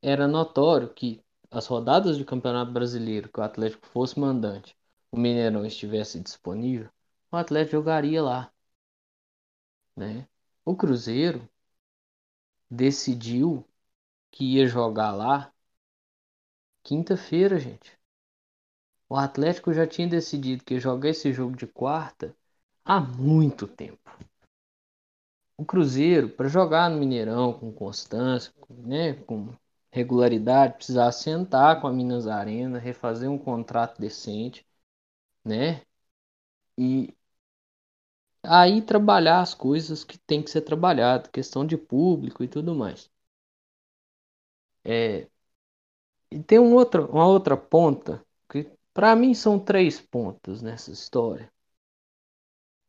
era 0.03 0.27
notório 0.27 0.93
que 0.93 1.23
as 1.53 1.67
rodadas 1.67 2.17
de 2.17 2.25
Campeonato 2.25 2.71
Brasileiro 2.71 3.29
que 3.31 3.39
o 3.39 3.43
Atlético 3.43 3.85
fosse 3.85 4.19
mandante, 4.19 4.75
o 5.11 5.19
Mineirão 5.19 5.63
estivesse 5.65 6.19
disponível, 6.19 6.89
o 7.31 7.37
Atlético 7.37 7.73
jogaria 7.73 8.23
lá. 8.23 8.51
Né? 9.95 10.27
O 10.65 10.75
Cruzeiro 10.75 11.47
decidiu 12.69 13.63
que 14.31 14.55
ia 14.55 14.65
jogar 14.67 15.11
lá 15.11 15.53
quinta-feira, 16.81 17.59
gente. 17.59 17.97
O 19.07 19.15
Atlético 19.15 19.71
já 19.71 19.85
tinha 19.85 20.07
decidido 20.07 20.63
que 20.63 20.73
ia 20.73 20.79
jogar 20.79 21.09
esse 21.09 21.31
jogo 21.31 21.55
de 21.55 21.67
quarta 21.67 22.35
há 22.83 22.99
muito 22.99 23.67
tempo. 23.67 23.99
O 25.55 25.63
Cruzeiro, 25.63 26.29
para 26.29 26.49
jogar 26.49 26.89
no 26.89 26.97
Mineirão 26.97 27.53
com 27.53 27.71
constância, 27.71 28.51
né, 28.69 29.13
com 29.13 29.55
regularidade, 29.93 30.75
precisava 30.75 31.11
sentar 31.13 31.79
com 31.81 31.87
a 31.87 31.93
Minas 31.93 32.27
Arena, 32.27 32.79
refazer 32.79 33.29
um 33.31 33.37
contrato 33.37 33.99
decente, 34.01 34.65
né? 35.45 35.81
E 36.77 37.15
aí 38.43 38.81
trabalhar 38.81 39.41
as 39.41 39.53
coisas 39.53 40.03
que 40.05 40.17
tem 40.17 40.41
que 40.41 40.49
ser 40.49 40.61
trabalhado, 40.61 41.29
questão 41.29 41.65
de 41.65 41.75
público 41.77 42.41
e 42.43 42.47
tudo 42.47 42.73
mais. 42.73 43.11
É, 44.83 45.29
e 46.29 46.37
tem 46.43 46.59
um 46.59 46.73
outro, 46.73 47.05
uma 47.09 47.25
outra 47.25 47.55
ponta 47.55 48.21
que 48.51 48.69
para 48.93 49.15
mim 49.15 49.33
são 49.33 49.57
três 49.57 50.01
pontas 50.01 50.61
nessa 50.61 50.91
história. 50.91 51.49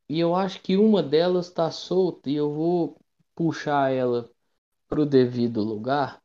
E 0.08 0.18
eu 0.18 0.34
acho 0.34 0.62
que 0.62 0.76
uma 0.78 1.02
delas 1.02 1.46
está 1.48 1.70
solta 1.70 2.30
e 2.30 2.34
eu 2.36 2.50
vou 2.54 2.96
puxar 3.34 3.92
ela 3.92 4.30
para 4.88 5.00
o 5.02 5.06
devido 5.06 5.62
lugar, 5.62 6.22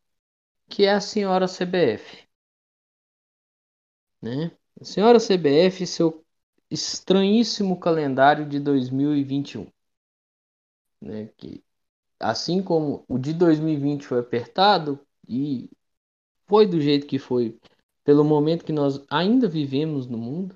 que 0.69 0.85
é 0.85 0.93
a 0.93 1.01
senhora 1.01 1.47
CBF. 1.47 2.27
Né? 4.21 4.51
A 4.79 4.85
senhora 4.85 5.19
CBF, 5.19 5.85
seu 5.87 6.25
estranhíssimo 6.69 7.79
calendário 7.79 8.47
de 8.47 8.59
2021. 8.59 9.67
Né? 11.01 11.29
Que, 11.37 11.63
assim 12.19 12.61
como 12.63 13.03
o 13.07 13.17
de 13.17 13.33
2020 13.33 14.05
foi 14.05 14.19
apertado 14.19 14.99
e 15.27 15.69
foi 16.47 16.67
do 16.67 16.79
jeito 16.79 17.07
que 17.07 17.19
foi, 17.19 17.59
pelo 18.03 18.23
momento 18.23 18.65
que 18.65 18.73
nós 18.73 19.03
ainda 19.09 19.47
vivemos 19.47 20.07
no 20.07 20.17
mundo, 20.17 20.55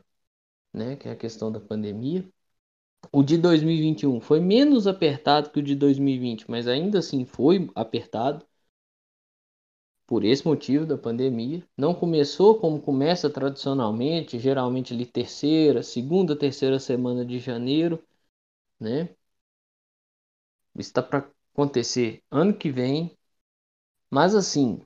né? 0.74 0.96
que 0.96 1.08
é 1.08 1.12
a 1.12 1.16
questão 1.16 1.52
da 1.52 1.60
pandemia. 1.60 2.28
O 3.12 3.24
de 3.24 3.38
2021 3.38 4.22
foi 4.22 4.40
menos 4.40 4.88
apertado 4.88 5.50
que 5.50 5.60
o 5.60 5.64
de 5.64 5.76
2020, 5.76 6.50
mas 6.50 6.68
ainda 6.68 7.00
assim 7.00 7.26
foi 7.26 7.70
apertado 7.76 8.46
por 10.08 10.24
esse 10.26 10.46
motivo 10.48 10.86
da 10.86 10.98
pandemia. 10.98 11.64
Não 11.78 11.94
começou 11.96 12.60
como 12.60 12.82
começa 12.82 13.30
tradicionalmente, 13.30 14.40
geralmente 14.40 14.94
ali 14.94 15.06
terceira, 15.06 15.84
segunda, 15.84 16.36
terceira 16.38 16.80
semana 16.80 17.26
de 17.26 17.40
janeiro, 17.40 18.04
né? 18.80 19.10
Está 20.78 21.02
para 21.02 21.28
acontecer 21.54 22.22
ano 22.30 22.56
que 22.56 22.70
vem 22.72 23.18
Mas 24.10 24.34
assim, 24.36 24.82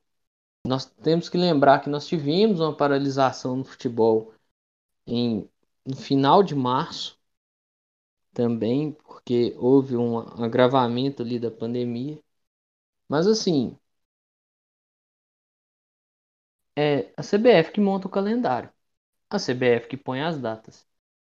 nós 0.68 0.86
temos 0.86 1.30
que 1.30 1.38
lembrar 1.38 1.82
que 1.82 1.90
nós 1.90 2.08
tivemos 2.08 2.60
uma 2.62 2.76
paralisação 2.76 3.58
no 3.58 3.66
futebol 3.66 4.34
em, 5.08 5.50
no 5.86 5.96
final 5.98 6.44
de 6.44 6.56
março 6.56 7.18
também, 8.34 8.92
porque 8.92 9.54
houve 9.58 9.96
um 9.98 10.20
agravamento 10.20 11.22
ali 11.24 11.40
da 11.40 11.52
pandemia. 11.52 12.20
Mas 13.10 13.28
assim, 13.28 13.78
é 16.78 17.12
a 17.18 17.24
CBF 17.24 17.72
que 17.72 17.82
monta 17.82 18.08
o 18.08 18.12
calendário, 18.12 18.72
a 19.30 19.40
CBF 19.40 19.88
que 19.90 19.98
põe 19.98 20.22
as 20.22 20.40
datas, 20.40 20.86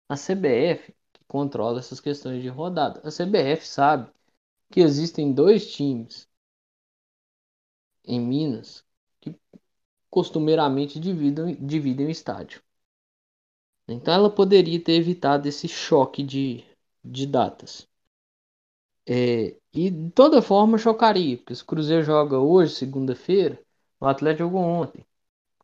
a 0.09 0.15
CBF 0.17 0.93
que 1.13 1.23
controla 1.27 1.79
essas 1.79 1.99
questões 1.99 2.41
de 2.41 2.49
rodada. 2.49 3.01
A 3.07 3.11
CBF 3.11 3.65
sabe 3.67 4.11
que 4.71 4.81
existem 4.81 5.33
dois 5.33 5.71
times 5.73 6.27
em 8.05 8.19
Minas 8.19 8.83
que 9.21 9.35
costumeiramente 10.09 10.99
dividem, 10.99 11.55
dividem 11.65 12.07
o 12.07 12.09
estádio. 12.09 12.61
Então 13.87 14.13
ela 14.13 14.29
poderia 14.29 14.83
ter 14.83 14.93
evitado 14.93 15.47
esse 15.47 15.67
choque 15.67 16.23
de, 16.23 16.63
de 17.03 17.27
datas. 17.27 17.87
É, 19.07 19.55
e 19.73 19.89
de 19.91 20.11
toda 20.11 20.41
forma 20.41 20.77
chocaria, 20.77 21.37
porque 21.37 21.53
se 21.55 21.63
o 21.63 21.65
Cruzeiro 21.65 22.03
joga 22.03 22.39
hoje, 22.39 22.75
segunda-feira, 22.75 23.59
o 23.99 24.07
Atlético 24.07 24.45
jogou 24.45 24.61
ontem. 24.63 25.05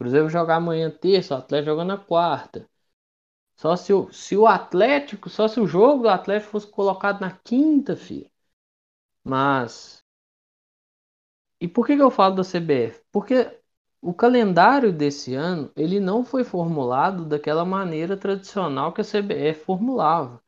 Cruzeiro 0.02 0.30
jogar 0.30 0.56
amanhã, 0.56 0.89
terça, 0.89 1.36
o 1.36 1.38
Atlético 1.38 1.72
joga 1.72 1.86
na 1.86 1.95
quarta. 1.95 2.68
Só 3.56 3.76
se 3.76 3.93
o, 3.93 4.12
se 4.12 4.36
o 4.36 4.47
Atlético, 4.47 5.30
só 5.30 5.47
se 5.47 5.60
o 5.60 5.68
jogo 5.68 6.04
do 6.04 6.10
Atlético 6.10 6.52
fosse 6.52 6.68
colocado 6.68 7.22
na 7.22 7.32
quinta-feira. 7.32 8.28
Mas. 9.24 10.04
E 11.62 11.68
por 11.68 11.86
que, 11.86 11.95
que 11.95 12.02
eu 12.02 12.12
falo 12.12 12.36
da 12.36 12.43
CBF? 12.43 13.04
Porque 13.12 13.58
o 14.02 14.14
calendário 14.14 14.91
desse 14.91 15.36
ano 15.36 15.72
ele 15.76 15.99
não 15.99 16.26
foi 16.26 16.43
formulado 16.43 17.24
daquela 17.26 17.64
maneira 17.64 18.18
tradicional 18.18 18.91
que 18.93 19.02
a 19.02 19.04
CBF 19.04 19.64
formulava, 19.66 20.41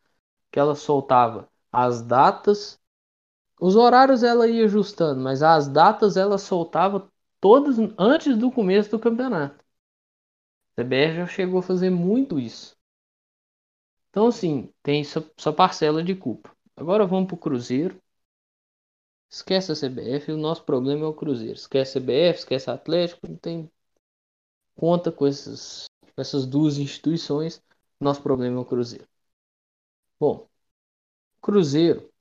que 0.52 0.60
ela 0.60 0.76
soltava 0.76 1.50
as 1.72 2.02
datas, 2.02 2.82
os 3.60 3.76
horários 3.76 4.24
ela 4.24 4.48
ia 4.48 4.66
ajustando, 4.66 5.22
mas 5.22 5.44
as 5.44 5.68
datas 5.68 6.18
ela 6.18 6.38
soltava 6.38 7.12
todas 7.44 7.78
antes 8.00 8.38
do 8.38 8.50
começo 8.50 8.90
do 8.90 8.98
campeonato. 8.98 9.62
A 10.78 10.82
CBF 10.82 11.16
já 11.18 11.28
chegou 11.28 11.60
a 11.60 11.62
fazer 11.62 11.90
muito 11.90 12.40
isso. 12.40 12.78
Então, 14.10 14.28
assim, 14.28 14.74
tem 14.82 15.04
sua, 15.04 15.52
parcela 15.54 16.02
de 16.02 16.16
culpa. 16.16 16.56
Agora 16.74 17.06
vamos 17.06 17.28
para 17.28 17.36
o 17.36 17.38
Cruzeiro. 17.38 18.02
Esquece 19.30 19.74
a 19.74 19.76
CBF, 19.76 20.32
o 20.32 20.38
nosso 20.38 20.64
problema 20.64 21.04
é 21.04 21.08
o 21.08 21.14
Cruzeiro. 21.14 21.56
Esquece 21.56 21.98
a 21.98 22.02
CBF, 22.02 22.40
esquece 22.40 22.70
a 22.70 22.76
Atlético, 22.76 23.28
não 23.28 23.36
tem 23.36 23.70
conta 24.76 25.12
com 25.12 25.26
com 25.26 26.22
essas 26.22 26.46
duas 26.46 26.78
instituições. 26.78 27.62
Nosso 28.00 28.22
problema 28.24 28.56
é 28.58 28.62
o 28.62 28.66
Cruzeiro. 28.66 29.06
Bom, 30.20 30.50
Cruzeiro. 31.42 32.12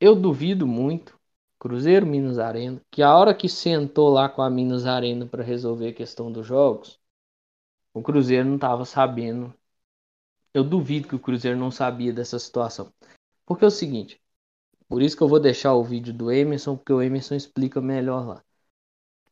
Eu 0.00 0.16
duvido 0.16 0.66
muito, 0.66 1.15
Cruzeiro 1.58 2.06
Minas 2.06 2.38
Arena, 2.38 2.80
que 2.90 3.02
a 3.02 3.16
hora 3.16 3.34
que 3.34 3.48
sentou 3.48 4.10
lá 4.10 4.28
com 4.28 4.42
a 4.42 4.50
Minas 4.50 4.86
Arena 4.86 5.26
para 5.26 5.42
resolver 5.42 5.88
a 5.88 5.94
questão 5.94 6.30
dos 6.30 6.46
jogos, 6.46 7.00
o 7.94 8.02
Cruzeiro 8.02 8.46
não 8.46 8.56
estava 8.56 8.84
sabendo. 8.84 9.54
Eu 10.52 10.62
duvido 10.62 11.08
que 11.08 11.16
o 11.16 11.18
Cruzeiro 11.18 11.58
não 11.58 11.70
sabia 11.70 12.12
dessa 12.12 12.38
situação. 12.38 12.92
Porque 13.46 13.64
é 13.64 13.68
o 13.68 13.70
seguinte, 13.70 14.20
por 14.88 15.02
isso 15.02 15.16
que 15.16 15.22
eu 15.22 15.28
vou 15.28 15.40
deixar 15.40 15.74
o 15.74 15.82
vídeo 15.82 16.12
do 16.12 16.30
Emerson, 16.30 16.76
porque 16.76 16.92
o 16.92 17.02
Emerson 17.02 17.34
explica 17.34 17.80
melhor 17.80 18.26
lá. 18.26 18.44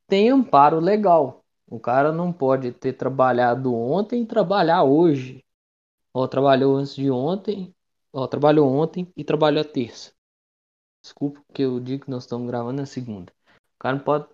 Tem 0.07 0.31
amparo 0.31 0.81
legal. 0.81 1.45
O 1.66 1.79
cara 1.79 2.12
não 2.12 2.33
pode 2.33 2.72
ter 2.72 2.95
trabalhado 2.95 3.75
ontem 3.75 4.22
e 4.22 4.27
trabalhar 4.27 4.83
hoje. 4.85 5.45
Ó, 6.14 6.27
trabalhou 6.27 6.77
antes 6.77 6.95
de 6.95 7.11
ontem, 7.11 7.75
ó, 8.12 8.27
trabalhou 8.27 8.66
ontem 8.72 9.12
e 9.16 9.25
trabalhou 9.25 9.61
a 9.61 9.64
terça. 9.64 10.14
Desculpa 11.05 11.45
que 11.53 11.61
eu 11.63 11.79
digo 11.81 12.07
que 12.07 12.11
nós 12.11 12.25
estamos 12.25 12.47
gravando 12.49 12.81
na 12.81 12.87
segunda. 12.87 13.31
O 13.77 13.79
cara 13.79 13.97
não 13.97 14.03
pode, 14.03 14.27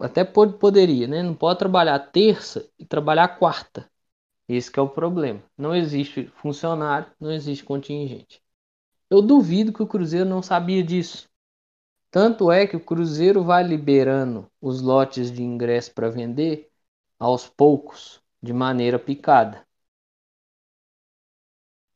até 0.00 0.24
pode, 0.24 0.56
poderia, 0.58 1.08
né? 1.08 1.24
Não 1.24 1.34
pode 1.34 1.58
trabalhar 1.58 1.98
terça 1.98 2.70
e 2.78 2.86
trabalhar 2.86 3.36
quarta. 3.36 3.90
Esse 4.48 4.70
é 4.78 4.82
o 4.82 4.88
problema. 4.88 5.42
Não 5.58 5.74
existe 5.74 6.28
funcionário, 6.36 7.10
não 7.20 7.32
existe 7.32 7.64
contingente. 7.64 8.40
Eu 9.10 9.22
duvido 9.22 9.72
que 9.72 9.82
o 9.82 9.86
Cruzeiro 9.88 10.28
não 10.28 10.42
sabia 10.42 10.84
disso. 10.84 11.28
Tanto 12.10 12.52
é 12.52 12.66
que 12.66 12.76
o 12.76 12.84
Cruzeiro 12.84 13.44
vai 13.44 13.64
liberando 13.64 14.50
os 14.60 14.82
lotes 14.82 15.32
de 15.32 15.42
ingresso 15.42 15.92
para 15.94 16.10
vender 16.10 16.70
aos 17.18 17.48
poucos, 17.48 18.22
de 18.42 18.52
maneira 18.52 18.98
picada. 18.98 19.66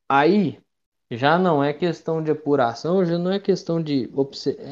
Aí 0.08 0.60
já 1.10 1.38
não 1.38 1.62
é 1.62 1.72
questão 1.74 2.22
de 2.22 2.30
apuração, 2.30 3.04
já 3.04 3.18
não 3.18 3.30
é 3.30 3.38
questão 3.38 3.82
de. 3.82 4.10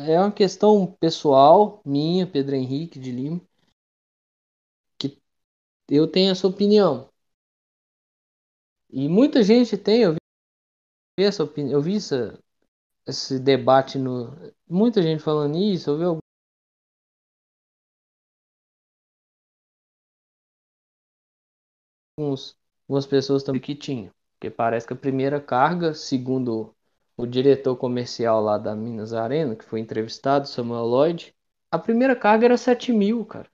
É 0.07 0.19
uma 0.21 0.33
questão 0.33 0.87
pessoal, 1.01 1.81
minha, 1.85 2.27
Pedro 2.27 2.55
Henrique 2.55 2.99
de 2.99 3.11
Lima, 3.13 3.41
que 4.99 5.19
eu 5.91 6.07
tenho 6.09 6.33
essa 6.33 6.47
opinião. 6.49 7.11
E 8.91 9.09
muita 9.09 9.45
gente 9.45 9.77
tem, 9.79 10.03
eu 10.03 10.15
vi 10.15 11.25
essa 11.25 11.45
opinião, 11.45 11.73
eu 11.79 11.83
vi 11.83 11.97
essa, 11.97 12.39
esse 13.07 13.39
debate 13.41 13.99
no. 13.99 14.33
Muita 14.69 15.03
gente 15.03 15.23
falando 15.23 15.57
isso, 15.59 15.91
eu 15.91 15.99
vi 15.99 16.05
alguns, 22.19 22.57
algumas 22.89 23.07
pessoas 23.07 23.43
também 23.43 23.61
que 23.61 23.75
tinham. 23.75 24.13
Porque 24.47 24.57
parece 24.57 24.87
que 24.87 24.93
a 24.93 24.97
primeira 24.97 25.41
carga, 25.41 25.93
segundo 25.93 26.73
o 27.17 27.27
diretor 27.27 27.75
comercial 27.75 28.41
lá 28.41 28.57
da 28.57 28.77
Minas 28.77 29.13
Arena, 29.13 29.57
que 29.57 29.65
foi 29.65 29.81
entrevistado, 29.81 30.47
Samuel 30.47 30.85
Lloyd, 30.85 31.35
a 31.69 31.77
primeira 31.77 32.15
carga 32.15 32.45
era 32.45 32.57
7 32.57 32.93
mil, 32.93 33.25
cara. 33.25 33.51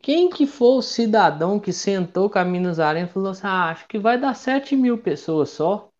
Quem 0.00 0.28
que 0.28 0.46
for 0.46 0.76
o 0.78 0.82
cidadão 0.82 1.58
que 1.58 1.72
sentou 1.72 2.28
com 2.28 2.38
a 2.38 2.44
Minas 2.44 2.78
Arena 2.78 3.08
e 3.08 3.10
falou 3.10 3.30
assim, 3.30 3.46
ah, 3.46 3.70
acho 3.70 3.88
que 3.88 3.98
vai 3.98 4.20
dar 4.20 4.34
7 4.34 4.76
mil 4.76 4.98
pessoas 4.98 5.48
só. 5.48 5.90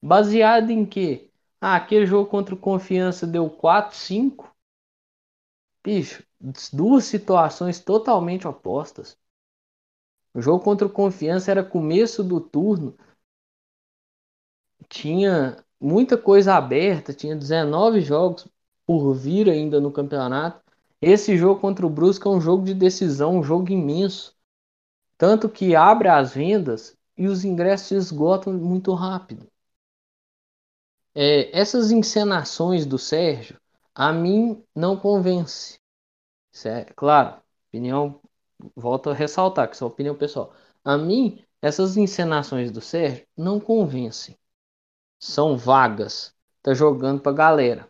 Baseado 0.00 0.70
em 0.70 0.86
quê? 0.86 1.28
Ah, 1.60 1.74
aquele 1.74 2.06
jogo 2.06 2.30
contra 2.30 2.54
o 2.54 2.58
Confiança 2.58 3.26
deu 3.26 3.50
4, 3.50 3.96
5. 3.96 4.54
Bicho, 5.82 6.22
duas 6.72 7.04
situações 7.04 7.80
totalmente 7.80 8.46
opostas. 8.46 9.18
O 10.32 10.40
jogo 10.40 10.62
contra 10.62 10.86
o 10.86 10.90
Confiança 10.90 11.50
era 11.50 11.64
começo 11.64 12.22
do 12.22 12.40
turno. 12.40 12.96
Tinha 14.88 15.64
muita 15.80 16.16
coisa 16.16 16.54
aberta, 16.54 17.12
tinha 17.12 17.36
19 17.36 18.00
jogos 18.00 18.46
por 18.86 19.14
vir 19.14 19.48
ainda 19.48 19.80
no 19.80 19.92
campeonato. 19.92 20.60
Esse 21.00 21.36
jogo 21.36 21.60
contra 21.60 21.86
o 21.86 21.90
Brusque 21.90 22.26
é 22.26 22.30
um 22.30 22.40
jogo 22.40 22.64
de 22.64 22.74
decisão, 22.74 23.38
um 23.38 23.42
jogo 23.42 23.70
imenso. 23.72 24.34
Tanto 25.18 25.48
que 25.48 25.76
abre 25.76 26.08
as 26.08 26.34
vendas 26.34 26.96
e 27.16 27.26
os 27.26 27.44
ingressos 27.44 27.88
se 27.88 27.94
esgotam 27.94 28.52
muito 28.54 28.92
rápido 28.94 29.50
é, 31.14 31.58
essas 31.58 31.90
encenações 31.90 32.86
do 32.86 32.98
Sérgio 32.98 33.60
a 33.94 34.12
mim 34.12 34.64
não 34.74 34.96
convence. 34.96 35.78
Certo? 36.52 36.94
Claro, 36.94 37.42
opinião, 37.68 38.20
volto 38.76 39.10
a 39.10 39.14
ressaltar 39.14 39.70
que 39.70 39.82
é 39.82 39.86
opinião 39.86 40.16
pessoal. 40.16 40.54
A 40.84 40.96
mim, 40.96 41.44
essas 41.62 41.96
encenações 41.96 42.70
do 42.70 42.80
Sérgio 42.80 43.26
não 43.36 43.60
convencem. 43.60 44.36
São 45.20 45.56
vagas. 45.56 46.34
Tá 46.62 46.74
jogando 46.74 47.20
pra 47.22 47.32
galera. 47.32 47.88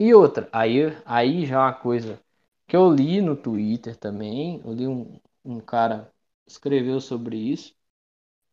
E 0.00 0.14
outra, 0.14 0.48
aí, 0.52 0.80
aí 1.06 1.46
já 1.46 1.56
é 1.56 1.58
uma 1.60 1.74
coisa 1.74 2.20
que 2.68 2.76
eu 2.76 2.90
li 2.92 3.20
no 3.22 3.36
Twitter 3.36 3.96
também. 3.96 4.60
Eu 4.64 4.72
li 4.74 4.86
um, 4.88 5.20
um 5.44 5.60
cara 5.60 6.12
escreveu 6.46 7.00
sobre 7.00 7.36
isso. 7.38 7.74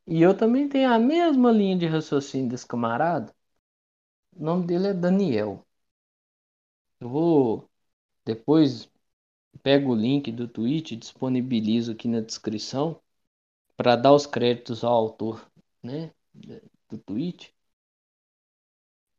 E 0.08 0.22
eu 0.22 0.38
também 0.38 0.70
tenho 0.70 0.92
a 0.92 1.00
mesma 1.00 1.52
linha 1.52 1.78
de 1.78 1.88
raciocínio 1.88 2.50
desse 2.50 2.68
camarada. 2.68 3.34
O 4.38 4.42
nome 4.44 4.66
dele 4.66 4.88
é 4.88 4.94
Daniel. 4.94 5.66
Eu 7.00 7.10
vou 7.10 7.70
depois 8.26 8.90
pego 9.64 9.92
o 9.94 9.96
link 9.96 10.32
do 10.32 10.48
tweet 10.48 10.94
e 10.94 10.98
disponibilizo 10.98 11.94
aqui 11.94 12.08
na 12.08 12.22
descrição 12.22 13.02
para 13.78 13.96
dar 13.98 14.14
os 14.14 14.26
créditos 14.28 14.84
ao 14.84 14.94
autor, 14.94 15.50
né, 15.84 16.14
do 16.90 16.98
tweet. 17.00 17.56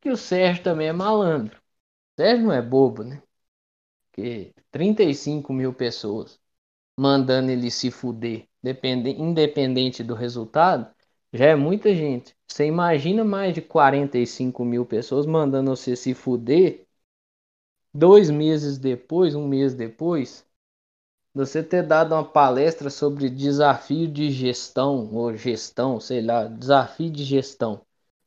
Que 0.00 0.10
o 0.10 0.16
Sérgio 0.16 0.62
também 0.64 0.88
é 0.88 0.92
malandro. 0.92 1.56
O 1.58 2.22
Sérgio 2.22 2.46
não 2.46 2.52
é 2.52 2.62
bobo, 2.62 3.04
né? 3.04 3.22
Porque 4.10 4.54
35 4.70 5.52
mil 5.52 5.74
pessoas 5.74 6.40
mandando 6.98 7.50
ele 7.50 7.70
se 7.70 7.90
fuder, 7.90 8.48
independente 9.18 10.02
do 10.04 10.14
resultado, 10.14 10.94
já 11.32 11.46
é 11.46 11.56
muita 11.56 11.94
gente. 11.94 12.36
Você 12.48 12.66
imagina 12.66 13.24
mais 13.24 13.54
de 13.54 13.62
45 13.62 14.64
mil 14.64 14.86
pessoas 14.86 15.26
mandando 15.26 15.70
você 15.76 15.96
se 15.96 16.14
fuder 16.14 16.86
dois 17.92 18.30
meses 18.30 18.78
depois, 18.78 19.34
um 19.34 19.46
mês 19.46 19.74
depois, 19.74 20.46
você 21.34 21.62
ter 21.62 21.82
dado 21.84 22.14
uma 22.14 22.24
palestra 22.24 22.90
sobre 22.90 23.30
desafio 23.30 24.08
de 24.08 24.30
gestão, 24.30 25.14
ou 25.14 25.36
gestão, 25.36 26.00
sei 26.00 26.22
lá, 26.22 26.46
desafio 26.46 27.10
de 27.10 27.24
gestão 27.24 27.82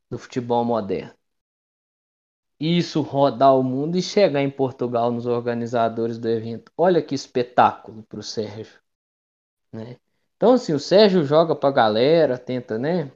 do 0.09 0.17
futebol 0.19 0.65
moderno. 0.65 1.13
Isso 2.61 3.01
rodar 3.01 3.57
o 3.57 3.63
mundo 3.63 3.97
e 3.97 4.01
chegar 4.01 4.41
em 4.41 4.49
Portugal 4.49 5.11
nos 5.11 5.25
organizadores 5.25 6.17
do 6.17 6.29
evento. 6.29 6.71
Olha 6.77 7.01
que 7.01 7.13
espetáculo 7.15 8.03
para 8.03 8.19
o 8.19 8.23
Sérgio. 8.23 8.79
Né? 9.71 9.97
Então, 10.37 10.53
assim, 10.53 10.73
o 10.73 10.79
Sérgio 10.79 11.23
joga 11.25 11.55
para 11.55 11.69
a 11.69 11.73
galera, 11.73 12.37
tenta, 12.37 12.77
né? 12.79 13.11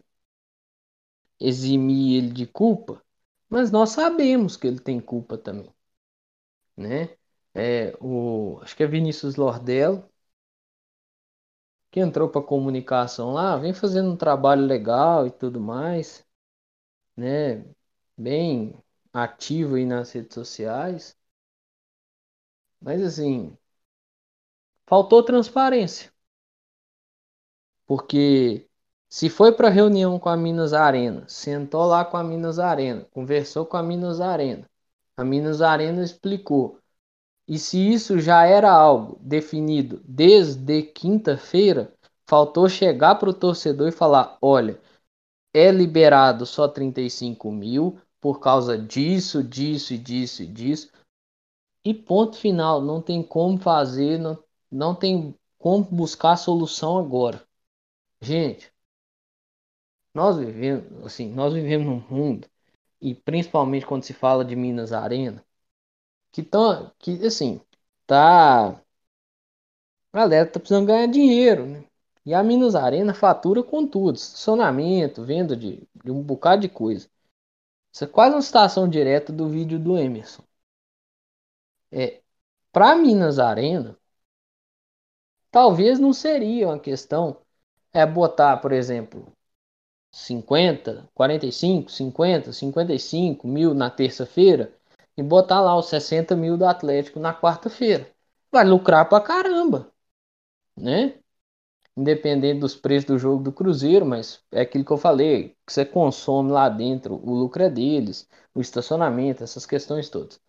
Eximir 1.40 2.18
ele 2.18 2.34
de 2.34 2.46
culpa, 2.46 3.02
mas 3.50 3.72
nós 3.72 3.92
sabemos 3.92 4.58
que 4.58 4.68
ele 4.68 4.80
tem 4.82 5.00
culpa 5.00 5.38
também. 5.38 5.74
Né? 6.78 7.18
É, 7.54 7.96
o, 8.02 8.60
acho 8.62 8.76
que 8.76 8.84
é 8.84 8.88
Vinícius 8.88 9.36
Lordelo, 9.36 10.10
que 11.92 12.00
entrou 12.00 12.30
para 12.30 12.42
comunicação 12.42 13.34
lá, 13.34 13.58
vem 13.58 13.74
fazendo 13.74 14.12
um 14.12 14.18
trabalho 14.18 14.62
legal 14.66 15.26
e 15.28 15.32
tudo 15.32 15.60
mais, 15.60 16.26
né? 17.18 17.66
Bem 18.18 18.76
ativo 19.16 19.76
aí 19.76 19.86
nas 19.86 20.12
redes 20.12 20.36
sociais. 20.36 21.18
Mas 22.80 23.02
assim, 23.02 23.58
faltou 24.88 25.22
transparência. 25.24 26.12
Porque 27.86 28.68
se 29.10 29.30
foi 29.30 29.52
para 29.52 29.70
reunião 29.70 30.20
com 30.20 30.30
a 30.30 30.38
Minas 30.38 30.74
Arena, 30.74 31.26
sentou 31.28 31.86
lá 31.86 32.04
com 32.04 32.18
a 32.18 32.24
Minas 32.24 32.60
Arena, 32.60 33.06
conversou 33.12 33.66
com 33.66 33.78
a 33.78 33.84
Minas 33.84 34.20
Arena, 34.22 34.70
a 35.18 35.24
Minas 35.24 35.62
Arena 35.62 36.04
explicou. 36.04 36.80
E 37.48 37.60
se 37.60 37.78
isso 37.94 38.20
já 38.20 38.46
era 38.46 38.72
algo 38.72 39.18
definido 39.22 40.02
desde 40.06 40.84
quinta-feira, 40.84 41.94
faltou 42.28 42.70
chegar 42.70 43.16
para 43.16 43.30
o 43.30 43.34
torcedor 43.34 43.90
e 43.90 43.92
falar: 43.92 44.38
olha, 44.42 44.80
é 45.54 45.72
liberado 45.72 46.46
só 46.46 46.68
35 46.68 47.52
mil 47.52 48.00
por 48.26 48.40
causa 48.40 48.76
disso, 48.76 49.44
disso 49.44 49.94
e 49.94 50.00
disso 50.00 50.42
e 50.42 50.48
disso. 50.48 50.92
E 51.84 51.94
ponto 51.94 52.36
final, 52.36 52.82
não 52.82 53.00
tem 53.00 53.22
como 53.22 53.60
fazer, 53.60 54.18
não, 54.18 54.44
não 54.72 54.96
tem 54.96 55.38
como 55.60 55.84
buscar 55.84 56.36
solução 56.36 56.98
agora. 56.98 57.48
Gente, 58.20 58.74
nós 60.12 60.38
vivemos, 60.38 61.06
assim, 61.06 61.32
nós 61.32 61.54
vivemos 61.54 61.86
num 61.86 62.04
mundo, 62.10 62.50
e 63.00 63.14
principalmente 63.14 63.86
quando 63.86 64.02
se 64.04 64.14
fala 64.14 64.44
de 64.44 64.56
Minas 64.56 64.92
Arena, 64.92 65.46
que 66.32 66.42
tão, 66.42 66.92
que 66.98 67.24
assim, 67.28 67.62
tá 68.08 68.82
a 70.12 70.18
galera 70.18 70.50
tá 70.50 70.60
precisando 70.60 70.88
ganhar 70.88 71.06
dinheiro, 71.06 71.68
né? 71.68 71.86
E 72.26 72.34
a 72.34 72.42
Minas 72.42 72.74
Arena 72.74 73.14
fatura 73.14 73.62
com 73.62 73.86
tudo, 73.88 74.16
estacionamento, 74.16 75.24
venda 75.24 75.56
de, 75.56 75.88
de 76.04 76.10
um 76.12 76.24
bocado 76.24 76.64
de 76.64 76.70
coisa. 76.70 77.08
Isso 77.96 78.04
é 78.04 78.08
quase 78.08 78.36
uma 78.36 78.42
citação 78.42 78.90
direta 78.90 79.32
do 79.32 79.48
vídeo 79.48 79.80
do 79.80 79.98
Emerson. 79.98 80.44
É, 81.90 82.22
para 82.70 82.94
Minas 82.94 83.40
Arena, 83.40 83.98
talvez 85.50 85.98
não 85.98 86.12
seria 86.12 86.68
uma 86.68 86.78
questão 86.78 87.38
é 87.94 88.06
botar, 88.06 88.58
por 88.58 88.74
exemplo, 88.74 89.26
50, 90.12 91.10
45, 91.14 91.90
50, 91.90 92.52
55 92.52 93.48
mil 93.48 93.74
na 93.74 93.90
terça-feira 93.90 94.74
e 95.16 95.24
botar 95.24 95.62
lá 95.62 95.78
os 95.78 95.86
60 95.88 96.36
mil 96.36 96.58
do 96.58 96.66
Atlético 96.66 97.18
na 97.22 97.34
quarta-feira. 97.34 98.12
Vai 98.52 98.66
lucrar 98.66 99.08
pra 99.08 99.22
caramba, 99.22 99.90
né? 100.76 101.18
Independente 101.98 102.60
dos 102.60 102.76
preços 102.76 103.06
do 103.06 103.18
jogo 103.18 103.44
do 103.44 103.52
Cruzeiro, 103.52 104.06
mas 104.06 104.44
é 104.52 104.62
aquilo 104.62 104.86
que 104.86 104.92
eu 104.92 104.98
falei, 104.98 105.58
que 105.66 105.74
você 105.74 105.86
consome 105.86 106.52
lá 106.52 106.70
dentro, 106.70 107.16
o 107.16 107.34
lucro 107.34 107.64
é 107.64 107.70
deles, 107.70 108.30
o 108.54 108.62
estacionamento, 108.62 109.44
essas 109.44 109.66
questões 109.66 110.10
todas. 110.10 110.40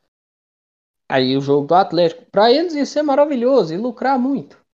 Aí 1.09 1.37
o 1.37 1.41
jogo 1.41 1.67
do 1.67 1.75
Atlético, 1.75 2.25
para 2.31 2.53
eles 2.53 2.75
isso 2.75 2.99
é 2.99 3.03
maravilhoso 3.03 3.73
e 3.75 3.77
lucrar 3.77 4.19
muito. 4.19 4.65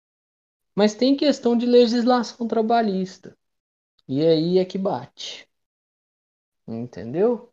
Mas 0.74 0.94
tem 0.94 1.16
questão 1.16 1.56
de 1.56 1.66
legislação 1.66 2.48
trabalhista. 2.48 3.36
E 4.08 4.22
aí 4.26 4.58
é 4.58 4.64
que 4.64 4.78
bate. 4.78 5.48
Entendeu? 6.66 7.52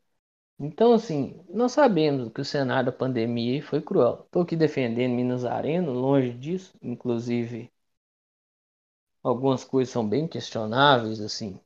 Então, 0.59 0.93
assim, 0.93 1.43
nós 1.49 1.74
sabemos 1.74 2.32
que 2.34 2.41
o 2.41 2.45
cenário 2.45 2.91
da 2.91 2.97
pandemia 2.97 3.63
foi 3.63 3.82
cruel. 3.82 4.24
Estou 4.26 4.43
aqui 4.43 4.55
defendendo 4.55 5.13
Minas 5.15 5.45
Arena, 5.45 5.91
longe 5.91 6.34
disso. 6.34 6.78
Inclusive, 6.82 7.72
algumas 9.24 9.63
coisas 9.63 9.91
são 9.91 10.07
bem 10.07 10.28
questionáveis, 10.28 11.22
assim. 11.22 11.59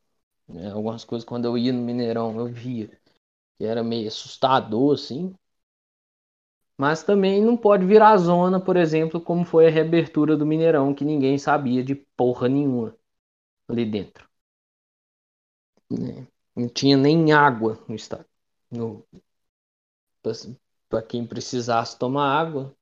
Né? 0.48 0.72
Algumas 0.72 1.06
coisas, 1.06 1.26
quando 1.28 1.46
eu 1.46 1.58
ia 1.58 1.74
no 1.74 1.82
Mineirão, 1.82 2.38
eu 2.40 2.48
via 2.48 2.90
que 3.58 3.66
era 3.66 3.84
meio 3.84 4.08
assustador, 4.08 4.96
assim. 4.96 5.36
Mas 6.78 7.04
também 7.04 7.42
não 7.42 7.56
pode 7.58 7.86
virar 7.86 8.18
zona, 8.18 8.60
por 8.60 8.78
exemplo, 8.78 9.22
como 9.22 9.46
foi 9.46 9.68
a 9.68 9.70
reabertura 9.72 10.36
do 10.38 10.46
Mineirão, 10.46 10.94
que 10.94 11.06
ninguém 11.06 11.38
sabia 11.38 11.84
de 11.84 11.96
porra 11.96 12.48
nenhuma 12.50 12.96
ali 13.70 13.86
dentro. 13.86 14.28
Né? 15.90 16.28
Não 16.56 16.68
tinha 16.68 16.98
nem 16.98 17.32
água 17.32 17.80
no 17.88 17.96
estado. 17.96 18.26
Para 20.90 21.02
quem 21.02 21.26
precisasse 21.26 21.98
tomar 21.98 22.28
água, 22.40 22.76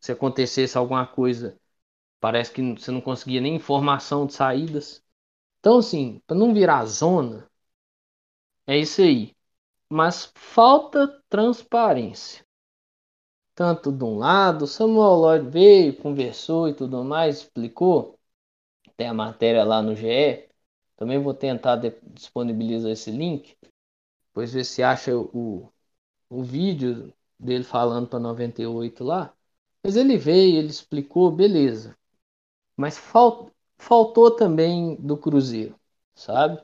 se 0.00 0.12
acontecesse 0.12 0.78
alguma 0.78 1.06
coisa, 1.06 1.58
parece 2.20 2.52
que 2.52 2.62
você 2.74 2.90
não 2.90 3.00
conseguia 3.00 3.40
nem 3.40 3.56
informação 3.56 4.26
de 4.26 4.34
saídas. 4.34 5.02
Então, 5.60 5.78
assim, 5.78 6.20
para 6.26 6.36
não 6.36 6.54
virar 6.54 6.84
zona, 6.86 7.48
é 8.66 8.78
isso 8.78 9.00
aí. 9.02 9.34
Mas 9.90 10.32
falta 10.36 11.22
transparência 11.28 12.44
tanto 13.54 13.90
de 13.92 14.04
um 14.04 14.18
lado, 14.18 14.66
Samuel 14.66 15.14
Lloyd 15.16 15.48
veio, 15.50 15.96
conversou 15.96 16.68
e 16.68 16.74
tudo 16.74 17.02
mais, 17.04 17.38
explicou. 17.38 18.18
Tem 18.96 19.08
a 19.08 19.14
matéria 19.14 19.64
lá 19.64 19.82
no 19.82 19.94
GE. 19.96 20.48
Também 20.96 21.18
vou 21.22 21.34
tentar 21.34 21.76
disponibilizar 22.02 22.90
esse 22.92 23.10
link. 23.10 23.56
Depois 24.28 24.52
ver 24.54 24.64
se 24.64 24.82
acha 24.82 25.16
o, 25.16 25.72
o 26.30 26.42
vídeo 26.44 27.12
dele 27.38 27.64
falando 27.64 28.08
para 28.08 28.18
98 28.20 29.04
lá. 29.04 29.34
Mas 29.84 29.96
ele 29.96 30.18
veio, 30.18 30.58
ele 30.58 30.68
explicou, 30.68 31.30
beleza. 31.30 31.96
Mas 32.76 32.98
falt, 32.98 33.50
faltou 33.78 34.30
também 34.34 34.96
do 34.96 35.16
Cruzeiro, 35.16 35.78
sabe? 36.14 36.62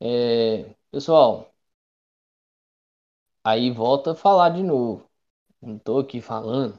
É, 0.00 0.74
pessoal, 0.90 1.54
aí 3.44 3.70
volta 3.70 4.12
a 4.12 4.14
falar 4.14 4.50
de 4.50 4.62
novo. 4.62 5.08
Não 5.62 5.78
tô 5.78 5.98
aqui 6.00 6.20
falando 6.22 6.78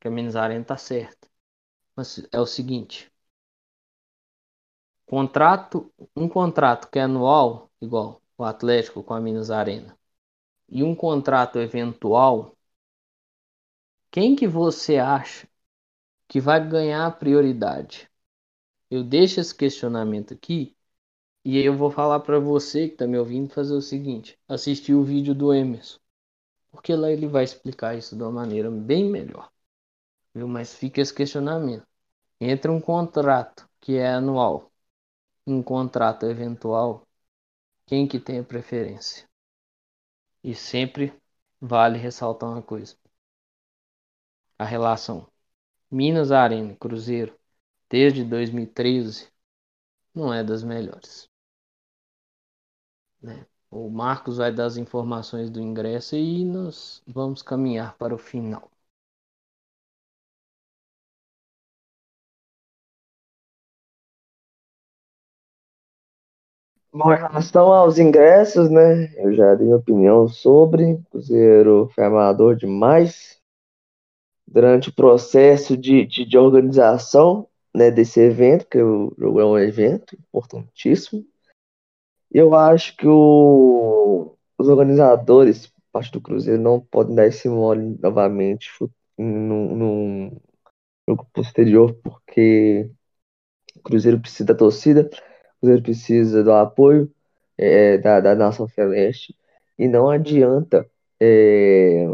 que 0.00 0.08
a 0.08 0.12
Minas 0.12 0.36
Arena 0.36 0.64
tá 0.64 0.76
certa. 0.78 1.28
Mas 1.96 2.26
é 2.32 2.40
o 2.40 2.46
seguinte. 2.46 3.10
Contrato, 5.06 5.92
um 6.16 6.26
contrato 6.28 6.88
que 6.90 6.98
é 6.98 7.02
anual, 7.02 7.70
igual 7.82 8.22
o 8.38 8.44
Atlético 8.44 9.02
com 9.04 9.12
a 9.12 9.20
Minas 9.20 9.50
Arena, 9.50 9.94
e 10.68 10.82
um 10.84 10.94
contrato 10.96 11.58
eventual, 11.60 12.56
quem 14.12 14.36
que 14.36 14.46
você 14.46 14.98
acha 14.98 15.48
que 16.30 16.40
vai 16.40 16.66
ganhar 16.66 17.18
prioridade? 17.18 18.08
Eu 18.90 19.04
deixo 19.04 19.40
esse 19.40 19.54
questionamento 19.54 20.34
aqui 20.34 20.76
e 21.44 21.58
eu 21.58 21.76
vou 21.76 21.90
falar 21.90 22.20
para 22.20 22.38
você 22.38 22.88
que 22.88 22.94
está 22.94 23.06
me 23.06 23.18
ouvindo 23.18 23.52
fazer 23.52 23.74
o 23.74 23.82
seguinte: 23.82 24.38
assistir 24.48 24.94
o 24.94 25.04
vídeo 25.04 25.34
do 25.34 25.52
Emerson 25.52 26.00
porque 26.70 26.94
lá 26.94 27.10
ele 27.10 27.26
vai 27.26 27.44
explicar 27.44 27.96
isso 27.96 28.16
de 28.16 28.22
uma 28.22 28.30
maneira 28.32 28.70
bem 28.70 29.04
melhor. 29.10 29.50
Viu? 30.34 30.48
Mas 30.48 30.74
fica 30.74 31.00
esse 31.00 31.12
questionamento. 31.14 31.86
Entre 32.40 32.70
um 32.70 32.80
contrato 32.80 33.68
que 33.80 33.96
é 33.96 34.08
anual 34.08 34.70
um 35.46 35.62
contrato 35.62 36.26
eventual, 36.26 37.06
quem 37.86 38.06
que 38.06 38.20
tem 38.20 38.38
a 38.38 38.44
preferência? 38.44 39.28
E 40.44 40.54
sempre 40.54 41.12
vale 41.60 41.98
ressaltar 41.98 42.50
uma 42.50 42.62
coisa. 42.62 42.96
A 44.58 44.64
relação 44.64 45.26
Minas 45.90 46.32
Arena 46.32 46.74
Cruzeiro 46.76 47.38
desde 47.90 48.24
2013 48.24 49.28
não 50.14 50.32
é 50.34 50.44
das 50.44 50.62
melhores. 50.64 51.28
Né? 53.22 53.46
O 53.70 53.88
Marcos 53.88 54.36
vai 54.36 54.52
dar 54.52 54.66
as 54.66 54.76
informações 54.76 55.48
do 55.48 55.58
ingresso 55.58 56.16
e 56.16 56.44
nós 56.44 57.02
vamos 57.06 57.40
caminhar 57.40 57.96
para 57.96 58.14
o 58.14 58.18
final. 58.18 58.70
Bom, 66.92 67.12
em 67.12 67.16
relação 67.16 67.72
aos 67.72 67.98
ingressos, 67.98 68.70
né? 68.70 69.12
Eu 69.16 69.32
já 69.34 69.54
dei 69.56 69.72
opinião 69.74 70.28
sobre. 70.28 70.92
O 70.94 71.02
Cruzeiro 71.10 71.88
foi 71.94 72.04
amador 72.04 72.54
demais. 72.56 73.39
Durante 74.50 74.88
o 74.88 74.94
processo 74.94 75.76
de, 75.76 76.04
de, 76.04 76.24
de 76.24 76.36
organização 76.36 77.48
né, 77.74 77.90
desse 77.90 78.20
evento, 78.20 78.66
que 78.66 78.82
o 78.82 79.14
jogo 79.16 79.40
é 79.40 79.44
um 79.44 79.58
evento 79.58 80.16
importantíssimo. 80.16 81.24
Eu 82.30 82.54
acho 82.54 82.96
que 82.96 83.06
o, 83.06 84.36
os 84.58 84.68
organizadores, 84.68 85.72
parte 85.92 86.12
do 86.12 86.20
Cruzeiro, 86.20 86.60
não 86.60 86.80
podem 86.80 87.14
dar 87.14 87.26
esse 87.26 87.48
mole 87.48 87.96
novamente 88.00 88.68
num, 89.16 89.76
num 89.76 90.36
jogo 91.08 91.26
posterior, 91.32 91.94
porque 92.02 92.90
o 93.76 93.80
Cruzeiro 93.82 94.20
precisa 94.20 94.46
da 94.46 94.54
torcida, 94.54 95.02
o 95.02 95.60
Cruzeiro 95.60 95.82
precisa 95.82 96.42
do 96.42 96.52
apoio 96.52 97.12
é, 97.56 97.98
da, 97.98 98.20
da 98.20 98.34
nação 98.34 98.68
celeste, 98.68 99.36
e 99.78 99.88
não 99.88 100.10
adianta 100.10 100.88
é, 101.20 102.06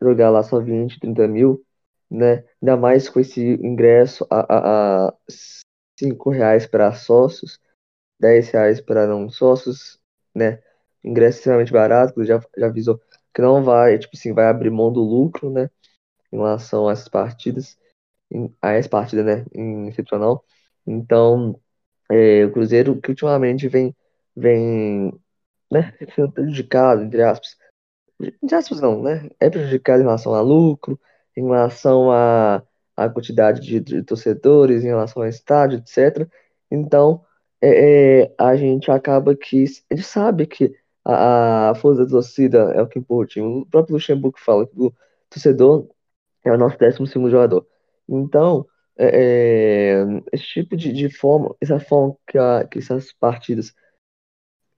jogar 0.00 0.30
lá 0.30 0.42
só 0.42 0.60
20, 0.60 1.00
30 1.00 1.28
mil, 1.28 1.64
né? 2.10 2.44
Ainda 2.62 2.76
mais 2.76 3.08
com 3.08 3.20
esse 3.20 3.40
ingresso 3.40 4.26
a, 4.30 4.40
a, 4.40 5.08
a 5.08 5.14
5 5.98 6.30
reais 6.30 6.66
para 6.66 6.92
sócios, 6.92 7.60
10 8.20 8.50
reais 8.50 8.80
para 8.80 9.06
não 9.06 9.30
sócios, 9.30 10.00
né? 10.34 10.62
Ingresso 11.04 11.38
extremamente 11.38 11.72
barato, 11.72 12.24
já, 12.24 12.40
já 12.56 12.66
avisou 12.66 13.00
que 13.34 13.40
não 13.42 13.62
vai, 13.62 13.98
tipo 13.98 14.16
assim, 14.16 14.32
vai 14.32 14.46
abrir 14.46 14.70
mão 14.70 14.92
do 14.92 15.00
lucro, 15.02 15.50
né? 15.50 15.70
Em 16.32 16.36
relação 16.36 16.88
a 16.88 16.92
essas 16.92 17.08
partidas, 17.08 17.78
a 18.62 18.72
essa 18.72 18.88
partida, 18.88 19.22
né? 19.24 19.46
Em 19.54 19.88
excepcional. 19.88 20.44
Então, 20.86 21.60
é, 22.10 22.44
o 22.44 22.52
Cruzeiro 22.52 23.00
que 23.00 23.10
ultimamente 23.10 23.68
vem, 23.68 23.94
vem 24.36 25.12
né, 25.70 25.94
sendo 26.14 26.32
prejudicado, 26.32 27.02
entre 27.02 27.22
aspas. 27.22 27.56
Entre 28.20 28.54
aspas 28.54 28.80
não, 28.80 29.02
né? 29.02 29.28
É 29.40 29.48
prejudicado 29.50 30.00
em 30.00 30.04
relação 30.04 30.34
a 30.34 30.40
lucro, 30.40 31.00
em 31.36 31.44
relação 31.44 32.10
à, 32.10 32.62
à 32.96 33.08
quantidade 33.08 33.60
de, 33.60 33.80
de 33.80 34.02
torcedores, 34.02 34.84
em 34.84 34.88
relação 34.88 35.22
ao 35.22 35.28
estádio, 35.28 35.78
etc. 35.78 36.28
Então, 36.70 37.24
é, 37.60 38.22
é, 38.22 38.34
a 38.38 38.56
gente 38.56 38.90
acaba 38.90 39.34
que. 39.36 39.64
Ele 39.90 40.02
sabe 40.02 40.46
que 40.46 40.74
a, 41.04 41.70
a 41.70 41.74
força 41.74 42.04
da 42.04 42.10
torcida 42.10 42.58
é 42.74 42.82
o 42.82 42.86
que 42.88 42.98
importa. 42.98 43.40
O 43.42 43.66
próprio 43.66 43.94
Luxemburgo 43.94 44.38
fala 44.38 44.66
que 44.66 44.80
o 44.80 44.92
torcedor 45.28 45.88
é 46.44 46.52
o 46.52 46.58
nosso 46.58 46.78
décimo 46.78 47.06
segundo 47.06 47.30
jogador. 47.30 47.66
Então, 48.08 48.66
é, 48.96 50.02
é, 50.02 50.04
esse 50.32 50.44
tipo 50.44 50.76
de, 50.76 50.92
de 50.92 51.10
forma, 51.10 51.54
essa 51.60 51.78
forma 51.80 52.16
que, 52.26 52.38
a, 52.38 52.66
que 52.66 52.78
essas 52.78 53.12
partidas, 53.12 53.74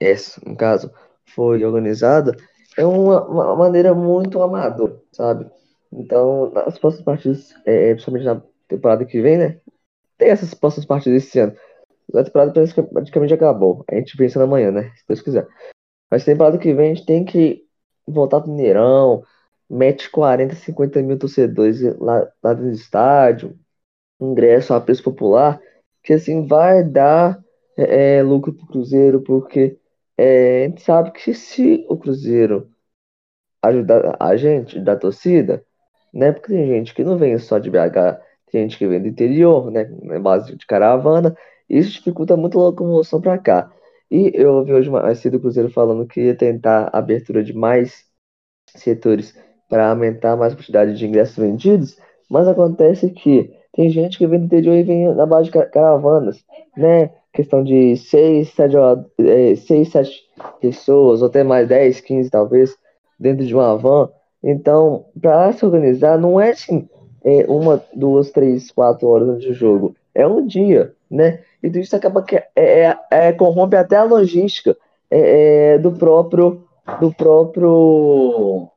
essa, 0.01 0.41
no 0.47 0.57
caso, 0.57 0.93
foi 1.27 1.65
organizada, 1.65 2.37
é 2.77 2.85
uma, 2.85 3.25
uma 3.27 3.57
maneira 3.57 3.95
muito 3.95 4.43
amadora, 4.43 5.01
sabe? 5.13 5.51
Então, 5.93 6.51
nas 6.51 6.79
próximas 6.79 7.05
partidas, 7.05 7.55
é, 7.67 7.91
é, 7.91 7.95
principalmente 7.95 8.25
na 8.25 8.43
temporada 8.67 9.05
que 9.05 9.21
vem, 9.21 9.39
né? 9.39 9.61
Tem 10.17 10.31
essas 10.31 10.55
próximas 10.55 10.87
partidas 10.87 11.25
esse 11.25 11.39
ano. 11.39 11.55
A 12.15 12.25
temporada 12.25 12.53
praticamente 12.93 13.35
acabou. 13.35 13.85
A 13.91 13.95
gente 13.97 14.17
pensa 14.17 14.43
amanhã, 14.43 14.71
né? 14.71 14.93
Se 14.97 15.05
Deus 15.07 15.21
quiser. 15.21 15.47
Mas 16.11 16.25
temporada 16.25 16.59
que 16.59 16.73
vem 16.75 16.93
a 16.93 16.95
gente 16.95 17.07
tem 17.07 17.25
que 17.25 17.65
voltar 18.07 18.41
pro 18.41 18.51
Mineirão, 18.51 19.23
mete 19.69 20.11
40, 20.11 20.55
50 20.55 21.03
mil 21.03 21.19
torcedores 21.19 21.81
lá, 21.99 22.31
lá 22.43 22.55
no 22.55 22.71
estádio, 22.71 23.59
ingresso 24.21 24.75
a 24.75 24.81
preço 24.81 25.03
popular, 25.03 25.61
que 26.03 26.13
assim 26.13 26.47
vai 26.47 26.85
dar 26.85 27.43
é, 27.77 28.19
é 28.19 28.23
lucro 28.23 28.53
pro 28.53 28.67
Cruzeiro, 28.67 29.23
porque 29.23 29.79
é, 30.17 30.65
a 30.65 30.69
gente 30.69 30.83
sabe 30.83 31.13
que 31.13 31.35
se 31.35 31.87
o 31.89 31.97
Cruzeiro 31.97 32.71
ajudar 33.63 34.17
a 34.21 34.37
gente 34.37 34.81
da 34.81 34.97
torcida, 34.97 35.65
né? 36.13 36.33
Porque 36.33 36.53
tem 36.53 36.67
gente 36.67 36.95
que 36.95 37.05
não 37.05 37.17
vem 37.17 37.39
só 37.39 37.59
de 37.59 37.71
BH, 37.71 38.21
tem 38.51 38.63
gente 38.63 38.79
que 38.79 38.87
vem 38.87 39.01
do 39.01 39.09
interior, 39.09 39.71
né? 39.71 39.85
Base 40.21 40.55
de 40.57 40.67
caravana, 40.67 41.37
isso 41.69 41.93
dificulta 41.93 42.37
muito 42.37 42.59
a 42.59 42.65
locomoção 42.65 43.21
para 43.21 43.39
cá. 43.39 43.73
E 44.11 44.31
eu 44.35 44.55
ouvi 44.57 44.75
hoje 44.75 44.91
mais 44.91 45.19
cedo 45.21 45.39
o 45.39 45.41
Cruzeiro 45.41 45.71
falando 45.71 46.07
que 46.07 46.21
ia 46.21 46.35
tentar 46.37 46.91
a 46.93 46.99
abertura 46.99 47.43
de 47.43 47.55
mais 47.55 48.05
setores 48.77 49.35
para 49.69 49.89
aumentar 49.89 50.37
mais 50.37 50.53
a 50.53 50.57
quantidade 50.57 50.95
de 50.95 51.07
ingressos 51.07 51.37
vendidos, 51.37 51.97
mas 52.29 52.47
acontece 52.47 53.11
que 53.11 53.51
tem 53.73 53.89
gente 53.89 54.19
que 54.19 54.27
vem 54.27 54.41
do 54.41 54.45
interior 54.45 54.75
e 54.75 54.83
vem 54.83 55.15
na 55.15 55.25
base 55.25 55.51
de 55.51 55.71
caravanas, 55.71 56.45
né? 56.77 57.11
Questão 57.33 57.65
de 57.65 57.97
6, 57.97 58.51
7, 58.51 58.77
6, 59.57 59.89
7 59.89 60.23
pessoas, 60.61 61.23
ou 61.23 61.29
até 61.29 61.43
mais 61.43 61.67
10, 61.67 62.03
15 62.03 62.29
talvez, 62.29 62.77
dentro 63.19 63.47
de 63.47 63.55
uma 63.55 63.75
van. 63.79 64.11
Então, 64.43 65.07
para 65.21 65.53
se 65.53 65.65
organizar, 65.65 66.19
não 66.19 66.41
é 66.41 66.51
assim, 66.51 66.89
é 67.25 67.45
uma, 67.49 67.83
duas, 67.95 68.31
três, 68.31 68.71
quatro 68.71 69.09
horas 69.09 69.45
do 69.45 69.53
jogo. 69.53 69.95
É 70.15 70.27
um 70.27 70.47
dia, 70.47 70.95
né? 71.11 71.43
E 71.63 71.69
isso 71.79 71.95
acaba 71.95 72.23
que 72.23 72.37
é, 72.37 72.51
é, 72.57 72.99
é 73.11 73.33
corrompe 73.33 73.77
até 73.77 73.97
a 73.97 74.05
logística 74.05 74.77
é, 75.11 75.75
é, 75.75 75.79
do 75.79 75.93
próprio 75.93 76.65
do 77.01 77.13
próprio 77.15 78.69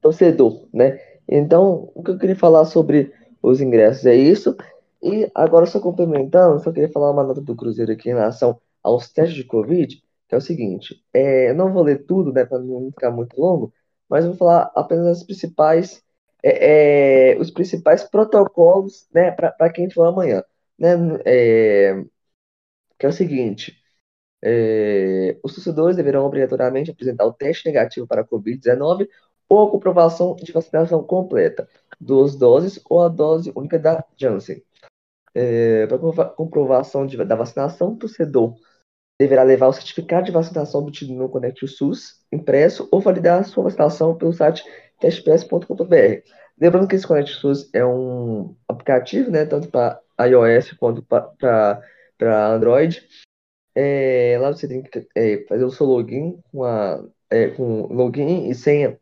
torcedor, 0.00 0.66
né? 0.72 1.00
Então, 1.28 1.90
o 1.94 2.02
que 2.02 2.10
eu 2.10 2.18
queria 2.18 2.36
falar 2.36 2.64
sobre 2.66 3.12
os 3.42 3.60
ingressos 3.60 4.04
é 4.04 4.14
isso. 4.14 4.56
E 5.02 5.30
agora, 5.34 5.64
só 5.66 5.80
complementando, 5.80 6.62
só 6.62 6.70
queria 6.70 6.90
falar 6.90 7.10
uma 7.10 7.24
nota 7.24 7.40
do 7.40 7.56
Cruzeiro 7.56 7.92
aqui 7.92 8.10
em 8.10 8.14
relação 8.14 8.60
aos 8.82 9.10
testes 9.10 9.36
de 9.36 9.44
Covid, 9.44 10.02
que 10.28 10.34
é 10.34 10.38
o 10.38 10.40
seguinte: 10.40 11.02
é, 11.14 11.52
não 11.54 11.72
vou 11.72 11.82
ler 11.82 12.04
tudo, 12.04 12.32
né, 12.32 12.44
para 12.44 12.58
não 12.58 12.90
ficar 12.90 13.10
muito 13.10 13.40
longo, 13.40 13.72
mas 14.10 14.26
vou 14.26 14.34
falar 14.36 14.72
apenas 14.74 15.18
as 15.18 15.22
principais, 15.24 16.02
é, 16.42 17.32
é, 17.34 17.38
os 17.38 17.50
principais 17.50 18.04
protocolos, 18.04 19.08
né, 19.14 19.30
para 19.30 19.70
quem 19.72 19.88
for 19.90 20.04
amanhã, 20.04 20.42
né, 20.78 20.94
é, 21.24 22.04
que 22.98 23.06
é 23.06 23.08
o 23.08 23.12
seguinte. 23.12 23.76
É, 24.42 25.38
os 25.44 25.54
torcedores 25.54 25.96
deverão 25.96 26.24
obrigatoriamente 26.26 26.90
apresentar 26.90 27.26
o 27.26 27.32
teste 27.32 27.66
negativo 27.66 28.06
para 28.06 28.22
a 28.22 28.26
Covid-19 28.26 29.08
ou 29.48 29.68
a 29.68 29.70
comprovação 29.70 30.36
de 30.36 30.52
vacinação 30.52 31.02
completa, 31.04 31.68
duas 32.00 32.36
doses 32.36 32.80
ou 32.88 33.02
a 33.02 33.08
dose 33.08 33.52
única 33.54 33.78
da 33.78 34.04
Janssen. 34.16 34.62
É, 35.34 35.86
para 35.86 35.98
comprovação 36.30 37.06
de, 37.06 37.16
da 37.24 37.36
vacinação, 37.36 37.92
o 37.92 37.96
torcedor 37.96 38.56
deverá 39.20 39.42
levar 39.42 39.68
o 39.68 39.72
certificado 39.74 40.24
de 40.24 40.32
vacinação 40.32 40.80
obtido 40.80 41.12
no 41.12 41.28
Conect 41.28 41.68
SUS 41.68 42.24
impresso 42.32 42.88
ou 42.90 43.02
validar 43.02 43.40
a 43.40 43.44
sua 43.44 43.64
vacinação 43.64 44.16
pelo 44.16 44.32
site 44.32 44.64
testps.com.br. 44.98 46.22
Lembrando 46.58 46.88
que 46.88 46.96
esse 46.96 47.06
Conect 47.06 47.34
SUS 47.34 47.68
é 47.74 47.84
um 47.84 48.56
aplicativo, 48.66 49.30
né, 49.30 49.44
tanto 49.44 49.68
para 49.68 50.00
iOS 50.26 50.72
quanto 50.72 51.02
para 51.02 51.82
Android. 52.54 53.06
É, 53.74 54.38
lá 54.40 54.52
você 54.52 54.66
tem 54.66 54.82
que 54.82 55.06
é, 55.14 55.44
fazer 55.46 55.64
o 55.64 55.70
seu 55.70 55.84
login 55.84 56.40
com, 56.50 56.64
a, 56.64 57.04
é, 57.28 57.48
com 57.48 57.92
login 57.92 58.48
e 58.48 58.54
senha 58.54 58.98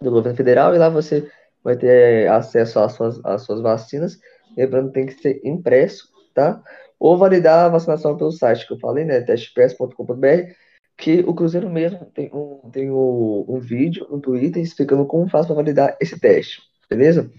do 0.00 0.10
governo 0.10 0.34
federal 0.36 0.74
e 0.74 0.78
lá 0.78 0.88
você 0.88 1.30
vai 1.62 1.76
ter 1.76 2.26
acesso 2.30 2.80
às 2.80 2.92
suas, 2.92 3.22
às 3.22 3.42
suas 3.42 3.60
vacinas. 3.60 4.18
Lembrando 4.56 4.88
que 4.88 4.94
tem 4.94 5.06
que 5.06 5.20
ser 5.20 5.42
impresso, 5.44 6.08
tá? 6.32 6.62
Ou 6.98 7.16
validar 7.16 7.66
a 7.66 7.68
vacinação 7.68 8.16
pelo 8.16 8.32
site 8.32 8.66
que 8.66 8.72
eu 8.72 8.78
falei, 8.78 9.04
né? 9.04 9.20
testepes.com.br, 9.20 10.52
que 10.96 11.20
o 11.20 11.34
Cruzeiro 11.34 11.70
mesmo 11.70 12.06
tem 12.06 12.30
um, 12.34 12.70
tem 12.72 12.90
um, 12.90 13.44
um 13.48 13.58
vídeo 13.60 14.06
no 14.10 14.20
Twitter 14.20 14.62
explicando 14.62 15.06
como 15.06 15.28
faz 15.28 15.46
para 15.46 15.54
validar 15.54 15.96
esse 16.00 16.18
teste, 16.18 16.60
beleza? 16.90 17.30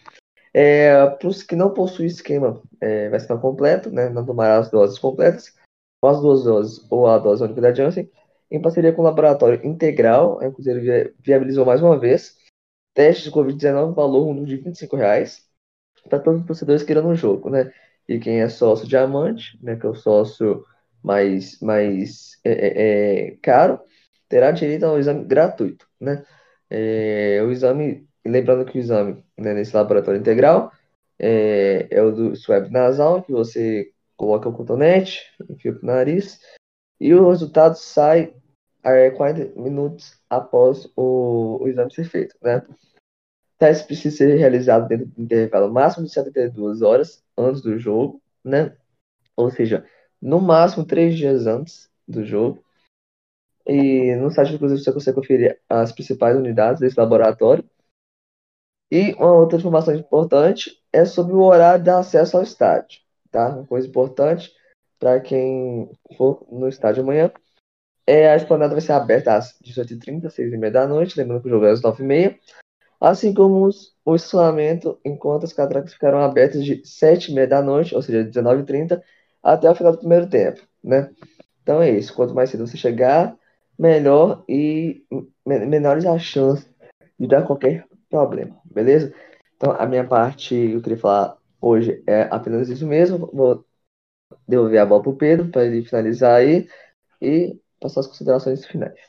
É, 0.54 1.06
para 1.06 1.28
os 1.28 1.44
que 1.44 1.56
não 1.56 1.74
possuem 1.74 2.08
esquema 2.08 2.62
é, 2.82 3.10
vacinal 3.10 3.40
completo, 3.40 3.92
né? 3.92 4.10
Não 4.10 4.26
tomará 4.26 4.58
as 4.58 4.72
doses 4.72 4.98
completas, 4.98 5.54
ou 6.02 6.10
as 6.10 6.22
duas 6.22 6.44
doses 6.44 6.88
ou 6.90 7.08
a 7.08 7.18
dose 7.18 7.44
única 7.44 7.62
da 7.62 7.74
Janssen, 7.74 8.10
em 8.50 8.62
parceria 8.62 8.94
com 8.94 9.02
o 9.02 9.06
laboratório 9.06 9.64
integral, 9.66 10.40
o 10.42 10.52
Cruzeiro 10.52 11.14
viabilizou 11.20 11.66
mais 11.66 11.82
uma 11.82 12.00
vez 12.00 12.38
teste 12.94 13.26
de 13.26 13.32
Covid-19, 13.32 13.94
valor 13.94 14.46
de 14.46 14.58
25 14.58 14.96
reais 14.96 15.48
para 16.10 16.20
todos 16.20 16.42
os 16.42 16.48
torcedores 16.48 16.84
que 16.84 16.92
irão 16.92 17.04
no 17.04 17.16
jogo, 17.16 17.50
né? 17.50 17.72
E 18.10 18.20
quem 18.20 18.42
é 18.42 18.50
sócio 18.50 18.88
diamante, 18.88 19.56
né, 19.62 19.76
que 19.76 19.86
é 19.86 19.90
o 19.90 19.94
sócio 19.94 20.66
mais, 21.04 21.60
mais 21.62 22.40
é, 22.44 22.52
é, 22.52 23.28
é 23.28 23.38
caro, 23.40 23.80
terá 24.28 24.52
direito 24.52 24.84
ao 24.84 24.98
exame 24.98 25.26
gratuito, 25.26 25.88
né? 26.02 26.26
É, 26.72 27.40
o 27.44 27.52
exame, 27.52 28.08
lembrando 28.26 28.66
que 28.66 28.80
o 28.80 28.82
exame 28.82 29.24
né, 29.38 29.54
nesse 29.54 29.76
laboratório 29.76 30.20
integral 30.20 30.72
é, 31.20 31.88
é 31.92 32.02
o 32.02 32.12
do 32.12 32.36
swab 32.36 32.72
nasal, 32.72 33.22
que 33.22 33.32
você 33.32 33.92
coloca 34.18 34.50
o 34.50 34.54
cotonete, 34.54 35.22
enfia 35.48 35.72
o 35.72 35.86
nariz, 35.86 36.40
e 37.00 37.14
o 37.14 37.30
resultado 37.30 37.76
sai 37.76 38.34
é, 38.84 39.12
40 39.12 39.62
minutos 39.62 40.20
após 40.28 40.92
o, 40.96 41.60
o 41.62 41.68
exame 41.68 41.94
ser 41.94 42.06
feito, 42.06 42.36
né? 42.42 42.64
teste 43.60 43.86
precisa 43.86 44.16
ser 44.16 44.36
realizado 44.38 44.88
dentro 44.88 45.06
do 45.06 45.22
intervalo 45.22 45.72
máximo 45.72 46.06
de 46.06 46.14
72 46.14 46.82
horas 46.82 47.22
antes 47.40 47.62
do 47.62 47.78
jogo, 47.78 48.22
né? 48.44 48.76
Ou 49.36 49.50
seja, 49.50 49.86
no 50.22 50.40
máximo 50.42 50.86
três 50.86 51.18
dias 51.18 51.48
antes 51.48 51.90
do 52.08 52.26
jogo. 52.26 52.64
E 53.66 54.16
no 54.16 54.32
site 54.32 54.52
do 54.52 54.58
Cruzeiro 54.58 54.84
você 54.84 54.92
consegue 54.92 55.16
conferir 55.16 55.62
as 55.70 55.92
principais 55.92 56.36
unidades 56.36 56.80
desse 56.80 57.00
laboratório. 57.00 57.64
E 58.92 59.14
uma 59.14 59.34
outra 59.34 59.58
informação 59.58 59.94
importante 59.94 60.82
é 60.92 61.06
sobre 61.06 61.34
o 61.34 61.42
horário 61.42 61.84
de 61.84 61.90
acesso 61.92 62.38
ao 62.38 62.44
estádio, 62.44 63.00
tá? 63.30 63.50
Uma 63.50 63.68
coisa 63.68 63.88
importante 63.88 64.52
para 64.98 65.20
quem 65.20 65.92
for 66.18 66.46
no 66.52 66.68
estádio 66.68 67.04
amanhã 67.04 67.32
é 68.10 68.28
a 68.28 68.36
esplanada 68.36 68.74
vai 68.74 68.82
ser 68.82 68.94
aberta 68.94 69.36
às 69.36 69.54
18h30, 69.62 70.32
6h30 70.32 70.72
da 70.72 70.88
noite, 70.88 71.16
lembrando 71.16 71.44
que 71.44 71.48
o 71.48 71.52
jogo 71.52 71.66
é 71.66 71.72
às 71.72 71.82
9h30, 71.82 72.40
assim 73.00 73.34
como 73.34 73.66
os, 73.66 73.94
o 74.06 74.16
estacionamento, 74.16 75.00
enquanto 75.06 75.46
as 75.46 75.54
catracas 75.54 75.94
ficarão 75.94 76.20
abertas 76.22 76.64
de 76.66 76.82
7h30 76.86 77.48
da 77.50 77.62
noite, 77.62 77.96
ou 77.96 78.02
seja, 78.02 78.24
19h30, 78.24 79.04
até 79.44 79.70
o 79.70 79.76
final 79.76 79.94
do 79.94 80.00
primeiro 80.00 80.30
tempo, 80.30 80.62
né? 80.84 81.10
Então 81.64 81.82
é 81.82 81.92
isso, 81.92 82.14
quanto 82.16 82.34
mais 82.36 82.50
cedo 82.50 82.68
você 82.68 82.78
chegar, 82.78 83.38
melhor 83.78 84.44
e 84.50 85.04
menores 85.46 86.06
as 86.06 86.22
chances 86.24 86.70
de 87.20 87.28
dar 87.28 87.46
qualquer 87.46 87.86
problema, 88.10 88.60
beleza? 88.66 89.14
Então, 89.56 89.72
a 89.74 89.86
minha 89.86 90.06
parte, 90.08 90.56
eu 90.56 90.82
queria 90.82 90.98
falar 90.98 91.38
hoje 91.62 92.02
é 92.08 92.24
apenas 92.32 92.70
isso 92.70 92.88
mesmo. 92.88 93.30
Vou 93.34 93.66
devolver 94.48 94.80
a 94.80 94.86
bola 94.86 95.04
para 95.04 95.12
o 95.12 95.18
Pedro 95.18 95.50
para 95.52 95.66
ele 95.66 95.84
finalizar 95.86 96.36
aí 96.38 96.68
e 97.22 97.60
passar 97.80 98.02
as 98.02 98.08
considerações 98.08 98.66
finais. 98.66 99.09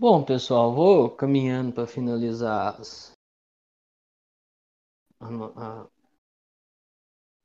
Bom, 0.00 0.24
pessoal, 0.24 0.74
vou 0.74 1.10
caminhando 1.10 1.74
para 1.74 1.86
finalizar 1.86 2.80
as... 2.80 3.12
a, 5.20 5.82
a 5.82 5.86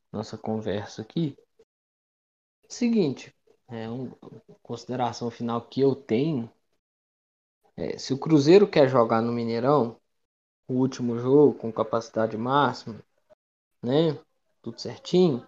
nossa 0.10 0.38
conversa 0.38 1.02
aqui. 1.02 1.36
Seguinte, 2.70 3.36
é 3.68 3.90
uma 3.90 4.16
consideração 4.64 5.30
final 5.30 5.68
que 5.68 5.82
eu 5.82 5.94
tenho. 5.94 6.50
É, 7.76 7.98
se 7.98 8.14
o 8.14 8.18
Cruzeiro 8.18 8.66
quer 8.66 8.88
jogar 8.88 9.22
no 9.22 9.34
Mineirão, 9.34 10.00
o 10.66 10.76
último 10.76 11.20
jogo 11.20 11.60
com 11.60 11.74
capacidade 11.74 12.38
máxima, 12.38 13.04
né? 13.84 14.18
Tudo 14.62 14.80
certinho. 14.80 15.46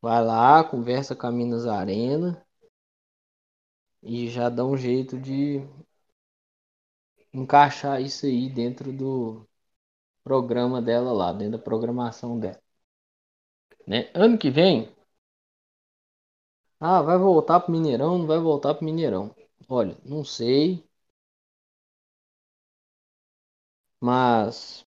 Vai 0.00 0.24
lá, 0.24 0.64
conversa 0.64 1.14
com 1.14 1.26
a 1.26 1.30
Minas 1.30 1.66
Arena 1.66 2.42
e 4.02 4.30
já 4.30 4.48
dá 4.48 4.64
um 4.64 4.78
jeito 4.78 5.20
de 5.20 5.62
encaixar 7.32 8.00
isso 8.02 8.26
aí 8.26 8.48
dentro 8.48 8.92
do 8.92 9.46
programa 10.24 10.82
dela 10.82 11.12
lá, 11.12 11.32
dentro 11.32 11.58
da 11.58 11.64
programação 11.64 12.38
dela. 12.40 12.60
Né? 13.86 14.10
Ano 14.14 14.38
que 14.38 14.50
vem, 14.50 14.88
ah, 16.78 17.00
vai 17.02 17.16
voltar 17.18 17.60
pro 17.60 17.72
Mineirão, 17.72 18.18
não 18.18 18.26
vai 18.26 18.38
voltar 18.38 18.74
pro 18.74 18.84
Mineirão. 18.84 19.34
Olha, 19.68 19.96
não 20.04 20.22
sei. 20.24 20.84
Mas 23.98 24.84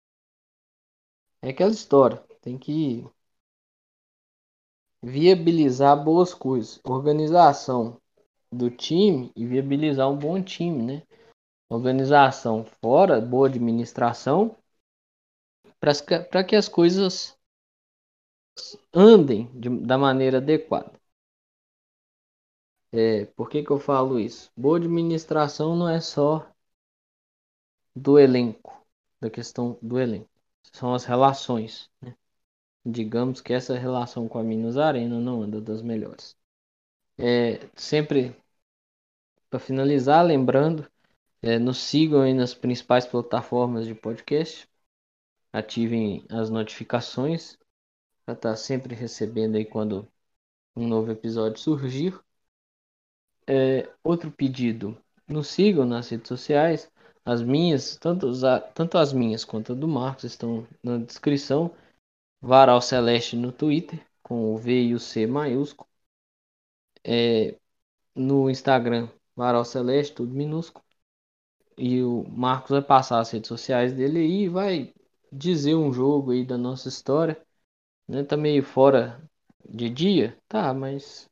é 1.43 1.49
aquela 1.51 1.72
história, 1.72 2.22
tem 2.41 2.57
que 2.57 3.05
viabilizar 5.03 6.05
boas 6.05 6.32
coisas, 6.32 6.80
organização 6.84 8.01
do 8.53 8.70
time 8.70 9.32
e 9.36 9.47
viabilizar 9.47 10.11
um 10.11 10.16
bom 10.18 10.43
time, 10.43 10.82
né? 10.82 11.03
Organização 11.69 12.64
fora, 12.64 13.21
boa 13.21 13.49
administração, 13.49 14.57
para 15.81 16.45
que 16.45 16.57
as 16.57 16.69
coisas 16.69 17.37
andem 18.93 19.47
de, 19.59 19.69
da 19.87 19.97
maneira 19.99 20.39
adequada. 20.39 20.93
É, 22.93 23.27
por 23.27 23.49
que, 23.51 23.62
que 23.62 23.71
eu 23.71 23.79
falo 23.79 24.19
isso? 24.19 24.51
Boa 24.57 24.77
administração 24.79 25.77
não 25.77 25.89
é 25.89 26.01
só 26.01 26.51
do 27.95 28.19
elenco, 28.19 28.87
da 29.21 29.29
questão 29.31 29.79
do 29.83 29.99
elenco, 29.99 30.31
são 30.73 30.95
as 30.95 31.05
relações. 31.05 31.91
Né? 32.01 32.14
Digamos 32.87 33.41
que 33.41 33.53
essa 33.53 33.79
relação 33.79 34.29
com 34.29 34.39
a 34.39 34.45
Minas 34.45 34.77
Arena 34.79 35.21
não 35.21 35.43
anda 35.43 35.61
das 35.61 35.83
melhores. 35.83 36.37
É, 37.19 37.69
sempre 37.77 38.37
para 39.51 39.59
finalizar, 39.59 40.25
lembrando 40.25 40.89
é, 41.43 41.59
nos 41.59 41.78
sigam 41.78 42.22
aí 42.22 42.34
nas 42.34 42.55
principais 42.55 43.07
plataformas 43.07 43.86
de 43.86 43.95
podcast. 43.95 44.68
Ativem 45.53 46.24
as 46.30 46.51
notificações 46.51 47.59
para 48.24 48.34
estar 48.34 48.51
tá 48.51 48.57
sempre 48.57 48.95
recebendo 48.95 49.57
aí 49.57 49.64
quando 49.64 50.09
um 50.76 50.86
novo 50.86 51.11
episódio 51.11 51.59
surgir. 51.59 52.18
É, 53.47 53.89
outro 54.05 54.30
pedido, 54.30 54.97
nos 55.26 55.49
sigam 55.49 55.86
nas 55.86 56.09
redes 56.11 56.28
sociais. 56.28 56.91
As 57.24 57.43
minhas, 57.43 57.97
tanto, 57.97 58.30
tanto 58.74 58.99
as 58.99 59.12
minhas 59.12 59.45
quanto 59.45 59.72
a 59.72 59.74
do 59.74 59.89
Marcos 59.89 60.24
estão 60.24 60.66
na 60.82 60.99
descrição. 60.99 61.74
Varal 62.41 62.80
Celeste 62.80 63.36
no 63.36 63.53
Twitter, 63.53 64.05
com 64.22 64.55
o 64.55 64.59
V 64.59 64.82
e 64.89 64.95
o 64.95 65.01
C 65.01 65.26
maiúsculo. 65.26 65.89
É, 67.05 67.57
no 68.14 68.51
Instagram, 68.51 69.09
Varal 69.36 69.64
Celeste, 69.64 70.14
tudo 70.16 70.34
minúsculo 70.34 70.88
e 71.79 72.03
o 72.03 72.24
Marcos 72.29 72.70
vai 72.70 72.83
passar 72.83 73.20
as 73.20 73.31
redes 73.31 73.49
sociais 73.49 73.93
dele 73.93 74.20
e 74.20 74.49
vai 74.49 74.93
dizer 75.33 75.74
um 75.76 75.93
jogo 75.93 76.33
aí 76.33 76.45
da 76.45 76.59
nossa 76.59 76.89
história. 76.89 77.41
Né? 78.09 78.24
Tá 78.24 78.37
meio 78.37 78.62
fora 78.62 79.22
de 79.68 79.89
dia, 79.89 80.37
tá, 80.49 80.74
mas 80.74 81.31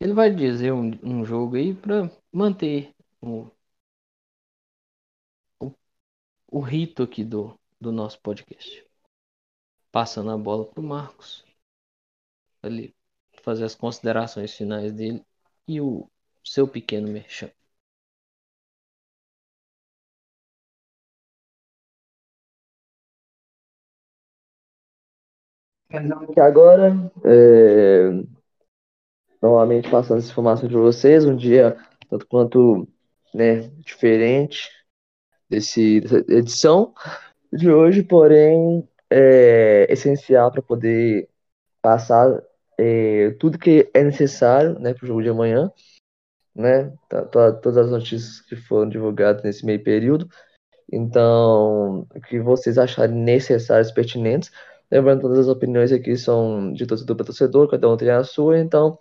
ele 0.00 0.14
vai 0.14 0.30
dizer 0.34 0.72
um, 0.72 0.90
um 1.02 1.24
jogo 1.24 1.56
aí 1.56 1.74
para 1.74 2.10
manter 2.32 2.94
o, 3.20 3.50
o, 5.60 5.74
o, 6.48 6.60
rito 6.60 7.02
aqui 7.02 7.24
do, 7.24 7.58
do 7.80 7.92
nosso 7.92 8.20
podcast. 8.20 8.84
Passando 9.92 10.30
a 10.30 10.38
bola 10.38 10.64
pro 10.66 10.82
Marcos. 10.82 11.44
Ele 12.62 12.94
fazer 13.42 13.64
as 13.64 13.74
considerações 13.74 14.54
finais 14.54 14.92
dele 14.92 15.24
e 15.68 15.80
o 15.80 16.08
seu 16.42 16.66
pequeno 16.66 17.08
merchan. 17.08 17.50
Aqui 25.96 26.40
agora, 26.40 26.94
é, 27.24 28.10
novamente 29.40 29.90
passando 29.90 30.18
essa 30.18 30.30
informação 30.30 30.68
de 30.68 30.74
vocês, 30.74 31.24
um 31.24 31.36
dia 31.36 31.76
tanto 32.08 32.26
quanto 32.26 32.88
né, 33.32 33.68
diferente 33.80 34.70
desse, 35.48 36.00
dessa 36.00 36.18
edição 36.28 36.94
de 37.52 37.70
hoje, 37.70 38.02
porém 38.02 38.88
é 39.10 39.86
essencial 39.90 40.50
para 40.50 40.62
poder 40.62 41.28
passar 41.80 42.42
é, 42.78 43.30
tudo 43.38 43.58
que 43.58 43.90
é 43.94 44.02
necessário 44.02 44.78
né, 44.78 44.94
para 44.94 45.04
o 45.04 45.08
jogo 45.08 45.22
de 45.22 45.28
amanhã, 45.28 45.70
né, 46.54 46.92
todas 47.30 47.76
as 47.76 47.90
notícias 47.90 48.40
que 48.40 48.56
foram 48.56 48.88
divulgadas 48.88 49.42
nesse 49.42 49.64
meio 49.66 49.82
período, 49.82 50.28
então, 50.92 52.06
o 52.14 52.20
que 52.20 52.38
vocês 52.40 52.78
acharem 52.78 53.16
necessários, 53.16 53.90
pertinentes, 53.90 54.50
Lembrando, 54.94 55.22
todas 55.22 55.40
as 55.40 55.48
opiniões 55.48 55.90
aqui 55.90 56.16
são 56.16 56.72
de 56.72 56.86
torcedor 56.86 57.16
para 57.16 57.26
torcedor, 57.26 57.68
cada 57.68 57.90
um 57.90 57.96
tem 57.96 58.10
a 58.10 58.22
sua, 58.22 58.60
então, 58.60 58.96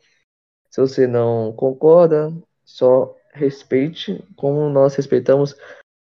se 0.71 0.81
você 0.81 1.05
não 1.05 1.53
concorda, 1.53 2.33
só 2.65 3.15
respeite, 3.31 4.23
como 4.35 4.69
nós 4.69 4.95
respeitamos 4.95 5.55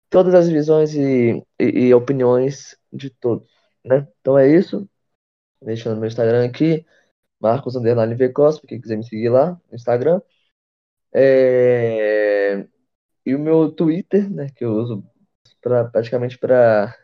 todas 0.10 0.34
as 0.34 0.50
visões 0.50 0.96
e, 0.96 1.44
e, 1.60 1.90
e 1.90 1.94
opiniões 1.94 2.76
de 2.92 3.12
todos, 3.12 3.48
né? 3.86 4.08
Então 4.20 4.36
é 4.36 4.50
isso. 4.50 4.90
Deixando 5.62 6.00
meu 6.00 6.08
Instagram 6.08 6.46
aqui, 6.46 6.84
Marcos 7.40 7.76
Underline 7.76 8.16
V 8.16 8.30
Costa, 8.30 8.66
quem 8.68 8.82
quiser 8.82 8.98
me 8.98 9.04
seguir 9.06 9.30
lá 9.30 9.62
no 9.70 9.76
Instagram. 9.76 10.22
É... 11.14 12.68
E 13.26 13.36
o 13.36 13.40
meu 13.40 13.72
Twitter, 13.72 14.30
né, 14.32 14.50
que 14.56 14.66
eu 14.66 14.74
uso 14.74 15.04
pra, 15.62 15.86
praticamente 15.86 16.38
para 16.40 16.98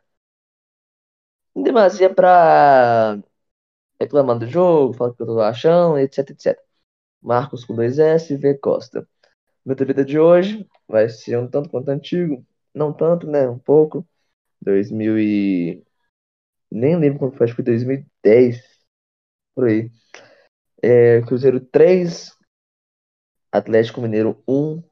em 1.56 1.64
demasia 1.64 2.14
pra 2.14 3.20
reclamar 3.99 4.39
do 4.39 4.47
jogo, 4.47 4.93
falar 4.93 5.12
o 5.12 5.16
que 5.16 5.22
eu 5.22 5.28
tô 5.28 5.39
achando, 5.41 5.97
etc, 5.99 6.30
etc. 6.32 6.60
Marcos 7.22 7.66
com 7.66 7.76
dois 7.76 7.99
S, 7.99 8.36
V 8.36 8.56
Costa. 8.60 9.08
Meu 9.66 9.76
vida 9.76 10.04
de 10.04 10.20
hoje 10.20 10.68
vai 10.88 11.10
ser 11.10 11.38
um 11.38 11.47
tanto 11.47 11.70
quanto 11.70 11.89
antigo, 11.89 12.45
não 12.74 12.91
tanto, 12.93 13.28
né, 13.28 13.47
um 13.47 13.60
pouco. 13.60 14.06
2000 14.62 15.20
e... 15.20 15.84
Nem 16.72 16.97
lembro 16.97 17.20
quando 17.20 17.38
foi, 17.38 17.45
acho 17.45 17.54
que 17.54 17.64
foi 17.64 17.66
2010, 17.66 18.62
por 19.56 19.68
aí. 19.68 19.91
É, 20.82 21.22
Cruzeiro 21.22 21.60
3, 21.60 22.36
Atlético 23.51 24.01
Mineiro 24.01 24.43
1, 24.47 24.84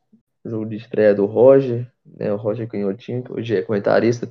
jogo 0.45 0.65
de 0.67 0.75
estreia 0.77 1.13
do 1.13 1.25
Roger, 1.25 1.91
né? 2.05 2.31
O 2.31 2.37
Roger 2.37 2.67
Canhotinho, 2.67 3.23
que 3.23 3.31
hoje 3.31 3.57
é 3.57 3.61
comentarista 3.61 4.29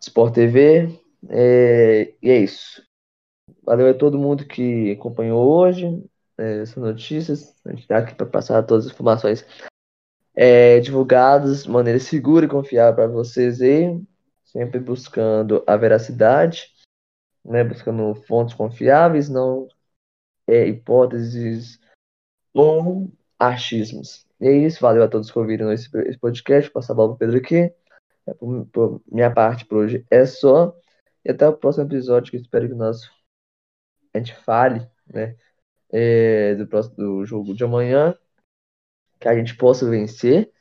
Sport 0.00 0.34
TV. 0.34 1.01
É, 1.28 2.14
e 2.22 2.30
é 2.30 2.38
isso. 2.38 2.82
Valeu 3.62 3.90
a 3.90 3.94
todo 3.94 4.18
mundo 4.18 4.46
que 4.46 4.92
acompanhou 4.92 5.48
hoje 5.48 5.86
é, 6.38 6.62
essas 6.62 6.76
notícias. 6.76 7.54
A 7.64 7.70
gente 7.70 7.82
está 7.82 7.98
aqui 7.98 8.14
para 8.14 8.26
passar 8.26 8.62
todas 8.62 8.86
as 8.86 8.92
informações 8.92 9.46
é, 10.34 10.80
divulgadas 10.80 11.64
de 11.64 11.70
maneira 11.70 11.98
segura 11.98 12.46
e 12.46 12.48
confiável 12.48 12.94
para 12.94 13.06
vocês 13.06 13.60
aí, 13.60 14.00
sempre 14.44 14.80
buscando 14.80 15.62
a 15.66 15.76
veracidade, 15.76 16.72
né? 17.44 17.62
Buscando 17.64 18.14
fontes 18.26 18.54
confiáveis, 18.54 19.28
não 19.28 19.68
é, 20.46 20.66
hipóteses 20.66 21.78
ou 22.54 23.10
achismos. 23.38 24.26
E 24.40 24.46
é 24.48 24.52
isso, 24.52 24.80
valeu 24.80 25.04
a 25.04 25.08
todos 25.08 25.30
que 25.30 25.38
ouviram 25.38 25.72
esse, 25.72 25.88
esse 26.06 26.18
podcast. 26.18 26.70
Vou 26.70 26.80
passar 26.80 26.94
a 26.94 26.96
bola 26.96 27.10
pro 27.10 27.18
Pedro 27.18 27.38
aqui. 27.38 27.72
É, 28.26 28.34
por, 28.34 28.66
por 28.66 29.02
minha 29.10 29.32
parte 29.32 29.64
por 29.64 29.78
hoje 29.78 30.06
é 30.10 30.24
só. 30.24 30.74
E 31.24 31.30
até 31.30 31.48
o 31.48 31.56
próximo 31.56 31.84
episódio, 31.86 32.30
que 32.30 32.36
eu 32.36 32.40
espero 32.40 32.68
que 32.68 32.74
nós 32.74 33.10
a 34.14 34.18
gente 34.18 34.34
fale, 34.34 34.86
né? 35.06 35.36
É, 35.90 36.54
do, 36.54 36.66
próximo, 36.66 36.96
do 36.96 37.24
jogo 37.24 37.54
de 37.54 37.64
amanhã. 37.64 38.16
Que 39.20 39.28
a 39.28 39.36
gente 39.36 39.56
possa 39.56 39.88
vencer, 39.88 40.52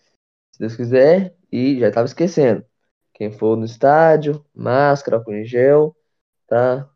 se 0.51 0.59
Deus 0.59 0.76
quiser. 0.76 1.36
E 1.51 1.80
já 1.80 1.89
estava 1.89 2.05
esquecendo. 2.05 2.66
Quem 3.14 3.32
for 3.32 3.57
no 3.57 3.66
estádio, 3.66 4.45
máscara, 4.53 5.18
álcool 5.18 5.34
em 5.34 5.45
gel, 5.45 5.95
tá? 6.47 6.89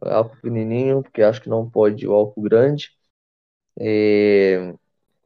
Álcool 0.00 0.36
pequenininho, 0.36 1.02
porque 1.02 1.22
acho 1.22 1.42
que 1.42 1.48
não 1.48 1.68
pode 1.68 2.06
o 2.06 2.12
álcool 2.12 2.42
grande. 2.42 2.96
É, 3.80 4.74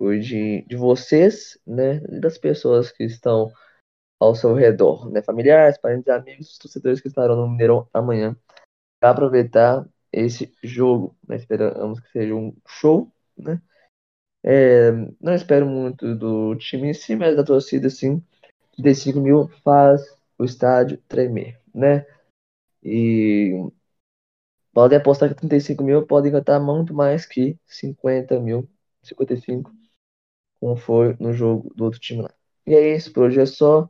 de, 0.00 0.62
de 0.66 0.76
vocês, 0.76 1.58
né? 1.66 2.00
Das 2.00 2.38
pessoas 2.38 2.90
que 2.90 3.04
estão 3.04 3.52
ao 4.22 4.34
seu 4.36 4.54
redor, 4.54 5.10
né? 5.10 5.20
Familiares, 5.22 5.78
parentes, 5.78 6.08
amigos, 6.08 6.56
torcedores 6.58 7.00
que 7.00 7.08
estarão 7.08 7.36
no 7.36 7.48
Mineirão 7.48 7.88
amanhã 7.92 8.36
para 9.00 9.10
aproveitar 9.10 9.86
esse 10.12 10.54
jogo. 10.62 11.16
Né? 11.26 11.36
Esperamos 11.36 11.98
que 12.00 12.10
seja 12.10 12.34
um 12.34 12.54
show, 12.66 13.12
né? 13.36 13.60
É, 14.44 14.92
não 15.20 15.34
espero 15.34 15.66
muito 15.66 16.14
do 16.16 16.54
time 16.56 16.90
em 16.90 16.94
si, 16.94 17.16
mas 17.16 17.36
da 17.36 17.44
torcida, 17.44 17.90
sim. 17.90 18.22
35 18.76 19.20
mil 19.20 19.48
faz 19.64 20.02
o 20.38 20.44
estádio 20.44 20.98
tremer, 21.08 21.60
né? 21.74 22.06
E 22.82 23.52
podem 24.72 24.98
apostar 24.98 25.28
que 25.28 25.34
35 25.36 25.82
mil 25.82 26.06
podem 26.06 26.32
cantar 26.32 26.60
muito 26.60 26.94
mais 26.94 27.26
que 27.26 27.58
50 27.66 28.38
mil, 28.40 28.68
55, 29.02 29.72
como 30.60 30.76
foi 30.76 31.16
no 31.20 31.32
jogo 31.32 31.72
do 31.74 31.84
outro 31.84 32.00
time 32.00 32.22
lá. 32.22 32.34
E 32.66 32.74
é 32.74 32.96
isso, 32.96 33.12
por 33.12 33.24
hoje 33.24 33.40
é 33.40 33.46
só. 33.46 33.88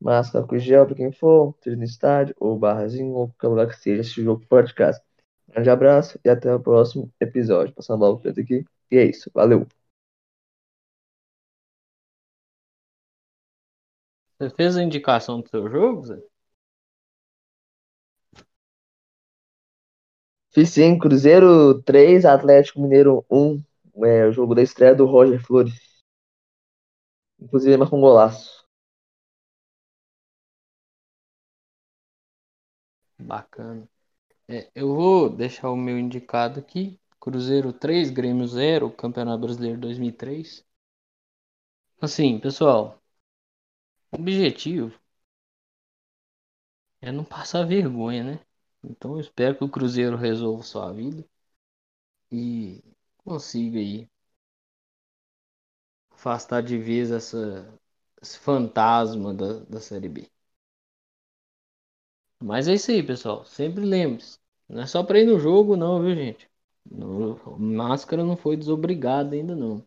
Máscara 0.00 0.46
com 0.46 0.58
gel 0.58 0.86
para 0.86 0.94
quem 0.96 1.12
for, 1.12 1.54
seja 1.62 1.76
no 1.76 1.84
estádio, 1.84 2.34
ou 2.40 2.58
barrazinho, 2.58 3.12
ou 3.14 3.28
qualquer 3.28 3.48
lugar 3.48 3.68
que 3.68 3.76
seja, 3.82 4.00
esse 4.02 4.22
jogo 4.22 4.44
fora 4.48 4.66
de 4.66 4.74
casa. 4.74 5.00
Um 5.48 5.52
grande 5.52 5.70
abraço 5.70 6.18
e 6.24 6.28
até 6.30 6.54
o 6.54 6.60
próximo 6.60 7.12
episódio. 7.20 7.74
Passando 7.74 7.96
a 7.96 8.08
bola 8.08 8.20
para 8.20 8.30
aqui. 8.32 8.64
E 8.90 8.96
é 8.96 9.04
isso, 9.04 9.30
valeu! 9.34 9.66
Você 14.36 14.50
fez 14.56 14.76
a 14.76 14.82
indicação 14.82 15.40
do 15.40 15.48
seu 15.48 15.70
jogo, 15.70 16.04
Zé? 16.04 16.20
Fiz 20.52 20.70
sim, 20.70 20.96
Cruzeiro 20.98 21.82
3, 21.82 22.24
Atlético 22.24 22.80
Mineiro 22.80 23.24
1. 23.30 23.60
É 24.04 24.26
o 24.26 24.32
jogo 24.32 24.54
da 24.54 24.62
estreia 24.62 24.94
do 24.94 25.04
Roger 25.06 25.40
Flores. 25.44 25.74
Inclusive, 27.40 27.76
marcou 27.76 27.98
um 27.98 28.02
golaço. 28.02 28.59
Bacana. 33.20 33.88
É, 34.48 34.70
eu 34.74 34.94
vou 34.94 35.30
deixar 35.30 35.70
o 35.70 35.76
meu 35.76 35.98
indicado 35.98 36.60
aqui. 36.60 37.00
Cruzeiro 37.20 37.72
3, 37.72 38.10
Grêmio 38.10 38.46
0, 38.48 38.90
Campeonato 38.90 39.40
Brasileiro 39.42 39.80
2003. 39.80 40.64
Assim, 42.00 42.38
pessoal, 42.40 43.00
o 44.12 44.16
objetivo 44.16 44.92
é 47.02 47.12
não 47.12 47.24
passar 47.24 47.64
vergonha, 47.66 48.24
né? 48.24 48.40
Então 48.82 49.12
eu 49.14 49.20
espero 49.20 49.54
que 49.56 49.64
o 49.64 49.68
Cruzeiro 49.68 50.16
resolva 50.16 50.62
sua 50.62 50.90
vida 50.92 51.22
e 52.32 52.82
consiga 53.24 53.78
aí 53.78 54.08
afastar 56.12 56.62
de 56.62 56.78
vez 56.78 57.10
essa, 57.10 57.68
esse 58.22 58.38
fantasma 58.38 59.34
da, 59.34 59.54
da 59.64 59.80
Série 59.80 60.08
B. 60.08 60.30
Mas 62.42 62.68
é 62.68 62.74
isso 62.74 62.90
aí, 62.90 63.02
pessoal. 63.02 63.44
Sempre 63.44 63.84
lembre-se. 63.84 64.38
Não 64.68 64.82
é 64.82 64.86
só 64.86 65.02
para 65.02 65.20
ir 65.20 65.26
no 65.26 65.38
jogo, 65.38 65.76
não, 65.76 66.02
viu, 66.02 66.14
gente? 66.14 66.48
No, 66.84 67.58
máscara 67.58 68.24
não 68.24 68.36
foi 68.36 68.56
desobrigada 68.56 69.34
ainda, 69.34 69.54
não. 69.54 69.86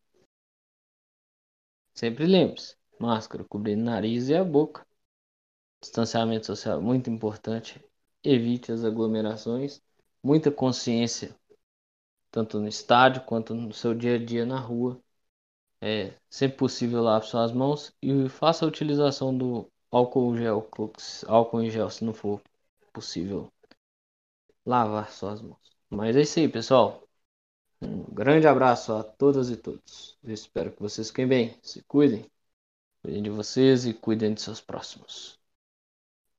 Sempre 1.96 2.26
lembre-se. 2.26 2.76
Máscara 3.00 3.44
cobrindo 3.44 3.82
o 3.82 3.86
nariz 3.86 4.30
e 4.30 4.36
a 4.36 4.44
boca. 4.44 4.86
Distanciamento 5.82 6.46
social 6.46 6.82
muito 6.82 7.10
importante. 7.10 7.84
Evite 8.24 8.72
as 8.72 8.84
aglomerações. 8.86 9.82
Muita 10.24 10.52
consciência, 10.52 11.36
tanto 12.32 12.60
no 12.60 12.68
estádio 12.68 13.24
quanto 13.26 13.54
no 13.54 13.74
seu 13.74 13.94
dia 13.94 14.16
a 14.16 14.26
dia 14.26 14.46
na 14.46 14.60
rua. 14.60 15.02
É 15.82 16.14
sempre 16.30 16.58
possível 16.58 17.02
lave 17.02 17.26
suas 17.28 17.52
mãos 17.52 17.94
e 18.02 18.30
faça 18.30 18.66
a 18.66 18.68
utilização 18.68 19.38
do 19.38 19.70
álcool 19.94 20.36
gel, 20.38 20.68
álcool 21.28 21.62
em 21.62 21.70
gel, 21.70 21.90
se 21.90 22.04
não 22.04 22.14
for 22.14 22.42
possível 22.92 23.52
lavar 24.66 25.12
suas 25.12 25.42
mãos. 25.42 25.60
Mas 25.90 26.16
é 26.16 26.22
isso 26.22 26.40
aí, 26.40 26.50
pessoal. 26.50 27.08
Um 27.82 28.04
grande 28.14 28.48
abraço 28.48 28.94
a 28.94 29.04
todas 29.04 29.50
e 29.50 29.58
todos. 29.58 30.18
Eu 30.24 30.34
espero 30.34 30.72
que 30.72 30.82
vocês 30.82 31.10
fiquem 31.10 31.28
bem, 31.28 31.60
se 31.62 31.84
cuidem, 31.84 32.26
cuidem 33.04 33.24
de 33.24 33.30
vocês 33.30 33.86
e 33.86 33.94
cuidem 33.94 34.34
de 34.34 34.42
seus 34.42 34.62
próximos. 34.62 35.40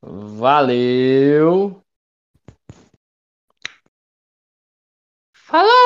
Valeu! 0.03 1.83
Falou! 5.33 5.84